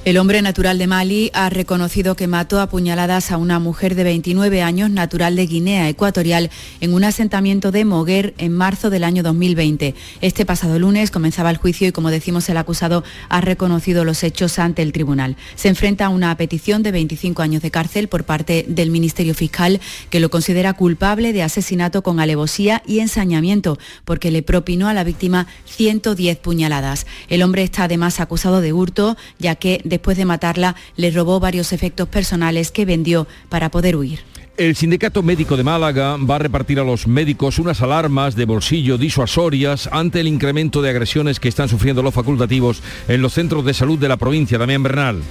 El 0.05 0.19
hombre 0.19 0.43
natural 0.43 0.79
de 0.79 0.89
Mali 0.89 1.31
ha 1.33 1.49
reconocido 1.49 2.17
que 2.17 2.27
mató 2.27 2.59
a 2.59 2.69
puñaladas 2.69 3.31
a 3.31 3.37
una 3.37 3.61
mujer 3.61 3.95
de 3.95 4.03
29 4.03 4.61
años 4.61 4.91
natural 4.91 5.37
de 5.37 5.47
Guinea 5.47 5.89
Ecuatorial 5.89 6.51
en 6.81 6.93
un 6.93 7.05
asentamiento 7.05 7.71
de 7.71 7.85
Moguer 7.85 8.35
en 8.39 8.53
marzo 8.53 8.91
del 8.91 9.05
año 9.05 9.23
2020. 9.23 9.95
Este 10.21 10.45
pasado 10.45 10.81
lunes 10.81 11.13
comenzaba 11.13 11.51
el 11.51 11.57
juicio 11.57 11.87
y 11.87 11.93
como 11.93 12.11
decimos 12.11 12.49
el 12.49 12.57
acusado 12.57 13.05
ha 13.29 13.41
reconocido 13.43 14.05
los 14.05 14.25
hechos 14.25 14.59
ante 14.59 14.83
el 14.83 14.91
tribunal. 14.91 15.37
Se 15.55 15.69
enfrenta 15.69 16.07
a 16.07 16.09
una 16.09 16.37
petición 16.37 16.83
de 16.83 16.91
25 16.91 17.41
años 17.41 17.63
de 17.63 17.71
cárcel 17.71 18.09
por 18.09 18.25
parte 18.25 18.65
del 18.67 18.91
Ministerio 18.91 19.35
Fiscal 19.35 19.81
que 20.11 20.19
lo 20.19 20.31
considera 20.31 20.73
culpable 20.73 21.33
de 21.33 21.45
asesinato 21.45 22.03
con 22.03 22.19
alevosía 22.19 22.83
y 22.89 22.99
ensañamiento 22.99 23.79
porque 24.05 24.33
le 24.33 24.43
propinó 24.43 24.89
a 24.89 24.95
la 24.95 25.05
víctima 25.05 25.47
110 25.67 26.39
puñaladas. 26.39 27.07
El 27.29 27.45
hombre 27.45 27.63
está 27.63 27.85
además 27.85 28.19
acusado 28.19 28.61
de 28.61 28.73
hurto 28.73 29.17
ya 29.39 29.55
que 29.55 29.81
después 29.93 30.17
de 30.17 30.25
matarla, 30.25 30.75
le 30.97 31.11
robó 31.11 31.39
varios 31.39 31.73
efectos 31.73 32.09
personales 32.09 32.71
que 32.71 32.85
vendió 32.85 33.27
para 33.49 33.71
poder 33.71 33.97
huir. 33.97 34.21
El 34.57 34.77
Sindicato 34.77 35.23
Médico 35.23 35.57
de 35.57 35.65
Málaga 35.65 36.17
va 36.19 36.37
a 36.37 36.39
repartir 36.39 36.79
a 36.79 36.85
los 36.85 37.07
médicos 37.07 37.59
unas 37.59 37.81
alarmas 37.81 38.35
de 38.35 38.45
bolsillo 38.45 38.99
disuasorias 38.99 39.89
ante 39.91 40.21
el 40.21 40.29
incremento 40.29 40.83
de 40.83 40.91
agresiones 40.91 41.41
que 41.41 41.49
están 41.49 41.69
sufriendo 41.69 42.03
los 42.03 42.13
facultativos 42.13 42.83
en 43.09 43.23
los 43.23 43.33
centros 43.33 43.65
de 43.65 43.75
salud 43.75 43.99
de 43.99 44.09
la 44.09 44.19
provincia. 44.19 44.59
Damián 44.59 44.83
Bernal. 44.83 45.23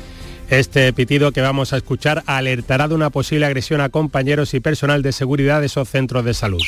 Este 0.49 0.91
pitido 0.91 1.31
que 1.31 1.41
vamos 1.41 1.71
a 1.71 1.77
escuchar 1.77 2.23
alertará 2.25 2.87
de 2.87 2.95
una 2.95 3.09
posible 3.09 3.45
agresión 3.45 3.79
a 3.79 3.89
compañeros 3.89 4.53
y 4.53 4.59
personal 4.59 5.01
de 5.01 5.11
seguridad 5.11 5.61
de 5.61 5.67
esos 5.67 5.87
centros 5.87 6.25
de 6.25 6.33
salud. 6.33 6.61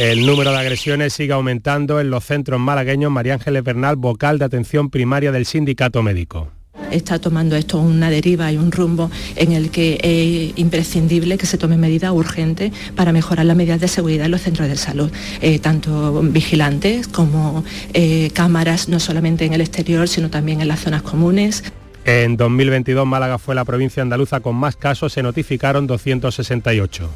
El 0.00 0.24
número 0.24 0.50
de 0.50 0.56
agresiones 0.56 1.12
sigue 1.12 1.34
aumentando 1.34 2.00
en 2.00 2.08
los 2.08 2.24
centros 2.24 2.58
malagueños. 2.58 3.12
María 3.12 3.34
Ángeles 3.34 3.62
Bernal, 3.62 3.96
vocal 3.96 4.38
de 4.38 4.46
atención 4.46 4.88
primaria 4.88 5.30
del 5.30 5.44
sindicato 5.44 6.02
médico 6.02 6.48
está 6.90 7.20
tomando 7.20 7.54
esto 7.54 7.78
una 7.78 8.10
deriva 8.10 8.50
y 8.50 8.56
un 8.56 8.72
rumbo 8.72 9.12
en 9.36 9.52
el 9.52 9.70
que 9.70 10.00
es 10.02 10.58
imprescindible 10.58 11.38
que 11.38 11.46
se 11.46 11.56
tomen 11.56 11.78
medidas 11.78 12.10
urgentes 12.10 12.72
para 12.96 13.12
mejorar 13.12 13.46
las 13.46 13.56
medidas 13.56 13.78
de 13.78 13.86
seguridad 13.86 14.24
en 14.24 14.32
los 14.32 14.40
centros 14.40 14.66
de 14.66 14.76
salud, 14.76 15.08
eh, 15.40 15.60
tanto 15.60 16.20
vigilantes 16.22 17.06
como 17.06 17.62
eh, 17.92 18.30
cámaras, 18.32 18.88
no 18.88 18.98
solamente 18.98 19.44
en 19.44 19.52
el 19.52 19.60
exterior, 19.60 20.08
sino 20.08 20.30
también 20.30 20.60
en 20.62 20.66
las 20.66 20.80
zonas 20.80 21.02
comunes. 21.02 21.62
En 22.04 22.36
2022 22.36 23.06
Málaga 23.06 23.38
fue 23.38 23.54
la 23.54 23.64
provincia 23.64 24.02
andaluza 24.02 24.40
con 24.40 24.56
más 24.56 24.74
casos, 24.74 25.12
se 25.12 25.22
notificaron 25.22 25.86
268. 25.86 27.08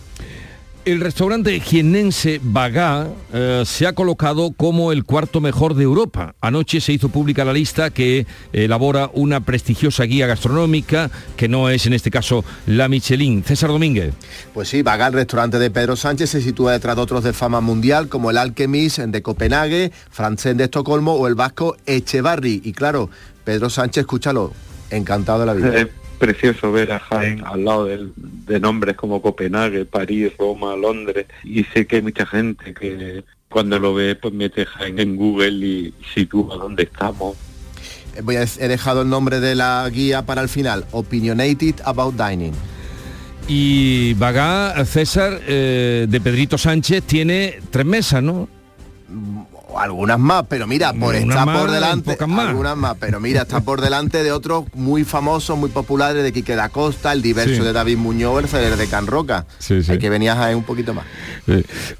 El 0.84 1.00
restaurante 1.00 1.58
jienense 1.60 2.40
Bagá 2.42 3.08
eh, 3.32 3.62
se 3.64 3.86
ha 3.86 3.94
colocado 3.94 4.52
como 4.52 4.92
el 4.92 5.04
cuarto 5.04 5.40
mejor 5.40 5.74
de 5.74 5.82
Europa. 5.82 6.34
Anoche 6.42 6.78
se 6.82 6.92
hizo 6.92 7.08
pública 7.08 7.42
la 7.42 7.54
lista 7.54 7.88
que 7.88 8.26
elabora 8.52 9.10
una 9.14 9.40
prestigiosa 9.40 10.04
guía 10.04 10.26
gastronómica, 10.26 11.10
que 11.38 11.48
no 11.48 11.70
es 11.70 11.86
en 11.86 11.94
este 11.94 12.10
caso 12.10 12.44
la 12.66 12.88
Michelin. 12.88 13.42
César 13.42 13.70
Domínguez. 13.70 14.12
Pues 14.52 14.68
sí, 14.68 14.82
Bagá, 14.82 15.06
el 15.06 15.14
restaurante 15.14 15.58
de 15.58 15.70
Pedro 15.70 15.96
Sánchez, 15.96 16.28
se 16.28 16.42
sitúa 16.42 16.72
detrás 16.72 16.96
de 16.96 17.02
otros 17.02 17.24
de 17.24 17.32
fama 17.32 17.62
mundial, 17.62 18.10
como 18.10 18.30
el 18.30 18.36
Alchemist 18.36 18.98
de 18.98 19.22
Copenhague, 19.22 19.90
Francén 20.10 20.58
de 20.58 20.64
Estocolmo 20.64 21.14
o 21.14 21.26
el 21.28 21.34
vasco 21.34 21.78
Echevarri. 21.86 22.60
Y 22.62 22.74
claro, 22.74 23.08
Pedro 23.44 23.70
Sánchez, 23.70 24.02
escúchalo, 24.02 24.52
encantado 24.90 25.40
de 25.40 25.46
la 25.46 25.54
vida. 25.54 25.88
Precioso 26.18 26.72
ver 26.72 26.92
a 26.92 27.00
Jaén 27.00 27.42
al 27.44 27.64
lado 27.64 27.86
de, 27.86 28.60
nombres 28.60 28.96
como 28.96 29.20
Copenhague, 29.20 29.84
París, 29.84 30.32
Roma, 30.38 30.76
Londres 30.76 31.26
y 31.42 31.64
sé 31.64 31.86
que 31.86 31.96
hay 31.96 32.02
mucha 32.02 32.24
gente 32.24 32.72
que 32.72 33.24
cuando 33.48 33.78
lo 33.78 33.94
ve 33.94 34.14
pues 34.14 34.32
mete 34.32 34.64
Jaén 34.64 34.98
en 34.98 35.16
Google 35.16 35.66
y 35.66 35.94
sitúa 36.14 36.56
dónde 36.56 36.84
estamos. 36.84 37.36
Eh, 38.16 38.20
voy 38.22 38.36
a, 38.36 38.42
he 38.42 38.68
dejado 38.68 39.02
el 39.02 39.08
nombre 39.08 39.40
de 39.40 39.54
la 39.54 39.88
guía 39.90 40.24
para 40.24 40.42
el 40.42 40.48
final, 40.48 40.86
Opinionated 40.92 41.76
About 41.84 42.14
Dining. 42.14 42.52
Y 43.46 44.14
Bagá, 44.14 44.84
César, 44.86 45.40
eh, 45.46 46.06
de 46.08 46.20
Pedrito 46.20 46.56
Sánchez, 46.56 47.02
tiene 47.04 47.60
tres 47.70 47.84
mesas, 47.84 48.22
¿no? 48.22 48.48
Algunas 49.78 50.18
más, 50.18 50.44
pero 50.48 50.66
mira, 50.66 50.92
por 50.92 51.14
está 51.14 51.44
por 51.44 51.70
delante, 51.70 52.16
algunas 52.20 52.76
más, 52.76 52.96
pero 52.98 53.20
mira, 53.20 53.42
está 53.42 53.60
por 53.60 53.80
delante 53.80 54.22
de 54.22 54.32
otros 54.32 54.64
muy 54.74 55.04
famosos, 55.04 55.58
muy 55.58 55.70
populares 55.70 56.22
de 56.22 56.32
Quique 56.32 56.54
da 56.56 56.68
Costa, 56.68 57.12
el 57.12 57.22
diverso 57.22 57.64
de 57.64 57.72
David 57.72 57.96
Muñoz, 57.98 58.52
el 58.54 58.76
de 58.76 58.86
Can 58.88 59.06
Roca. 59.06 59.46
Hay 59.88 59.98
que 59.98 60.10
venir 60.10 60.30
a 60.30 60.56
un 60.56 60.64
poquito 60.64 60.94
más. 60.94 61.04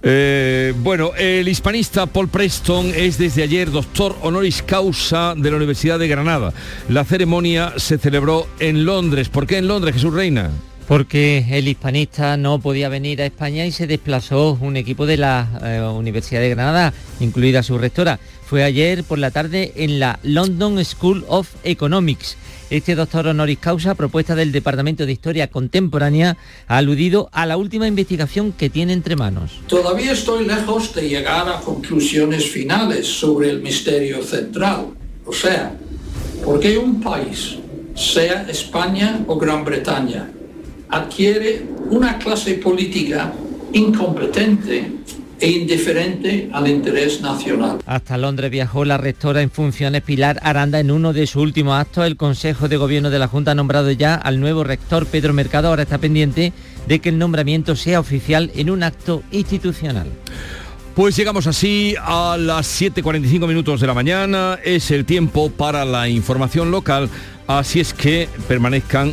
Eh, 0.02 0.74
bueno, 0.78 1.12
el 1.16 1.48
hispanista 1.48 2.06
Paul 2.06 2.28
Preston 2.28 2.92
es 2.94 3.18
desde 3.18 3.42
ayer 3.42 3.70
doctor 3.70 4.16
honoris 4.22 4.62
causa 4.62 5.34
de 5.36 5.50
la 5.50 5.56
Universidad 5.56 5.98
de 5.98 6.08
Granada. 6.08 6.52
La 6.88 7.04
ceremonia 7.04 7.74
se 7.76 7.98
celebró 7.98 8.46
en 8.58 8.84
Londres. 8.84 9.28
¿Por 9.28 9.46
qué 9.46 9.58
en 9.58 9.68
Londres, 9.68 9.94
Jesús 9.94 10.12
Reina? 10.12 10.50
Porque 10.86 11.44
el 11.50 11.68
hispanista 11.68 12.36
no 12.36 12.58
podía 12.58 12.88
venir 12.88 13.22
a 13.22 13.26
España 13.26 13.66
y 13.66 13.72
se 13.72 13.86
desplazó 13.86 14.58
un 14.60 14.76
equipo 14.76 15.06
de 15.06 15.16
la 15.16 15.48
eh, 15.62 15.80
Universidad 15.80 16.40
de 16.40 16.50
Granada, 16.50 16.92
incluida 17.20 17.62
su 17.62 17.78
rectora. 17.78 18.18
Fue 18.46 18.62
ayer 18.62 19.04
por 19.04 19.18
la 19.18 19.30
tarde 19.30 19.72
en 19.76 19.98
la 19.98 20.18
London 20.22 20.84
School 20.84 21.24
of 21.28 21.48
Economics. 21.64 22.36
Este 22.70 22.94
doctor 22.94 23.26
honoris 23.26 23.58
causa, 23.58 23.94
propuesta 23.94 24.34
del 24.34 24.52
Departamento 24.52 25.06
de 25.06 25.12
Historia 25.12 25.48
Contemporánea, 25.48 26.36
ha 26.66 26.76
aludido 26.76 27.28
a 27.32 27.46
la 27.46 27.56
última 27.56 27.86
investigación 27.86 28.52
que 28.52 28.68
tiene 28.68 28.92
entre 28.92 29.16
manos. 29.16 29.60
Todavía 29.66 30.12
estoy 30.12 30.46
lejos 30.46 30.94
de 30.94 31.08
llegar 31.08 31.48
a 31.48 31.60
conclusiones 31.60 32.50
finales 32.50 33.06
sobre 33.06 33.50
el 33.50 33.62
misterio 33.62 34.22
central 34.22 34.88
O 35.26 35.32
sea, 35.32 35.74
porque 36.44 36.76
un 36.76 37.00
país, 37.00 37.56
sea 37.94 38.46
España 38.48 39.24
o 39.26 39.38
Gran 39.38 39.64
Bretaña, 39.64 40.30
adquiere 40.88 41.62
una 41.90 42.18
clase 42.18 42.54
política 42.54 43.32
incompetente 43.72 44.90
e 45.40 45.50
indiferente 45.50 46.48
al 46.52 46.68
interés 46.68 47.20
nacional. 47.20 47.78
Hasta 47.86 48.16
Londres 48.16 48.50
viajó 48.50 48.84
la 48.84 48.96
rectora 48.96 49.42
en 49.42 49.50
funciones 49.50 50.02
Pilar 50.02 50.38
Aranda 50.42 50.80
en 50.80 50.90
uno 50.90 51.12
de 51.12 51.26
sus 51.26 51.42
últimos 51.42 51.78
actos. 51.78 52.06
El 52.06 52.16
Consejo 52.16 52.68
de 52.68 52.76
Gobierno 52.76 53.10
de 53.10 53.18
la 53.18 53.28
Junta 53.28 53.50
ha 53.50 53.54
nombrado 53.54 53.90
ya 53.90 54.14
al 54.14 54.40
nuevo 54.40 54.64
rector 54.64 55.06
Pedro 55.06 55.32
Mercado. 55.32 55.68
Ahora 55.68 55.82
está 55.82 55.98
pendiente 55.98 56.52
de 56.86 56.98
que 57.00 57.08
el 57.08 57.18
nombramiento 57.18 57.76
sea 57.76 58.00
oficial 58.00 58.50
en 58.54 58.70
un 58.70 58.82
acto 58.82 59.22
institucional. 59.32 60.06
Pues 60.94 61.16
llegamos 61.16 61.48
así 61.48 61.96
a 62.00 62.36
las 62.38 62.80
7.45 62.80 63.48
minutos 63.48 63.80
de 63.80 63.86
la 63.88 63.94
mañana. 63.94 64.60
Es 64.64 64.92
el 64.92 65.04
tiempo 65.04 65.50
para 65.50 65.84
la 65.84 66.08
información 66.08 66.70
local. 66.70 67.10
Así 67.48 67.80
es 67.80 67.92
que 67.92 68.28
permanezcan 68.46 69.12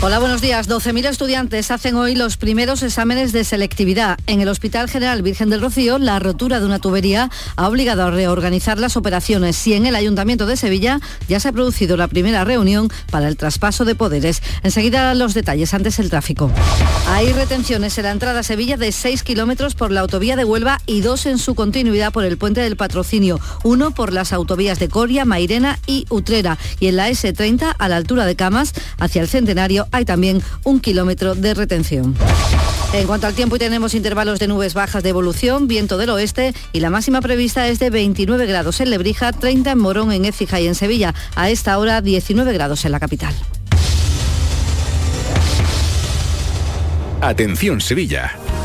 Hola, 0.00 0.20
buenos 0.20 0.40
días. 0.40 0.68
12.000 0.68 1.08
estudiantes 1.08 1.72
hacen 1.72 1.96
hoy 1.96 2.14
los 2.14 2.36
primeros 2.36 2.84
exámenes 2.84 3.32
de 3.32 3.42
selectividad. 3.42 4.16
En 4.28 4.40
el 4.40 4.46
Hospital 4.46 4.88
General 4.88 5.20
Virgen 5.22 5.50
del 5.50 5.60
Rocío, 5.60 5.98
la 5.98 6.20
rotura 6.20 6.60
de 6.60 6.66
una 6.66 6.78
tubería 6.78 7.30
ha 7.56 7.68
obligado 7.68 8.04
a 8.04 8.10
reorganizar 8.12 8.78
las 8.78 8.96
operaciones 8.96 9.66
y 9.66 9.74
en 9.74 9.86
el 9.86 9.96
Ayuntamiento 9.96 10.46
de 10.46 10.56
Sevilla 10.56 11.00
ya 11.26 11.40
se 11.40 11.48
ha 11.48 11.52
producido 11.52 11.96
la 11.96 12.06
primera 12.06 12.44
reunión 12.44 12.88
para 13.10 13.26
el 13.26 13.36
traspaso 13.36 13.84
de 13.84 13.96
poderes. 13.96 14.40
Enseguida 14.62 15.12
los 15.16 15.34
detalles, 15.34 15.74
antes 15.74 15.98
el 15.98 16.10
tráfico. 16.10 16.52
Hay 17.08 17.32
retenciones 17.32 17.98
en 17.98 18.04
la 18.04 18.12
entrada 18.12 18.40
a 18.40 18.44
Sevilla 18.44 18.76
de 18.76 18.92
6 18.92 19.24
kilómetros 19.24 19.74
por 19.74 19.90
la 19.90 20.02
autovía 20.02 20.36
de 20.36 20.44
Huelva 20.44 20.78
y 20.86 21.00
dos 21.00 21.26
en 21.26 21.38
su 21.38 21.56
continuidad 21.56 22.12
por 22.12 22.24
el 22.24 22.38
puente 22.38 22.60
del 22.60 22.76
patrocinio. 22.76 23.40
Uno 23.64 23.90
por 23.90 24.12
las 24.12 24.32
autovías 24.32 24.78
de 24.78 24.88
Coria, 24.88 25.24
Mairena 25.24 25.80
y 25.86 26.06
Utrera. 26.08 26.56
Y 26.78 26.86
en 26.86 26.96
la 26.96 27.10
S30, 27.10 27.74
a 27.76 27.88
la 27.88 27.96
altura 27.96 28.26
de 28.26 28.36
Camas, 28.36 28.74
hacia 28.98 29.22
el 29.22 29.28
Centenario, 29.28 29.87
hay 29.92 30.04
también 30.04 30.42
un 30.64 30.80
kilómetro 30.80 31.34
de 31.34 31.54
retención. 31.54 32.14
En 32.92 33.06
cuanto 33.06 33.26
al 33.26 33.34
tiempo, 33.34 33.58
tenemos 33.58 33.94
intervalos 33.94 34.38
de 34.38 34.48
nubes 34.48 34.72
bajas 34.72 35.02
de 35.02 35.10
evolución, 35.10 35.68
viento 35.68 35.98
del 35.98 36.10
oeste 36.10 36.54
y 36.72 36.80
la 36.80 36.88
máxima 36.88 37.20
prevista 37.20 37.68
es 37.68 37.78
de 37.78 37.90
29 37.90 38.46
grados 38.46 38.80
en 38.80 38.90
Lebrija, 38.90 39.32
30 39.32 39.72
en 39.72 39.78
Morón, 39.78 40.10
en 40.12 40.24
Écija 40.24 40.58
y 40.60 40.66
en 40.66 40.74
Sevilla. 40.74 41.14
A 41.36 41.50
esta 41.50 41.78
hora 41.78 42.00
19 42.00 42.52
grados 42.52 42.84
en 42.86 42.92
la 42.92 43.00
capital. 43.00 43.34
Atención 47.20 47.80
Sevilla. 47.80 48.47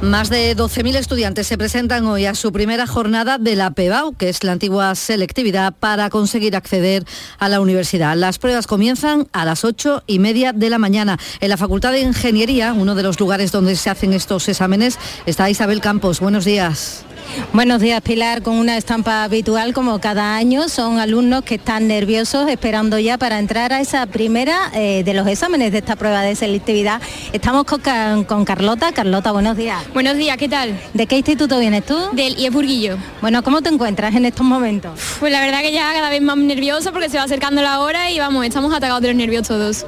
Más 0.00 0.30
de 0.30 0.56
12.000 0.56 0.94
estudiantes 0.94 1.48
se 1.48 1.58
presentan 1.58 2.06
hoy 2.06 2.24
a 2.24 2.36
su 2.36 2.52
primera 2.52 2.86
jornada 2.86 3.36
de 3.36 3.56
la 3.56 3.72
PEBAU, 3.72 4.12
que 4.12 4.28
es 4.28 4.44
la 4.44 4.52
antigua 4.52 4.94
selectividad 4.94 5.74
para 5.74 6.08
conseguir 6.08 6.54
acceder 6.54 7.04
a 7.40 7.48
la 7.48 7.60
universidad. 7.60 8.16
Las 8.16 8.38
pruebas 8.38 8.68
comienzan 8.68 9.26
a 9.32 9.44
las 9.44 9.64
8 9.64 10.04
y 10.06 10.20
media 10.20 10.52
de 10.52 10.70
la 10.70 10.78
mañana. 10.78 11.18
En 11.40 11.48
la 11.48 11.56
Facultad 11.56 11.90
de 11.90 12.00
Ingeniería, 12.00 12.74
uno 12.74 12.94
de 12.94 13.02
los 13.02 13.18
lugares 13.18 13.50
donde 13.50 13.74
se 13.74 13.90
hacen 13.90 14.12
estos 14.12 14.48
exámenes, 14.48 15.00
está 15.26 15.50
Isabel 15.50 15.80
Campos. 15.80 16.20
Buenos 16.20 16.44
días. 16.44 17.04
Buenos 17.52 17.80
días, 17.80 18.00
Pilar. 18.02 18.42
Con 18.42 18.56
una 18.56 18.76
estampa 18.76 19.24
habitual 19.24 19.72
como 19.72 20.00
cada 20.00 20.36
año, 20.36 20.68
son 20.68 20.98
alumnos 20.98 21.42
que 21.42 21.56
están 21.56 21.88
nerviosos 21.88 22.48
esperando 22.48 22.98
ya 22.98 23.18
para 23.18 23.38
entrar 23.38 23.72
a 23.72 23.80
esa 23.80 24.06
primera 24.06 24.70
eh, 24.74 25.02
de 25.04 25.14
los 25.14 25.26
exámenes 25.26 25.72
de 25.72 25.78
esta 25.78 25.96
prueba 25.96 26.22
de 26.22 26.34
selectividad. 26.34 27.00
Estamos 27.32 27.64
con, 27.64 28.24
con, 28.24 28.44
Carlota. 28.44 28.92
Carlota, 28.92 29.32
buenos 29.32 29.56
días. 29.56 29.82
Buenos 29.92 30.16
días, 30.16 30.36
¿qué 30.36 30.48
tal? 30.48 30.78
¿De 30.94 31.06
qué 31.06 31.16
instituto 31.16 31.58
vienes 31.58 31.84
tú? 31.84 31.96
Del 32.12 32.38
IEF 32.38 32.52
Burguillo. 32.52 32.96
Bueno, 33.20 33.42
¿cómo 33.42 33.62
te 33.62 33.68
encuentras 33.68 34.14
en 34.14 34.24
estos 34.24 34.46
momentos? 34.46 34.98
Pues 35.20 35.32
la 35.32 35.40
verdad 35.40 35.60
que 35.60 35.72
ya 35.72 35.92
cada 35.92 36.10
vez 36.10 36.22
más 36.22 36.36
nervioso 36.36 36.92
porque 36.92 37.08
se 37.08 37.18
va 37.18 37.24
acercando 37.24 37.62
la 37.62 37.80
hora 37.80 38.10
y 38.10 38.18
vamos, 38.18 38.44
estamos 38.44 38.72
atacados 38.74 39.02
de 39.02 39.08
los 39.08 39.16
nervios 39.16 39.46
todos. 39.46 39.86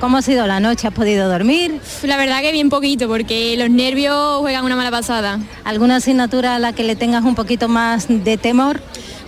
¿Cómo 0.00 0.16
ha 0.16 0.22
sido 0.22 0.46
la 0.46 0.60
noche? 0.60 0.88
¿Has 0.88 0.94
podido 0.94 1.28
dormir? 1.28 1.78
La 2.04 2.16
verdad 2.16 2.40
que 2.40 2.52
bien 2.52 2.70
poquito, 2.70 3.06
porque 3.06 3.54
los 3.58 3.68
nervios 3.68 4.38
juegan 4.38 4.64
una 4.64 4.74
mala 4.74 4.90
pasada. 4.90 5.38
¿Alguna 5.62 5.96
asignatura 5.96 6.54
a 6.54 6.58
la 6.58 6.72
que 6.72 6.84
le 6.84 6.96
tengas 6.96 7.22
un 7.22 7.34
poquito 7.34 7.68
más 7.68 8.06
de 8.08 8.38
temor? 8.38 8.80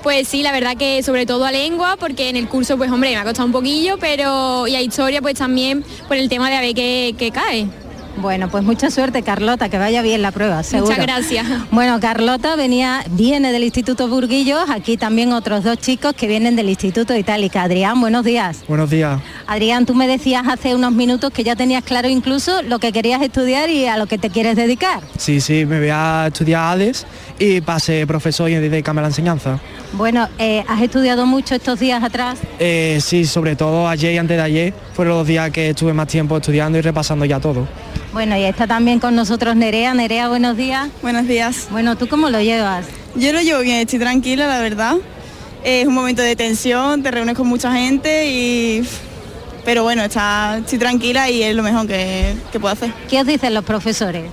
Pues 0.02 0.28
sí, 0.28 0.42
la 0.42 0.50
verdad 0.50 0.78
que 0.78 1.02
sobre 1.02 1.26
todo 1.26 1.44
a 1.44 1.52
lengua, 1.52 1.96
porque 2.00 2.30
en 2.30 2.36
el 2.36 2.48
curso, 2.48 2.78
pues 2.78 2.90
hombre, 2.90 3.10
me 3.10 3.16
ha 3.16 3.24
costado 3.24 3.44
un 3.44 3.52
poquillo, 3.52 3.98
pero 3.98 4.66
y 4.66 4.74
a 4.74 4.80
historia, 4.80 5.20
pues 5.20 5.34
también 5.34 5.84
por 6.08 6.16
el 6.16 6.30
tema 6.30 6.48
de 6.48 6.56
a 6.56 6.60
ver 6.62 6.74
qué, 6.74 7.14
qué 7.18 7.30
cae. 7.30 7.68
Bueno, 8.16 8.48
pues 8.48 8.62
mucha 8.62 8.90
suerte, 8.90 9.22
Carlota, 9.22 9.68
que 9.68 9.78
vaya 9.78 10.02
bien 10.02 10.22
la 10.22 10.32
prueba, 10.32 10.62
seguro. 10.62 10.90
Muchas 10.90 11.06
gracias. 11.06 11.46
Bueno, 11.70 11.98
Carlota 12.00 12.56
venía, 12.56 13.04
viene 13.10 13.52
del 13.52 13.64
Instituto 13.64 14.08
Burguillos, 14.08 14.68
aquí 14.68 14.96
también 14.96 15.32
otros 15.32 15.64
dos 15.64 15.78
chicos 15.78 16.12
que 16.14 16.26
vienen 16.26 16.54
del 16.54 16.68
Instituto 16.68 17.16
Itálica. 17.16 17.62
Adrián, 17.62 18.00
buenos 18.00 18.24
días. 18.24 18.64
Buenos 18.68 18.90
días. 18.90 19.20
Adrián, 19.46 19.86
tú 19.86 19.94
me 19.94 20.06
decías 20.06 20.44
hace 20.46 20.74
unos 20.74 20.92
minutos 20.92 21.30
que 21.32 21.42
ya 21.42 21.56
tenías 21.56 21.84
claro 21.84 22.08
incluso 22.08 22.62
lo 22.62 22.78
que 22.78 22.92
querías 22.92 23.22
estudiar 23.22 23.70
y 23.70 23.86
a 23.86 23.96
lo 23.96 24.06
que 24.06 24.18
te 24.18 24.30
quieres 24.30 24.56
dedicar. 24.56 25.00
Sí, 25.16 25.40
sí, 25.40 25.64
me 25.64 25.78
voy 25.78 25.90
a 25.90 26.26
estudiar 26.28 26.74
ADES 26.74 27.06
y 27.38 27.60
pase 27.60 28.06
profesor 28.06 28.50
y 28.50 28.54
dedicarme 28.54 29.00
a 29.00 29.02
la 29.02 29.08
enseñanza. 29.08 29.58
Bueno, 29.94 30.28
eh, 30.38 30.64
¿has 30.68 30.80
estudiado 30.80 31.26
mucho 31.26 31.54
estos 31.54 31.80
días 31.80 32.02
atrás? 32.02 32.38
Eh, 32.58 32.98
sí, 33.02 33.24
sobre 33.24 33.56
todo 33.56 33.88
ayer 33.88 34.14
y 34.14 34.18
antes 34.18 34.36
de 34.36 34.42
ayer 34.42 34.74
fueron 34.94 35.18
los 35.18 35.26
días 35.26 35.50
que 35.50 35.70
estuve 35.70 35.92
más 35.92 36.08
tiempo 36.08 36.36
estudiando 36.36 36.78
y 36.78 36.82
repasando 36.82 37.24
ya 37.24 37.40
todo. 37.40 37.66
Bueno, 38.12 38.36
y 38.36 38.44
está 38.44 38.66
también 38.66 39.00
con 39.00 39.16
nosotros 39.16 39.56
Nerea. 39.56 39.94
Nerea, 39.94 40.28
buenos 40.28 40.54
días. 40.54 40.90
Buenos 41.00 41.26
días. 41.26 41.68
Bueno, 41.70 41.96
¿tú 41.96 42.08
cómo 42.08 42.28
lo 42.28 42.42
llevas? 42.42 42.84
Yo 43.14 43.32
lo 43.32 43.40
llevo 43.40 43.60
bien, 43.60 43.78
estoy 43.78 43.98
tranquila, 43.98 44.46
la 44.46 44.60
verdad. 44.60 44.96
Es 45.64 45.86
un 45.86 45.94
momento 45.94 46.20
de 46.20 46.36
tensión, 46.36 47.02
te 47.02 47.10
reúnes 47.10 47.34
con 47.36 47.46
mucha 47.46 47.72
gente 47.72 48.26
y... 48.28 48.86
Pero 49.64 49.82
bueno, 49.84 50.02
está, 50.02 50.58
estoy 50.58 50.78
tranquila 50.78 51.30
y 51.30 51.42
es 51.42 51.54
lo 51.54 51.62
mejor 51.62 51.86
que, 51.86 52.34
que 52.50 52.60
puedo 52.60 52.74
hacer. 52.74 52.92
¿Qué 53.08 53.20
os 53.20 53.26
dicen 53.26 53.54
los 53.54 53.64
profesores? 53.64 54.24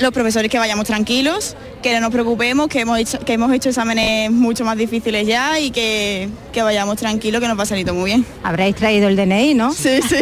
Los 0.00 0.10
profesores 0.10 0.50
que 0.50 0.58
vayamos 0.58 0.86
tranquilos, 0.86 1.56
que 1.82 1.92
no 1.92 2.00
nos 2.00 2.10
preocupemos, 2.10 2.68
que 2.68 2.80
hemos 2.80 2.98
hecho, 2.98 3.18
que 3.18 3.32
hemos 3.32 3.52
hecho 3.52 3.68
exámenes 3.70 4.30
mucho 4.30 4.64
más 4.64 4.76
difíciles 4.76 5.26
ya 5.26 5.58
y 5.58 5.70
que, 5.70 6.28
que 6.52 6.62
vayamos 6.62 6.96
tranquilos, 6.96 7.40
que 7.40 7.48
nos 7.48 7.58
va 7.58 7.64
a 7.64 7.66
salir 7.66 7.84
todo 7.84 7.96
muy 7.96 8.06
bien. 8.06 8.24
Habréis 8.42 8.76
traído 8.76 9.08
el 9.08 9.16
DNI, 9.16 9.54
¿no? 9.54 9.72
Sí, 9.72 10.00
sí. 10.08 10.16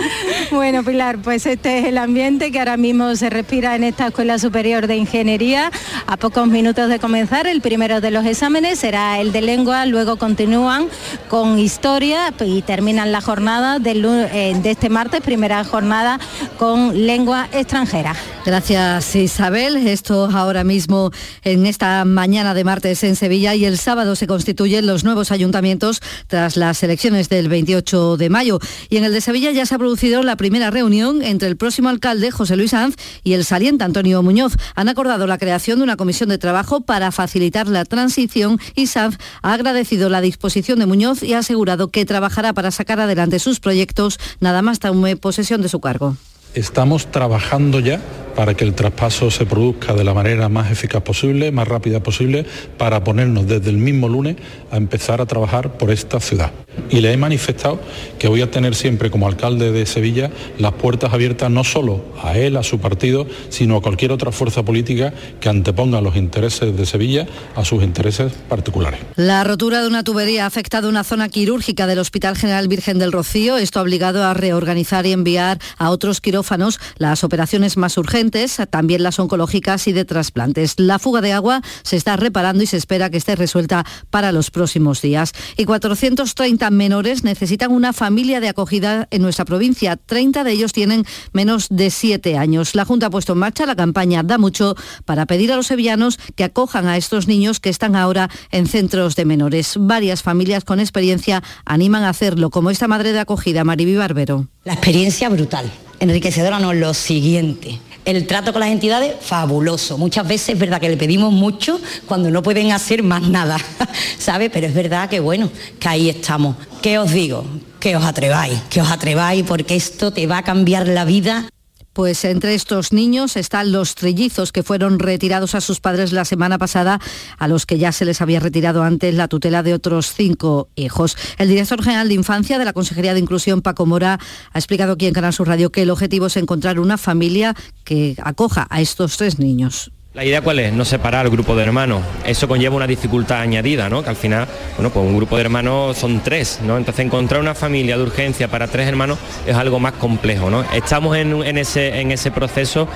bueno, 0.50 0.82
Pilar, 0.82 1.18
pues 1.18 1.44
este 1.46 1.80
es 1.80 1.86
el 1.86 1.98
ambiente 1.98 2.50
que 2.50 2.58
ahora 2.58 2.76
mismo 2.76 3.14
se 3.14 3.28
respira 3.28 3.76
en 3.76 3.84
esta 3.84 4.08
Escuela 4.08 4.38
Superior 4.38 4.86
de 4.86 4.96
Ingeniería. 4.96 5.70
A 6.06 6.16
pocos 6.16 6.48
minutos 6.48 6.88
de 6.88 6.98
comenzar, 6.98 7.46
el 7.46 7.60
primero 7.60 8.00
de 8.00 8.10
los 8.10 8.24
exámenes 8.24 8.78
será 8.78 9.20
el 9.20 9.32
de 9.32 9.42
lengua, 9.42 9.84
luego 9.84 10.16
continúan 10.16 10.88
con 11.28 11.58
historia 11.58 12.32
y 12.40 12.62
terminan 12.62 13.12
la 13.12 13.20
jornada 13.20 13.78
de, 13.78 13.92
eh, 14.32 14.56
de 14.62 14.70
este 14.70 14.88
martes, 14.88 15.20
primera 15.20 15.62
jornada 15.64 16.18
con 16.58 17.06
lengua 17.06 17.48
extranjera. 17.52 18.14
Gracias 18.44 19.14
Isabel. 19.14 19.86
Esto 19.86 20.28
ahora 20.32 20.64
mismo 20.64 21.01
en 21.42 21.66
esta 21.66 22.04
mañana 22.04 22.54
de 22.54 22.64
martes 22.64 23.02
en 23.04 23.16
Sevilla 23.16 23.54
y 23.54 23.64
el 23.64 23.78
sábado 23.78 24.14
se 24.16 24.26
constituyen 24.26 24.86
los 24.86 25.04
nuevos 25.04 25.32
ayuntamientos 25.32 26.00
tras 26.26 26.56
las 26.56 26.82
elecciones 26.82 27.28
del 27.28 27.48
28 27.48 28.16
de 28.16 28.30
mayo. 28.30 28.58
Y 28.88 28.98
en 28.98 29.04
el 29.04 29.12
de 29.12 29.20
Sevilla 29.20 29.50
ya 29.50 29.66
se 29.66 29.74
ha 29.74 29.78
producido 29.78 30.22
la 30.22 30.36
primera 30.36 30.70
reunión 30.70 31.22
entre 31.22 31.48
el 31.48 31.56
próximo 31.56 31.88
alcalde, 31.88 32.30
José 32.30 32.56
Luis 32.56 32.70
Sanz, 32.70 32.96
y 33.24 33.32
el 33.32 33.44
saliente 33.44 33.84
Antonio 33.84 34.22
Muñoz. 34.22 34.54
Han 34.74 34.88
acordado 34.88 35.26
la 35.26 35.38
creación 35.38 35.78
de 35.78 35.84
una 35.84 35.96
comisión 35.96 36.28
de 36.28 36.38
trabajo 36.38 36.80
para 36.80 37.12
facilitar 37.12 37.68
la 37.68 37.84
transición 37.84 38.58
y 38.74 38.86
Sanz 38.86 39.18
ha 39.42 39.52
agradecido 39.52 40.08
la 40.08 40.20
disposición 40.20 40.78
de 40.78 40.86
Muñoz 40.86 41.22
y 41.22 41.34
ha 41.34 41.38
asegurado 41.38 41.88
que 41.88 42.04
trabajará 42.04 42.52
para 42.52 42.70
sacar 42.70 43.00
adelante 43.00 43.38
sus 43.38 43.60
proyectos 43.60 44.18
nada 44.40 44.62
más 44.62 44.78
tome 44.78 45.16
posesión 45.16 45.62
de 45.62 45.68
su 45.68 45.80
cargo. 45.80 46.16
Estamos 46.54 47.10
trabajando 47.10 47.80
ya 47.80 48.00
para 48.34 48.54
que 48.54 48.64
el 48.64 48.74
traspaso 48.74 49.30
se 49.30 49.46
produzca 49.46 49.94
de 49.94 50.04
la 50.04 50.14
manera 50.14 50.48
más 50.48 50.70
eficaz 50.70 51.02
posible, 51.02 51.52
más 51.52 51.68
rápida 51.68 52.02
posible, 52.02 52.44
para 52.78 53.04
ponernos 53.04 53.46
desde 53.46 53.70
el 53.70 53.78
mismo 53.78 54.08
lunes 54.08 54.36
a 54.70 54.76
empezar 54.76 55.20
a 55.20 55.26
trabajar 55.26 55.78
por 55.78 55.90
esta 55.90 56.20
ciudad. 56.20 56.52
Y 56.90 57.00
le 57.00 57.12
he 57.12 57.16
manifestado 57.16 57.80
que 58.18 58.28
voy 58.28 58.40
a 58.40 58.50
tener 58.50 58.74
siempre 58.74 59.10
como 59.10 59.26
alcalde 59.26 59.72
de 59.72 59.84
Sevilla 59.86 60.30
las 60.58 60.72
puertas 60.72 61.12
abiertas 61.12 61.50
no 61.50 61.64
solo 61.64 62.02
a 62.22 62.36
él, 62.38 62.56
a 62.56 62.62
su 62.62 62.78
partido, 62.78 63.26
sino 63.50 63.76
a 63.76 63.82
cualquier 63.82 64.12
otra 64.12 64.32
fuerza 64.32 64.62
política 64.62 65.12
que 65.40 65.48
anteponga 65.48 66.00
los 66.00 66.16
intereses 66.16 66.76
de 66.76 66.86
Sevilla 66.86 67.26
a 67.54 67.64
sus 67.64 67.82
intereses 67.82 68.32
particulares. 68.48 69.00
La 69.16 69.44
rotura 69.44 69.82
de 69.82 69.88
una 69.88 70.04
tubería 70.04 70.44
ha 70.44 70.46
afectado 70.46 70.88
una 70.88 71.04
zona 71.04 71.28
quirúrgica 71.28 71.86
del 71.86 71.98
Hospital 71.98 72.36
General 72.36 72.66
Virgen 72.68 72.98
del 72.98 73.12
Rocío. 73.12 73.58
Esto 73.58 73.78
ha 73.78 73.82
obligado 73.82 74.24
a 74.24 74.34
reorganizar 74.34 75.06
y 75.06 75.12
enviar 75.12 75.58
a 75.76 75.90
otros 75.90 76.20
quirófanos 76.20 76.80
las 76.96 77.24
operaciones 77.24 77.76
más 77.76 77.96
urgentes, 77.98 78.21
también 78.70 79.02
las 79.02 79.18
oncológicas 79.18 79.88
y 79.88 79.92
de 79.92 80.04
trasplantes. 80.04 80.74
La 80.78 80.98
fuga 80.98 81.20
de 81.20 81.32
agua 81.32 81.62
se 81.82 81.96
está 81.96 82.16
reparando 82.16 82.62
y 82.62 82.66
se 82.66 82.76
espera 82.76 83.10
que 83.10 83.16
esté 83.16 83.36
resuelta 83.36 83.84
para 84.10 84.32
los 84.32 84.50
próximos 84.50 85.02
días. 85.02 85.32
Y 85.56 85.64
430 85.64 86.70
menores 86.70 87.24
necesitan 87.24 87.72
una 87.72 87.92
familia 87.92 88.40
de 88.40 88.48
acogida 88.48 89.08
en 89.10 89.22
nuestra 89.22 89.44
provincia. 89.44 89.96
30 89.96 90.44
de 90.44 90.52
ellos 90.52 90.72
tienen 90.72 91.04
menos 91.32 91.66
de 91.70 91.90
7 91.90 92.38
años. 92.38 92.74
La 92.74 92.84
Junta 92.84 93.06
ha 93.06 93.10
puesto 93.10 93.32
en 93.32 93.38
marcha 93.38 93.66
la 93.66 93.76
campaña 93.76 94.22
Da 94.22 94.38
Mucho 94.38 94.76
para 95.04 95.26
pedir 95.26 95.52
a 95.52 95.56
los 95.56 95.66
sevillanos 95.66 96.18
que 96.36 96.44
acojan 96.44 96.86
a 96.86 96.96
estos 96.96 97.26
niños 97.26 97.60
que 97.60 97.70
están 97.70 97.96
ahora 97.96 98.30
en 98.50 98.66
centros 98.66 99.16
de 99.16 99.24
menores. 99.24 99.74
Varias 99.78 100.22
familias 100.22 100.64
con 100.64 100.80
experiencia 100.80 101.42
animan 101.64 102.04
a 102.04 102.10
hacerlo, 102.10 102.50
como 102.50 102.70
esta 102.70 102.88
madre 102.88 103.12
de 103.12 103.20
acogida, 103.20 103.64
Mariby 103.64 103.96
Barbero. 103.96 104.48
La 104.64 104.74
experiencia 104.74 105.28
brutal, 105.28 105.70
enriquecedora 106.00 106.60
no, 106.60 106.72
lo 106.72 106.94
siguiente. 106.94 107.80
El 108.04 108.26
trato 108.26 108.52
con 108.52 108.60
las 108.60 108.70
entidades, 108.70 109.14
fabuloso. 109.20 109.96
Muchas 109.96 110.26
veces 110.26 110.50
es 110.50 110.58
verdad 110.58 110.80
que 110.80 110.88
le 110.88 110.96
pedimos 110.96 111.32
mucho 111.32 111.80
cuando 112.06 112.30
no 112.30 112.42
pueden 112.42 112.72
hacer 112.72 113.02
más 113.02 113.22
nada, 113.22 113.58
¿sabe? 114.18 114.50
Pero 114.50 114.66
es 114.66 114.74
verdad 114.74 115.08
que 115.08 115.20
bueno, 115.20 115.50
que 115.78 115.88
ahí 115.88 116.08
estamos. 116.08 116.56
¿Qué 116.80 116.98
os 116.98 117.12
digo? 117.12 117.44
Que 117.78 117.94
os 117.94 118.04
atreváis, 118.04 118.58
que 118.70 118.80
os 118.80 118.90
atreváis 118.90 119.44
porque 119.46 119.76
esto 119.76 120.12
te 120.12 120.26
va 120.26 120.38
a 120.38 120.42
cambiar 120.42 120.88
la 120.88 121.04
vida. 121.04 121.48
Pues 121.92 122.24
entre 122.24 122.54
estos 122.54 122.92
niños 122.92 123.36
están 123.36 123.70
los 123.70 123.94
trillizos 123.94 124.50
que 124.50 124.62
fueron 124.62 124.98
retirados 124.98 125.54
a 125.54 125.60
sus 125.60 125.80
padres 125.80 126.12
la 126.12 126.24
semana 126.24 126.56
pasada, 126.58 127.00
a 127.38 127.48
los 127.48 127.66
que 127.66 127.78
ya 127.78 127.92
se 127.92 128.04
les 128.04 128.20
había 128.22 128.40
retirado 128.40 128.82
antes 128.82 129.14
la 129.14 129.28
tutela 129.28 129.62
de 129.62 129.74
otros 129.74 130.12
cinco 130.14 130.68
hijos. 130.74 131.16
El 131.38 131.48
director 131.48 131.82
general 131.82 132.08
de 132.08 132.14
Infancia 132.14 132.58
de 132.58 132.64
la 132.64 132.72
Consejería 132.72 133.12
de 133.12 133.20
Inclusión, 133.20 133.60
Paco 133.60 133.84
Mora, 133.84 134.18
ha 134.52 134.58
explicado 134.58 134.94
aquí 134.94 135.06
en 135.06 135.14
Canal 135.14 135.32
Sur 135.32 135.48
Radio 135.48 135.70
que 135.70 135.82
el 135.82 135.90
objetivo 135.90 136.26
es 136.26 136.36
encontrar 136.36 136.80
una 136.80 136.96
familia 136.96 137.54
que 137.84 138.16
acoja 138.22 138.66
a 138.70 138.80
estos 138.80 139.16
tres 139.16 139.38
niños. 139.38 139.92
La 140.14 140.26
idea 140.26 140.42
cuál 140.42 140.58
es? 140.58 140.74
No 140.74 140.84
separar 140.84 141.24
el 141.24 141.32
grupo 141.32 141.56
de 141.56 141.62
hermanos. 141.62 142.02
Eso 142.26 142.46
conlleva 142.46 142.76
una 142.76 142.86
dificultad 142.86 143.40
añadida, 143.40 143.88
¿no? 143.88 144.02
Que 144.02 144.10
al 144.10 144.16
final, 144.16 144.46
bueno, 144.76 144.90
pues 144.90 145.06
un 145.06 145.16
grupo 145.16 145.36
de 145.36 145.42
hermanos 145.42 145.96
son 145.96 146.20
tres, 146.20 146.60
¿no? 146.62 146.76
Entonces 146.76 147.06
encontrar 147.06 147.40
una 147.40 147.54
familia 147.54 147.96
de 147.96 148.02
urgencia 148.02 148.46
para 148.48 148.68
tres 148.68 148.86
hermanos 148.86 149.18
es 149.46 149.56
algo 149.56 149.80
más 149.80 149.94
complejo, 149.94 150.50
¿no? 150.50 150.64
Estamos 150.74 151.16
en, 151.16 151.56
ese, 151.56 151.98
en 151.98 152.12
ese 152.12 152.30
proceso 152.30 152.88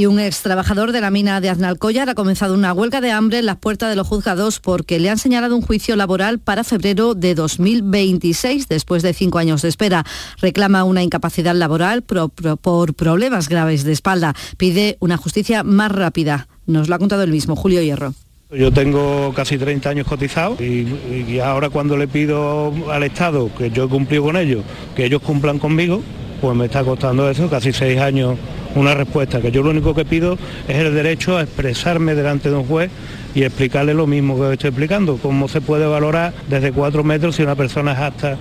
y 0.00 0.06
un 0.06 0.18
ex 0.18 0.40
trabajador 0.40 0.92
de 0.92 1.02
la 1.02 1.10
mina 1.10 1.42
de 1.42 1.50
Aznalcóllar 1.50 2.08
ha 2.08 2.14
comenzado 2.14 2.54
una 2.54 2.72
huelga 2.72 3.02
de 3.02 3.10
hambre 3.10 3.40
en 3.40 3.44
las 3.44 3.56
puertas 3.56 3.90
de 3.90 3.96
los 3.96 4.06
juzgados 4.06 4.58
porque 4.58 4.98
le 4.98 5.10
han 5.10 5.18
señalado 5.18 5.54
un 5.54 5.60
juicio 5.60 5.94
laboral 5.94 6.38
para 6.38 6.64
febrero 6.64 7.14
de 7.14 7.34
2026, 7.34 8.66
después 8.66 9.02
de 9.02 9.12
cinco 9.12 9.36
años 9.36 9.60
de 9.60 9.68
espera. 9.68 10.06
Reclama 10.40 10.84
una 10.84 11.02
incapacidad 11.02 11.54
laboral 11.54 12.00
por, 12.00 12.94
problemas 12.94 13.50
graves 13.50 13.84
de 13.84 13.92
espalda. 13.92 14.34
Pide 14.56 14.96
una 15.00 15.18
justicia 15.18 15.64
más 15.64 15.92
rápida. 15.92 16.48
Nos 16.64 16.88
lo 16.88 16.94
ha 16.94 16.98
contado 16.98 17.22
el 17.22 17.30
mismo, 17.30 17.54
Julio 17.54 17.82
Hierro. 17.82 18.14
Yo 18.50 18.72
tengo 18.72 19.34
casi 19.34 19.58
30 19.58 19.90
años 19.90 20.06
cotizados 20.06 20.62
y, 20.62 20.86
y, 21.28 21.40
ahora 21.40 21.68
cuando 21.68 21.98
le 21.98 22.08
pido 22.08 22.72
al 22.90 23.02
Estado 23.02 23.50
que 23.54 23.70
yo 23.70 23.84
he 23.84 23.88
cumplido 23.88 24.22
con 24.22 24.38
ellos, 24.38 24.64
que 24.96 25.04
ellos 25.04 25.20
cumplan 25.20 25.58
conmigo, 25.58 26.02
pues 26.40 26.56
me 26.56 26.66
está 26.66 26.82
costando 26.84 27.28
eso, 27.30 27.48
casi 27.48 27.72
seis 27.72 28.00
años 28.00 28.36
una 28.74 28.94
respuesta, 28.94 29.40
que 29.40 29.50
yo 29.50 29.62
lo 29.62 29.70
único 29.70 29.94
que 29.94 30.04
pido 30.04 30.38
es 30.68 30.76
el 30.76 30.94
derecho 30.94 31.36
a 31.36 31.42
expresarme 31.42 32.14
delante 32.14 32.50
de 32.50 32.56
un 32.56 32.64
juez 32.64 32.90
y 33.34 33.42
explicarle 33.42 33.94
lo 33.94 34.06
mismo 34.06 34.38
que 34.38 34.52
estoy 34.52 34.68
explicando, 34.68 35.16
cómo 35.16 35.48
se 35.48 35.60
puede 35.60 35.86
valorar 35.86 36.32
desde 36.48 36.72
cuatro 36.72 37.04
metros 37.04 37.36
si 37.36 37.42
una 37.42 37.56
persona 37.56 37.92
es 37.92 37.98
apta 37.98 38.36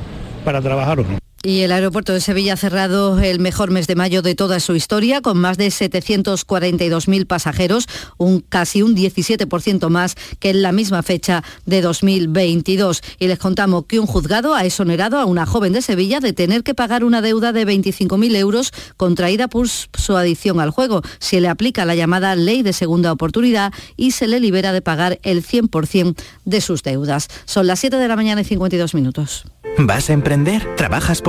para 0.46 0.62
trabajar 0.62 1.00
o 1.00 1.04
no. 1.04 1.29
Y 1.42 1.62
el 1.62 1.72
aeropuerto 1.72 2.12
de 2.12 2.20
Sevilla 2.20 2.54
ha 2.54 2.58
cerrado 2.58 3.18
el 3.18 3.40
mejor 3.40 3.72
mes 3.72 3.88
de 3.88 3.96
mayo 3.96 4.22
de 4.22 4.36
toda 4.36 4.60
su 4.60 4.76
historia, 4.76 5.22
con 5.22 5.38
más 5.38 5.58
de 5.58 5.68
742.000 5.68 7.26
pasajeros, 7.28 7.88
un 8.18 8.42
casi 8.42 8.82
un 8.82 8.94
17% 8.94 9.88
más 9.88 10.16
que 10.40 10.50
en 10.50 10.62
la 10.62 10.74
misma 10.74 11.02
fecha 11.02 11.42
de 11.66 11.82
2022. 11.82 13.02
Y 13.20 13.28
les 13.28 13.40
contamos 13.40 13.86
que 13.86 14.02
un 14.02 14.06
juzgado 14.06 14.54
ha 14.54 14.66
exonerado 14.66 15.18
a 15.18 15.24
una 15.24 15.46
joven 15.46 15.72
de 15.72 15.82
Sevilla 15.82 16.20
de 16.20 16.34
tener 16.34 16.64
que 16.64 16.76
pagar 16.76 17.06
una 17.06 17.22
deuda 17.22 17.54
de 17.54 17.66
25.000 17.66 18.36
euros 18.36 18.74
contraída 18.98 19.48
por 19.48 19.70
su 19.70 20.18
adicción 20.18 20.60
al 20.60 20.72
juego. 20.72 21.04
Se 21.20 21.40
le 21.40 21.48
aplica 21.48 21.86
la 21.86 21.96
llamada 21.96 22.36
ley 22.36 22.64
de 22.64 22.74
segunda 22.74 23.14
oportunidad 23.14 23.72
y 23.96 24.12
se 24.12 24.28
le 24.28 24.42
libera 24.42 24.74
de 24.74 24.82
pagar 24.82 25.20
el 25.24 25.46
100% 25.46 26.16
de 26.44 26.60
sus 26.60 26.84
deudas. 26.84 27.30
Son 27.46 27.66
las 27.66 27.80
7 27.80 27.96
de 27.96 28.08
la 28.10 28.18
mañana 28.18 28.42
y 28.42 28.44
52 28.44 28.94
minutos. 28.94 29.46
¿Vas 29.78 30.10
a 30.10 30.14
emprender? 30.14 30.76
¿Trabajas 30.76 31.22
por 31.22 31.29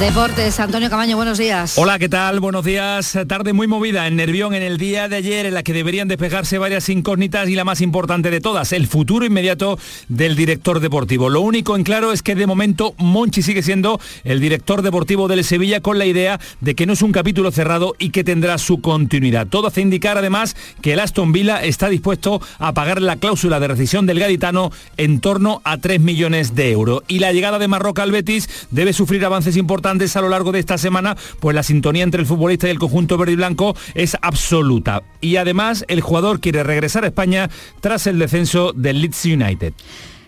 Deportes, 0.00 0.58
Antonio 0.58 0.90
Camaño, 0.90 1.14
buenos 1.14 1.38
días. 1.38 1.78
Hola, 1.78 2.00
¿qué 2.00 2.08
tal? 2.08 2.40
Buenos 2.40 2.64
días. 2.64 3.16
Tarde 3.28 3.52
muy 3.52 3.68
movida 3.68 4.08
en 4.08 4.16
Nervión 4.16 4.52
en 4.52 4.64
el 4.64 4.76
día 4.76 5.08
de 5.08 5.14
ayer 5.14 5.46
en 5.46 5.54
la 5.54 5.62
que 5.62 5.72
deberían 5.72 6.08
despejarse 6.08 6.58
varias 6.58 6.88
incógnitas 6.88 7.48
y 7.48 7.54
la 7.54 7.62
más 7.62 7.80
importante 7.80 8.32
de 8.32 8.40
todas, 8.40 8.72
el 8.72 8.88
futuro 8.88 9.24
inmediato 9.24 9.78
del 10.08 10.34
director 10.34 10.80
deportivo. 10.80 11.30
Lo 11.30 11.42
único 11.42 11.76
en 11.76 11.84
claro 11.84 12.12
es 12.12 12.24
que 12.24 12.34
de 12.34 12.48
momento 12.48 12.94
Monchi 12.98 13.40
sigue 13.40 13.62
siendo 13.62 14.00
el 14.24 14.40
director 14.40 14.82
deportivo 14.82 15.28
del 15.28 15.44
Sevilla 15.44 15.80
con 15.80 15.96
la 15.96 16.06
idea 16.06 16.40
de 16.60 16.74
que 16.74 16.86
no 16.86 16.94
es 16.94 17.02
un 17.02 17.12
capítulo 17.12 17.52
cerrado 17.52 17.94
y 18.00 18.10
que 18.10 18.24
tendrá 18.24 18.58
su 18.58 18.80
continuidad. 18.80 19.46
Todo 19.46 19.68
hace 19.68 19.80
indicar 19.80 20.18
además 20.18 20.56
que 20.82 20.94
el 20.94 21.00
Aston 21.00 21.30
Villa 21.30 21.62
está 21.62 21.88
dispuesto 21.88 22.42
a 22.58 22.74
pagar 22.74 23.00
la 23.00 23.16
cláusula 23.16 23.60
de 23.60 23.68
rescisión 23.68 24.06
del 24.06 24.18
gaditano 24.18 24.72
en 24.96 25.20
torno 25.20 25.62
a 25.62 25.78
3 25.78 26.00
millones 26.00 26.56
de 26.56 26.72
euros. 26.72 27.04
Y 27.06 27.20
la 27.20 27.32
llegada 27.32 27.60
de 27.60 27.68
Marroca 27.68 28.02
al 28.02 28.10
Betis 28.10 28.66
debe 28.72 28.92
sufrir 28.92 29.24
avances 29.24 29.56
importantes 29.56 29.83
a 29.84 30.20
lo 30.20 30.30
largo 30.30 30.50
de 30.50 30.60
esta 30.60 30.78
semana, 30.78 31.14
pues 31.40 31.54
la 31.54 31.62
sintonía 31.62 32.04
entre 32.04 32.20
el 32.20 32.26
futbolista 32.26 32.66
y 32.66 32.70
el 32.70 32.78
conjunto 32.78 33.18
verde 33.18 33.32
y 33.32 33.36
blanco 33.36 33.76
es 33.94 34.16
absoluta. 34.22 35.02
Y 35.20 35.36
además 35.36 35.84
el 35.88 36.00
jugador 36.00 36.40
quiere 36.40 36.62
regresar 36.62 37.04
a 37.04 37.08
España 37.08 37.50
tras 37.80 38.06
el 38.06 38.18
descenso 38.18 38.72
del 38.72 39.02
Leeds 39.02 39.26
United. 39.26 39.74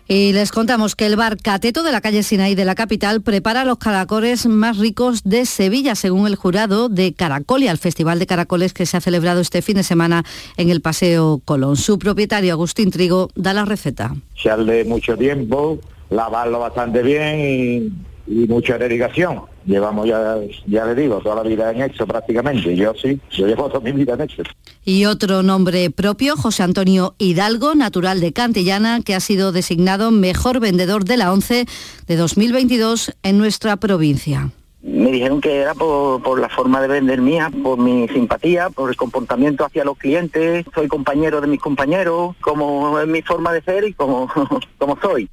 Y 0.09 0.33
les 0.35 0.53
contamos 0.53 0.95
que 0.95 1.07
el 1.07 1.17
bar 1.17 1.39
Cateto 1.39 1.83
de 1.83 1.91
la 1.91 2.01
calle 2.01 2.23
Sinaí 2.23 2.55
de 2.55 2.65
la 2.65 2.75
capital 2.75 3.23
prepara 3.23 3.65
los 3.65 3.79
caracoles 3.79 4.47
más 4.47 4.79
ricos 4.79 5.25
de 5.25 5.47
Sevilla, 5.47 5.95
según 5.95 6.27
el 6.27 6.37
jurado 6.37 6.89
de 6.89 7.13
Caracolia, 7.15 7.73
el 7.73 7.79
Festival 7.79 8.19
de 8.19 8.27
Caracoles 8.27 8.73
que 8.73 8.87
se 8.87 8.99
ha 8.99 9.01
celebrado 9.01 9.41
este 9.41 9.63
fin 9.63 9.77
de 9.77 9.83
semana 9.83 10.23
en 10.59 10.71
el 10.71 10.81
Paseo 10.81 11.41
Colón. 11.45 11.77
Su 11.77 11.99
propietario, 11.99 12.53
Agustín 12.53 12.91
Trigo, 12.91 13.31
da 13.35 13.53
la 13.53 13.65
receta. 13.65 14.15
Se 14.41 14.51
de 14.51 14.85
mucho 14.85 15.17
tiempo, 15.17 15.81
lavarlo 16.11 16.61
bastante 16.61 17.03
bien 17.03 17.41
y, 17.41 17.93
y 18.27 18.47
mucha 18.47 18.79
dedicación. 18.79 19.43
Llevamos 19.65 20.07
ya, 20.07 20.37
ya 20.67 20.85
le 20.87 20.95
digo, 20.95 21.19
toda 21.21 21.37
la 21.37 21.43
vida 21.43 21.71
en 21.71 21.83
hecho 21.83 22.07
prácticamente. 22.07 22.75
Yo 22.77 22.93
sí, 22.95 23.21
yo 23.31 23.47
llevo 23.47 23.69
toda 23.69 23.81
mi 23.81 23.93
vida 23.93 24.15
en 24.15 24.23
hecho. 24.23 24.43
Y 24.85 25.07
otro 25.07 25.43
nombre 25.43 25.91
propio, 25.91 26.37
José 26.37 26.63
Antonio 26.63 27.15
Hidalgo, 27.19 27.75
natural 27.75 28.21
de 28.21 28.33
Cantillana, 28.33 29.01
que 29.03 29.15
ha 29.15 29.21
sido 29.21 29.53
designado 29.53 30.11
mejor 30.11 30.61
vendedor 30.61 31.05
de 31.05 31.17
la 31.17 31.33
ONCE 31.33 31.67
de 32.07 32.17
2022 32.17 33.13
en 33.23 33.39
nuestra 33.39 33.77
provincia. 33.77 34.51
Me 34.83 35.11
dijeron 35.11 35.41
que 35.41 35.57
era 35.57 35.75
por, 35.75 36.23
por, 36.23 36.39
la 36.41 36.49
forma 36.49 36.81
de 36.81 36.87
vender 36.87 37.21
mía, 37.21 37.51
por 37.63 37.77
mi 37.77 38.07
simpatía, 38.07 38.71
por 38.71 38.89
el 38.89 38.97
comportamiento 38.97 39.65
hacia 39.65 39.85
los 39.85 39.99
clientes, 39.99 40.65
soy 40.73 40.87
compañero 40.87 41.41
de 41.41 41.49
mis 41.49 41.61
compañeros, 41.61 42.37
como 42.41 43.01
es 43.01 43.09
mi 43.09 43.21
forma 43.23 43.53
de 43.53 43.63
ser 43.63 43.85
y 43.85 43.95
como, 43.95 44.29
como 44.79 44.97
soy. 45.01 45.29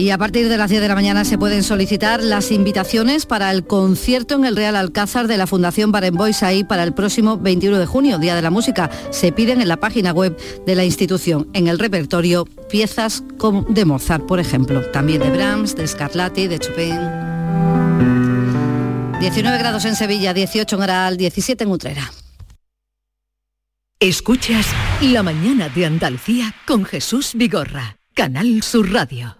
Y 0.00 0.08
a 0.08 0.16
partir 0.16 0.48
de 0.48 0.56
las 0.56 0.70
10 0.70 0.80
de 0.80 0.88
la 0.88 0.94
mañana 0.94 1.26
se 1.26 1.36
pueden 1.36 1.62
solicitar 1.62 2.22
las 2.22 2.52
invitaciones 2.52 3.26
para 3.26 3.50
el 3.50 3.66
concierto 3.66 4.34
en 4.34 4.46
el 4.46 4.56
Real 4.56 4.74
Alcázar 4.74 5.28
de 5.28 5.36
la 5.36 5.46
Fundación 5.46 5.92
Barenbois 5.92 6.42
ahí 6.42 6.64
para 6.64 6.84
el 6.84 6.94
próximo 6.94 7.36
21 7.36 7.78
de 7.78 7.84
junio, 7.84 8.16
Día 8.16 8.34
de 8.34 8.40
la 8.40 8.48
Música. 8.48 8.90
Se 9.10 9.30
piden 9.30 9.60
en 9.60 9.68
la 9.68 9.76
página 9.76 10.12
web 10.12 10.38
de 10.64 10.74
la 10.74 10.86
institución. 10.86 11.50
En 11.52 11.66
el 11.68 11.78
repertorio, 11.78 12.46
piezas 12.70 13.22
de 13.68 13.84
Mozart, 13.84 14.24
por 14.24 14.40
ejemplo. 14.40 14.80
También 14.90 15.20
de 15.20 15.28
Brahms, 15.28 15.76
de 15.76 15.86
Scarlatti, 15.86 16.46
de 16.46 16.58
Chopin. 16.58 16.98
19 19.20 19.58
grados 19.58 19.84
en 19.84 19.96
Sevilla, 19.96 20.32
18 20.32 20.76
en 20.76 20.82
Aral, 20.82 21.18
17 21.18 21.62
en 21.62 21.70
Utrera. 21.70 22.10
Escuchas 24.00 24.66
La 25.02 25.22
mañana 25.22 25.68
de 25.68 25.84
Andalucía 25.84 26.54
con 26.66 26.86
Jesús 26.86 27.32
Vigorra, 27.34 27.98
Canal 28.14 28.62
Sur 28.62 28.90
Radio. 28.90 29.39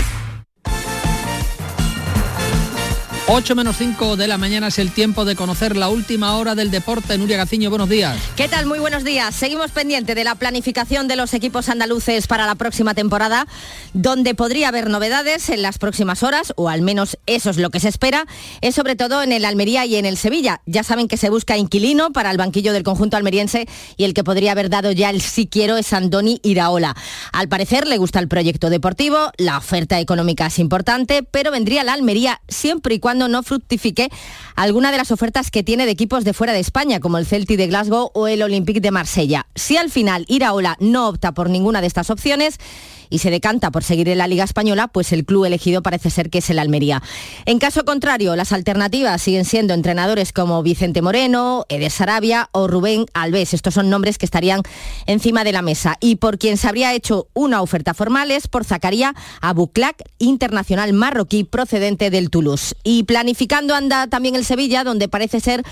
8 3.33 3.55
menos 3.55 3.77
5 3.77 4.17
de 4.17 4.27
la 4.27 4.37
mañana 4.37 4.67
es 4.67 4.77
el 4.77 4.91
tiempo 4.91 5.23
de 5.23 5.37
conocer 5.37 5.77
la 5.77 5.87
última 5.87 6.35
hora 6.35 6.53
del 6.53 6.69
deporte. 6.69 7.17
Nuria 7.17 7.37
Gaciño, 7.37 7.69
buenos 7.69 7.87
días. 7.87 8.17
¿Qué 8.35 8.49
tal? 8.49 8.65
Muy 8.65 8.79
buenos 8.79 9.05
días. 9.05 9.33
Seguimos 9.33 9.71
pendiente 9.71 10.15
de 10.15 10.25
la 10.25 10.35
planificación 10.35 11.07
de 11.07 11.15
los 11.15 11.33
equipos 11.33 11.69
andaluces 11.69 12.27
para 12.27 12.45
la 12.45 12.55
próxima 12.55 12.93
temporada, 12.93 13.47
donde 13.93 14.35
podría 14.35 14.67
haber 14.67 14.89
novedades 14.89 15.49
en 15.49 15.61
las 15.61 15.77
próximas 15.77 16.23
horas, 16.23 16.51
o 16.57 16.67
al 16.67 16.81
menos 16.81 17.17
eso 17.25 17.49
es 17.49 17.55
lo 17.55 17.69
que 17.69 17.79
se 17.79 17.87
espera, 17.87 18.25
es 18.59 18.75
sobre 18.75 18.97
todo 18.97 19.23
en 19.23 19.31
el 19.31 19.45
Almería 19.45 19.85
y 19.85 19.95
en 19.95 20.05
el 20.05 20.17
Sevilla. 20.17 20.59
Ya 20.65 20.83
saben 20.83 21.07
que 21.07 21.15
se 21.15 21.29
busca 21.29 21.55
inquilino 21.55 22.11
para 22.11 22.31
el 22.31 22.37
banquillo 22.37 22.73
del 22.73 22.83
conjunto 22.83 23.15
almeriense 23.15 23.65
y 23.95 24.03
el 24.03 24.13
que 24.13 24.25
podría 24.25 24.51
haber 24.51 24.69
dado 24.69 24.91
ya 24.91 25.09
el 25.09 25.21
sí 25.21 25.47
quiero 25.47 25.77
es 25.77 25.93
Andoni 25.93 26.41
Iraola. 26.43 26.97
Al 27.31 27.47
parecer 27.47 27.87
le 27.87 27.97
gusta 27.97 28.19
el 28.19 28.27
proyecto 28.27 28.69
deportivo, 28.69 29.31
la 29.37 29.57
oferta 29.57 30.01
económica 30.01 30.47
es 30.47 30.59
importante, 30.59 31.23
pero 31.23 31.49
vendría 31.51 31.85
la 31.85 31.93
Almería 31.93 32.41
siempre 32.49 32.95
y 32.95 32.99
cuando 32.99 33.20
no 33.27 33.43
fructifique 33.43 34.09
alguna 34.55 34.91
de 34.91 34.97
las 34.97 35.11
ofertas 35.11 35.51
que 35.51 35.63
tiene 35.63 35.85
de 35.85 35.91
equipos 35.91 36.23
de 36.23 36.33
fuera 36.33 36.53
de 36.53 36.59
España, 36.59 36.99
como 36.99 37.17
el 37.17 37.25
Celtic 37.25 37.57
de 37.57 37.67
Glasgow 37.67 38.11
o 38.13 38.27
el 38.27 38.41
Olympique 38.41 38.81
de 38.81 38.91
Marsella. 38.91 39.47
Si 39.55 39.77
al 39.77 39.89
final 39.89 40.25
Iraola 40.27 40.77
no 40.79 41.09
opta 41.09 41.33
por 41.33 41.49
ninguna 41.49 41.81
de 41.81 41.87
estas 41.87 42.09
opciones, 42.09 42.59
y 43.11 43.19
se 43.19 43.29
decanta 43.29 43.69
por 43.69 43.83
seguir 43.83 44.09
en 44.09 44.17
la 44.17 44.27
Liga 44.27 44.43
Española, 44.43 44.87
pues 44.87 45.11
el 45.11 45.25
club 45.25 45.45
elegido 45.45 45.83
parece 45.83 46.09
ser 46.09 46.31
que 46.31 46.39
es 46.39 46.49
el 46.49 46.57
Almería. 46.57 47.03
En 47.45 47.59
caso 47.59 47.85
contrario, 47.85 48.35
las 48.35 48.51
alternativas 48.53 49.21
siguen 49.21 49.45
siendo 49.45 49.75
entrenadores 49.75 50.33
como 50.33 50.63
Vicente 50.63 51.03
Moreno, 51.03 51.65
Eder 51.69 51.91
Sarabia 51.91 52.49
o 52.53 52.67
Rubén 52.67 53.05
Alves. 53.13 53.53
Estos 53.53 53.75
son 53.75 53.89
nombres 53.89 54.17
que 54.17 54.25
estarían 54.25 54.61
encima 55.05 55.43
de 55.43 55.51
la 55.51 55.61
mesa. 55.61 55.97
Y 55.99 56.15
por 56.15 56.39
quien 56.39 56.57
se 56.57 56.67
habría 56.67 56.93
hecho 56.93 57.27
una 57.33 57.61
oferta 57.61 57.93
formal 57.93 58.31
es 58.31 58.47
por 58.47 58.63
Zacaría 58.63 59.13
Abuclac, 59.41 60.01
internacional 60.17 60.93
marroquí 60.93 61.43
procedente 61.43 62.09
del 62.09 62.29
Toulouse. 62.29 62.75
Y 62.83 63.03
planificando 63.03 63.75
anda 63.75 64.07
también 64.07 64.35
el 64.35 64.45
Sevilla, 64.45 64.83
donde 64.83 65.09
parece 65.09 65.41
ser 65.41 65.63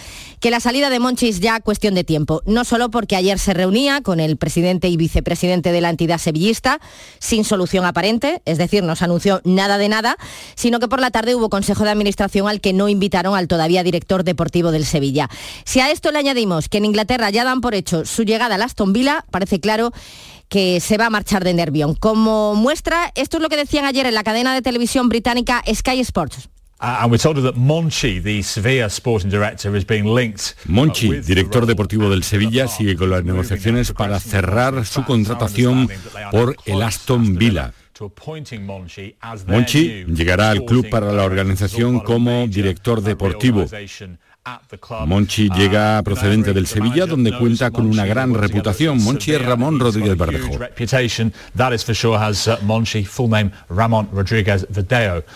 que 0.41 0.51
la 0.51 0.59
salida 0.59 0.89
de 0.89 0.99
Monchi 0.99 1.29
es 1.29 1.39
ya 1.39 1.61
cuestión 1.61 1.95
de 1.95 2.03
tiempo. 2.03 2.41
No 2.45 2.65
solo 2.65 2.91
porque 2.91 3.15
ayer 3.15 3.39
se 3.39 3.53
reunía 3.53 4.01
con 4.01 4.19
el 4.19 4.35
presidente 4.35 4.89
y 4.89 4.97
vicepresidente 4.97 5.71
de 5.71 5.81
la 5.81 5.89
entidad 5.89 6.17
sevillista, 6.17 6.79
sin 7.29 7.45
solución 7.45 7.85
aparente, 7.85 8.41
es 8.45 8.57
decir, 8.57 8.83
no 8.83 8.95
se 8.95 9.05
anunció 9.05 9.39
nada 9.43 9.77
de 9.77 9.87
nada, 9.87 10.17
sino 10.55 10.79
que 10.79 10.87
por 10.87 10.99
la 10.99 11.11
tarde 11.11 11.35
hubo 11.35 11.51
consejo 11.51 11.83
de 11.83 11.91
administración 11.91 12.47
al 12.47 12.59
que 12.59 12.73
no 12.73 12.89
invitaron 12.89 13.35
al 13.35 13.47
todavía 13.47 13.83
director 13.83 14.23
deportivo 14.23 14.71
del 14.71 14.83
Sevilla. 14.83 15.29
Si 15.63 15.79
a 15.79 15.91
esto 15.91 16.11
le 16.11 16.17
añadimos 16.17 16.69
que 16.69 16.79
en 16.79 16.85
Inglaterra 16.85 17.29
ya 17.29 17.43
dan 17.43 17.61
por 17.61 17.75
hecho 17.75 18.03
su 18.03 18.23
llegada 18.23 18.55
a 18.55 18.65
Aston 18.65 18.93
Villa, 18.93 19.25
parece 19.29 19.59
claro 19.59 19.91
que 20.47 20.79
se 20.79 20.97
va 20.97 21.05
a 21.05 21.09
marchar 21.11 21.43
de 21.43 21.53
Nervión. 21.53 21.93
Como 21.93 22.55
muestra, 22.55 23.11
esto 23.13 23.37
es 23.37 23.43
lo 23.43 23.49
que 23.49 23.57
decían 23.57 23.85
ayer 23.85 24.07
en 24.07 24.15
la 24.15 24.23
cadena 24.23 24.55
de 24.55 24.63
televisión 24.63 25.07
británica 25.07 25.63
Sky 25.71 25.99
Sports. 25.99 26.49
Monchi, 30.65 31.19
director 31.19 31.65
deportivo 31.65 32.09
del 32.09 32.23
Sevilla, 32.23 32.69
sigue 32.69 32.95
con 32.95 33.09
las 33.09 33.23
negociaciones 33.25 33.91
para 33.91 34.17
cerrar 34.19 34.85
su 34.85 35.03
contratación 35.03 35.89
por 36.31 36.55
el 36.65 36.81
Aston 36.81 37.35
Villa. 37.35 37.73
Monchi 39.47 40.05
llegará 40.05 40.51
al 40.51 40.63
club 40.63 40.89
para 40.89 41.11
la 41.11 41.25
organización 41.25 41.99
como 41.99 42.47
director 42.47 43.01
deportivo. 43.01 43.65
Monchi 45.05 45.49
llega 45.49 46.01
procedente 46.03 46.53
del 46.53 46.67
Sevilla, 46.67 47.05
donde 47.05 47.37
cuenta 47.37 47.71
con 47.71 47.85
una 47.85 48.05
gran 48.05 48.33
reputación. 48.33 49.01
Monchi 49.03 49.33
es 49.33 49.41
Ramón 49.41 49.79
Rodríguez 49.79 50.17
Verdejo. 50.17 50.57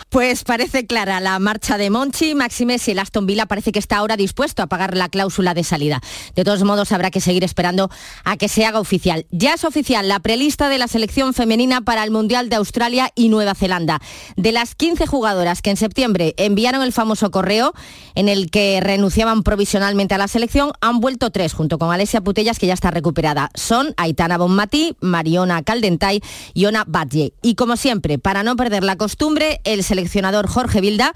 Pues 0.08 0.44
parece 0.44 0.86
clara 0.86 1.20
la 1.20 1.38
marcha 1.38 1.78
de 1.78 1.90
Monchi. 1.90 2.34
Maximes 2.34 2.86
y 2.88 2.92
el 2.92 2.98
Aston 2.98 3.26
Villa 3.26 3.46
parece 3.46 3.72
que 3.72 3.78
está 3.78 3.98
ahora 3.98 4.16
dispuesto 4.16 4.62
a 4.62 4.66
pagar 4.66 4.96
la 4.96 5.08
cláusula 5.08 5.54
de 5.54 5.64
salida. 5.64 6.00
De 6.34 6.44
todos 6.44 6.62
modos, 6.64 6.92
habrá 6.92 7.10
que 7.10 7.20
seguir 7.20 7.44
esperando 7.44 7.90
a 8.24 8.36
que 8.36 8.48
se 8.48 8.64
haga 8.66 8.80
oficial. 8.80 9.26
Ya 9.30 9.54
es 9.54 9.64
oficial 9.64 10.08
la 10.08 10.20
prelista 10.20 10.68
de 10.68 10.78
la 10.78 10.88
selección 10.88 11.34
femenina 11.34 11.80
para 11.80 12.04
el 12.04 12.10
Mundial 12.10 12.48
de 12.48 12.56
Australia 12.56 13.10
y 13.14 13.28
Nueva 13.28 13.54
Zelanda. 13.54 14.00
De 14.36 14.52
las 14.52 14.74
15 14.74 15.06
jugadoras 15.06 15.62
que 15.62 15.70
en 15.70 15.76
septiembre 15.76 16.34
enviaron 16.36 16.82
el 16.82 16.92
famoso 16.92 17.30
correo 17.30 17.74
en 18.14 18.28
el 18.28 18.50
que 18.50 18.80
renunciaban 19.04 19.42
provisionalmente 19.42 20.14
a 20.14 20.18
la 20.18 20.28
selección, 20.28 20.72
han 20.80 20.98
vuelto 20.98 21.28
tres, 21.28 21.52
junto 21.52 21.78
con 21.78 21.92
Alesia 21.92 22.22
Putellas, 22.22 22.58
que 22.58 22.66
ya 22.66 22.72
está 22.72 22.90
recuperada. 22.90 23.50
Son 23.54 23.92
Aitana 23.98 24.38
Bonmatí, 24.38 24.96
Mariona 25.00 25.62
Caldentay 25.62 26.22
y 26.54 26.64
Ona 26.64 26.84
Batlle. 26.86 27.34
Y 27.42 27.54
como 27.54 27.76
siempre, 27.76 28.18
para 28.18 28.42
no 28.42 28.56
perder 28.56 28.82
la 28.82 28.96
costumbre, 28.96 29.60
el 29.64 29.84
seleccionador 29.84 30.48
Jorge 30.48 30.80
Vilda 30.80 31.12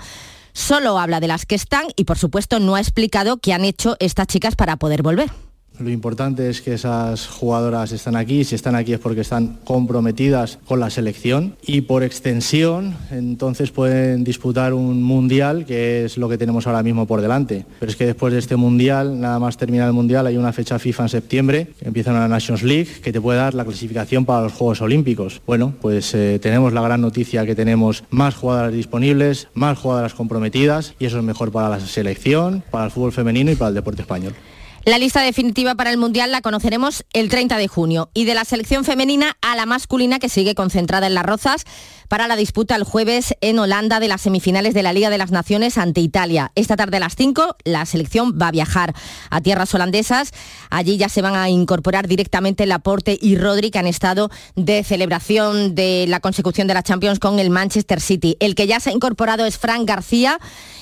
solo 0.53 0.99
habla 0.99 1.19
de 1.21 1.29
las 1.29 1.47
que 1.47 1.55
están 1.55 1.85
y, 1.97 2.05
por 2.05 2.19
supuesto, 2.19 2.61
no 2.61 2.75
ha 2.75 2.81
explicado 2.81 3.39
qué 3.39 3.55
han 3.55 3.65
hecho 3.65 3.97
estas 4.01 4.27
chicas 4.27 4.55
para 4.55 4.77
poder 4.77 5.01
volver. 5.01 5.31
Lo 5.79 5.91
importante 5.91 6.51
es 6.51 6.61
que 6.61 6.75
esas 6.75 7.27
jugadoras 7.27 7.93
están 7.93 8.17
aquí, 8.17 8.45
si 8.45 8.55
están 8.55 8.75
aquí 8.75 8.93
es 8.93 8.99
porque 8.99 9.21
están 9.21 9.59
comprometidas 9.65 10.59
con 10.67 10.81
la 10.81 10.91
selección 10.91 11.57
y 11.65 11.83
por 11.83 12.03
extensión 12.03 12.97
entonces 13.11 13.71
pueden 13.71 14.25
disputar 14.25 14.75
un 14.75 15.03
mundial 15.03 15.65
que 15.65 16.05
es 16.05 16.19
lo 16.19 16.29
que 16.29 16.39
tenemos 16.39 16.67
ahora 16.67 16.83
mismo 16.83 17.07
por 17.07 17.21
delante. 17.21 17.65
Pero 17.79 17.91
es 17.91 17.97
que 17.97 18.07
después 18.07 18.33
de 18.33 18.41
este 18.41 18.57
mundial, 18.57 19.21
nada 19.21 19.39
más 19.39 19.57
terminar 19.57 19.87
el 19.87 19.93
mundial, 19.93 20.27
hay 20.27 20.37
una 20.37 20.53
fecha 20.53 20.79
FIFA 20.79 21.05
en 21.05 21.09
septiembre, 21.09 21.69
que 21.79 21.87
empieza 21.87 22.11
una 22.11 22.27
Nations 22.27 22.63
League, 22.63 22.89
que 23.03 23.13
te 23.13 23.21
puede 23.21 23.39
dar 23.39 23.55
la 23.55 23.65
clasificación 23.65 24.25
para 24.25 24.43
los 24.43 24.53
Juegos 24.53 24.81
Olímpicos. 24.81 25.41
Bueno, 25.47 25.75
pues 25.81 26.15
eh, 26.15 26.39
tenemos 26.41 26.73
la 26.73 26.83
gran 26.83 27.01
noticia 27.01 27.47
que 27.47 27.55
tenemos 27.55 28.05
más 28.11 28.35
jugadoras 28.35 28.73
disponibles, 28.73 29.49
más 29.55 29.79
jugadoras 29.79 30.15
comprometidas 30.15 30.95
y 30.99 31.07
eso 31.07 31.19
es 31.19 31.25
mejor 31.25 31.53
para 31.53 31.69
la 31.69 31.81
selección, 31.81 32.63
para 32.71 32.87
el 32.87 32.91
fútbol 32.91 33.13
femenino 33.13 33.53
y 33.53 33.57
para 33.57 33.69
el 33.69 33.75
deporte 33.75 34.03
español. 34.03 34.35
La 34.89 34.97
lista 34.97 35.21
definitiva 35.21 35.75
para 35.75 35.91
el 35.91 35.99
Mundial 35.99 36.33
la 36.33 36.41
conoceremos 36.41 37.05
el 37.13 37.29
30 37.29 37.59
de 37.59 37.69
junio 37.69 38.09
y 38.15 38.25
de 38.25 38.35
la 38.35 38.47
selección 38.47 38.87
femenina 38.87 39.37
a 39.43 39.55
la 39.55 39.67
masculina 39.67 40.19
que 40.19 40.31
sigue 40.31 40.55
concentrada 40.55 41.07
en 41.07 41.13
las 41.13 41.27
Rozas 41.27 41.65
para 42.09 42.27
la 42.27 42.37
disputa 42.37 42.75
el 42.75 42.85
jueves 42.85 43.35
en 43.43 43.59
Holanda 43.59 44.01
de 44.01 44.09
las 44.09 44.23
semifinales 44.23 44.73
de 44.73 44.83
la 44.83 44.95
Liga 44.95 45.11
de 45.11 45.19
las 45.19 45.31
Naciones 45.31 45.77
ante 45.77 46.01
Italia. 46.01 46.53
Esta 46.55 46.75
tarde 46.75 46.97
a 46.97 47.01
las 47.01 47.17
5 47.17 47.57
la 47.65 47.85
selección 47.85 48.39
va 48.41 48.49
a 48.49 48.51
viajar 48.51 48.95
a 49.29 49.43
tierras 49.43 49.75
holandesas. 49.75 50.33
Allí 50.71 50.97
ya 50.97 51.11
se 51.11 51.21
van 51.21 51.35
a 51.35 51.51
incorporar 51.51 52.09
directamente 52.09 52.65
Laporte 52.65 53.19
y 53.21 53.37
Rodri 53.37 53.71
que 53.71 53.81
han 53.81 53.87
estado 53.87 54.31
de 54.57 54.85
celebración 54.85 55.75
de 55.75 56.07
la 56.09 56.21
consecución 56.21 56.67
de 56.67 56.73
la 56.73 56.83
Champions 56.83 57.19
con 57.19 57.41
el 57.41 57.51
Manchester 57.51 58.01
City. 58.01 58.39
El 58.41 58.55
que 58.55 58.67
ya 58.67 58.81
se 58.81 58.89
ha 58.89 58.95
incorporado 58.95 59.45
es 59.45 59.59
Frank 59.59 59.87
García 59.87 60.39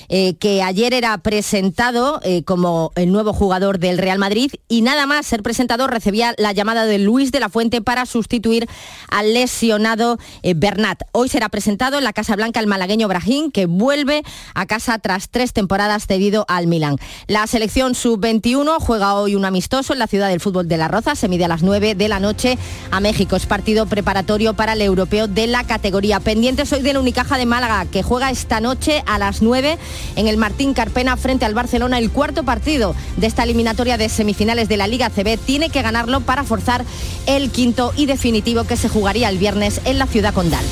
eh, 0.09 0.35
que 0.35 0.63
ayer 0.63 0.93
era 0.93 1.17
presentado 1.17 2.21
eh, 2.23 2.43
como 2.43 2.93
el 2.95 3.11
nuevo 3.11 3.33
jugador 3.33 3.77
del 3.77 3.96
Real 3.97 4.19
Madrid 4.19 4.51
y 4.67 4.81
nada 4.81 5.05
más 5.05 5.25
ser 5.25 5.43
presentado 5.43 5.87
recibía 5.87 6.33
la 6.37 6.51
llamada 6.51 6.85
de 6.85 6.99
Luis 6.99 7.31
de 7.31 7.39
la 7.39 7.49
Fuente 7.49 7.81
para 7.81 8.05
sustituir 8.05 8.67
al 9.09 9.33
lesionado 9.33 10.17
eh, 10.43 10.53
Bernat. 10.55 11.01
Hoy 11.11 11.29
será 11.29 11.49
presentado 11.49 11.97
en 11.97 12.03
la 12.03 12.13
Casa 12.13 12.35
Blanca 12.35 12.59
el 12.59 12.67
malagueño 12.67 13.07
Brahim, 13.07 13.51
que 13.51 13.65
vuelve 13.65 14.23
a 14.53 14.65
casa 14.65 14.99
tras 14.99 15.29
tres 15.29 15.53
temporadas 15.53 16.07
cedido 16.07 16.45
al 16.47 16.67
Milán. 16.67 16.97
La 17.27 17.47
selección 17.47 17.95
sub-21 17.95 18.77
juega 18.79 19.15
hoy 19.15 19.35
un 19.35 19.45
amistoso 19.45 19.93
en 19.93 19.99
la 19.99 20.07
ciudad 20.07 20.29
del 20.29 20.39
fútbol 20.39 20.67
de 20.67 20.77
La 20.77 20.87
Roza, 20.87 21.15
se 21.15 21.27
mide 21.27 21.45
a 21.45 21.47
las 21.47 21.63
9 21.63 21.95
de 21.95 22.07
la 22.07 22.19
noche 22.19 22.57
a 22.91 22.99
México. 22.99 23.35
Es 23.35 23.45
partido 23.45 23.85
preparatorio 23.85 24.53
para 24.53 24.73
el 24.73 24.81
europeo 24.81 25.27
de 25.27 25.47
la 25.47 25.63
categoría. 25.63 26.19
Pendiente 26.19 26.63
hoy 26.71 26.81
del 26.81 26.97
Unicaja 26.97 27.37
de 27.37 27.45
Málaga, 27.45 27.85
que 27.85 28.03
juega 28.03 28.31
esta 28.31 28.59
noche 28.59 29.03
a 29.05 29.17
las 29.19 29.41
9 29.41 29.77
en 30.15 30.27
el 30.27 30.37
Martín 30.37 30.73
Carpena 30.73 31.17
frente 31.17 31.45
al 31.45 31.53
Barcelona, 31.53 31.99
el 31.99 32.11
cuarto 32.11 32.43
partido 32.43 32.95
de 33.17 33.27
esta 33.27 33.45
eliminatoria 33.77 33.97
de 33.97 34.09
semifinales 34.09 34.69
de 34.69 34.77
la 34.77 34.87
Liga 34.87 35.09
CB. 35.09 35.37
Tiene 35.37 35.69
que 35.69 35.81
ganarlo 35.81 36.21
para 36.21 36.43
forzar 36.43 36.83
el 37.27 37.51
quinto 37.51 37.93
y 37.95 38.07
definitivo 38.07 38.63
que 38.63 38.75
se 38.75 38.89
jugaría 38.89 39.29
el 39.29 39.37
viernes 39.37 39.81
en 39.85 39.99
la 39.99 40.07
ciudad 40.07 40.33
condal. 40.33 40.65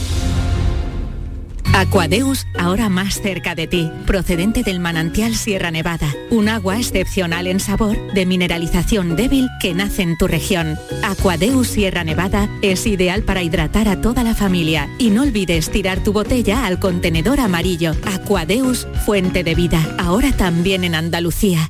Aquadeus, 1.74 2.48
ahora 2.58 2.88
más 2.88 3.22
cerca 3.22 3.54
de 3.54 3.68
ti, 3.68 3.92
procedente 4.08 4.64
del 4.64 4.80
manantial 4.80 5.36
Sierra 5.36 5.72
Nevada, 5.72 6.08
un 6.32 6.48
agua 6.48 6.78
excepcional 6.78 7.48
en 7.48 7.60
sabor, 7.60 7.98
de 8.14 8.26
mineralización 8.26 9.18
débil 9.18 9.50
que 9.60 9.74
nace 9.74 10.02
en 10.02 10.18
tu 10.18 10.28
región. 10.28 10.80
Aquadeus 11.04 11.68
Sierra 11.68 12.06
Nevada 12.06 12.50
es 12.62 12.88
ideal 12.88 13.24
para 13.24 13.44
hidratar 13.44 13.90
a 13.90 14.00
toda 14.00 14.24
la 14.24 14.34
familia 14.34 14.88
y 14.98 15.10
no 15.10 15.24
olvides 15.24 15.70
tirar 15.70 16.02
tu 16.02 16.14
botella 16.14 16.66
al 16.66 16.80
contenedor 16.80 17.42
amarillo. 17.42 17.92
Aquadeus, 18.06 18.88
fuente 19.06 19.44
de 19.44 19.54
vida, 19.54 19.96
ahora 20.00 20.32
también 20.32 20.86
en 20.86 20.96
Andalucía. 20.96 21.70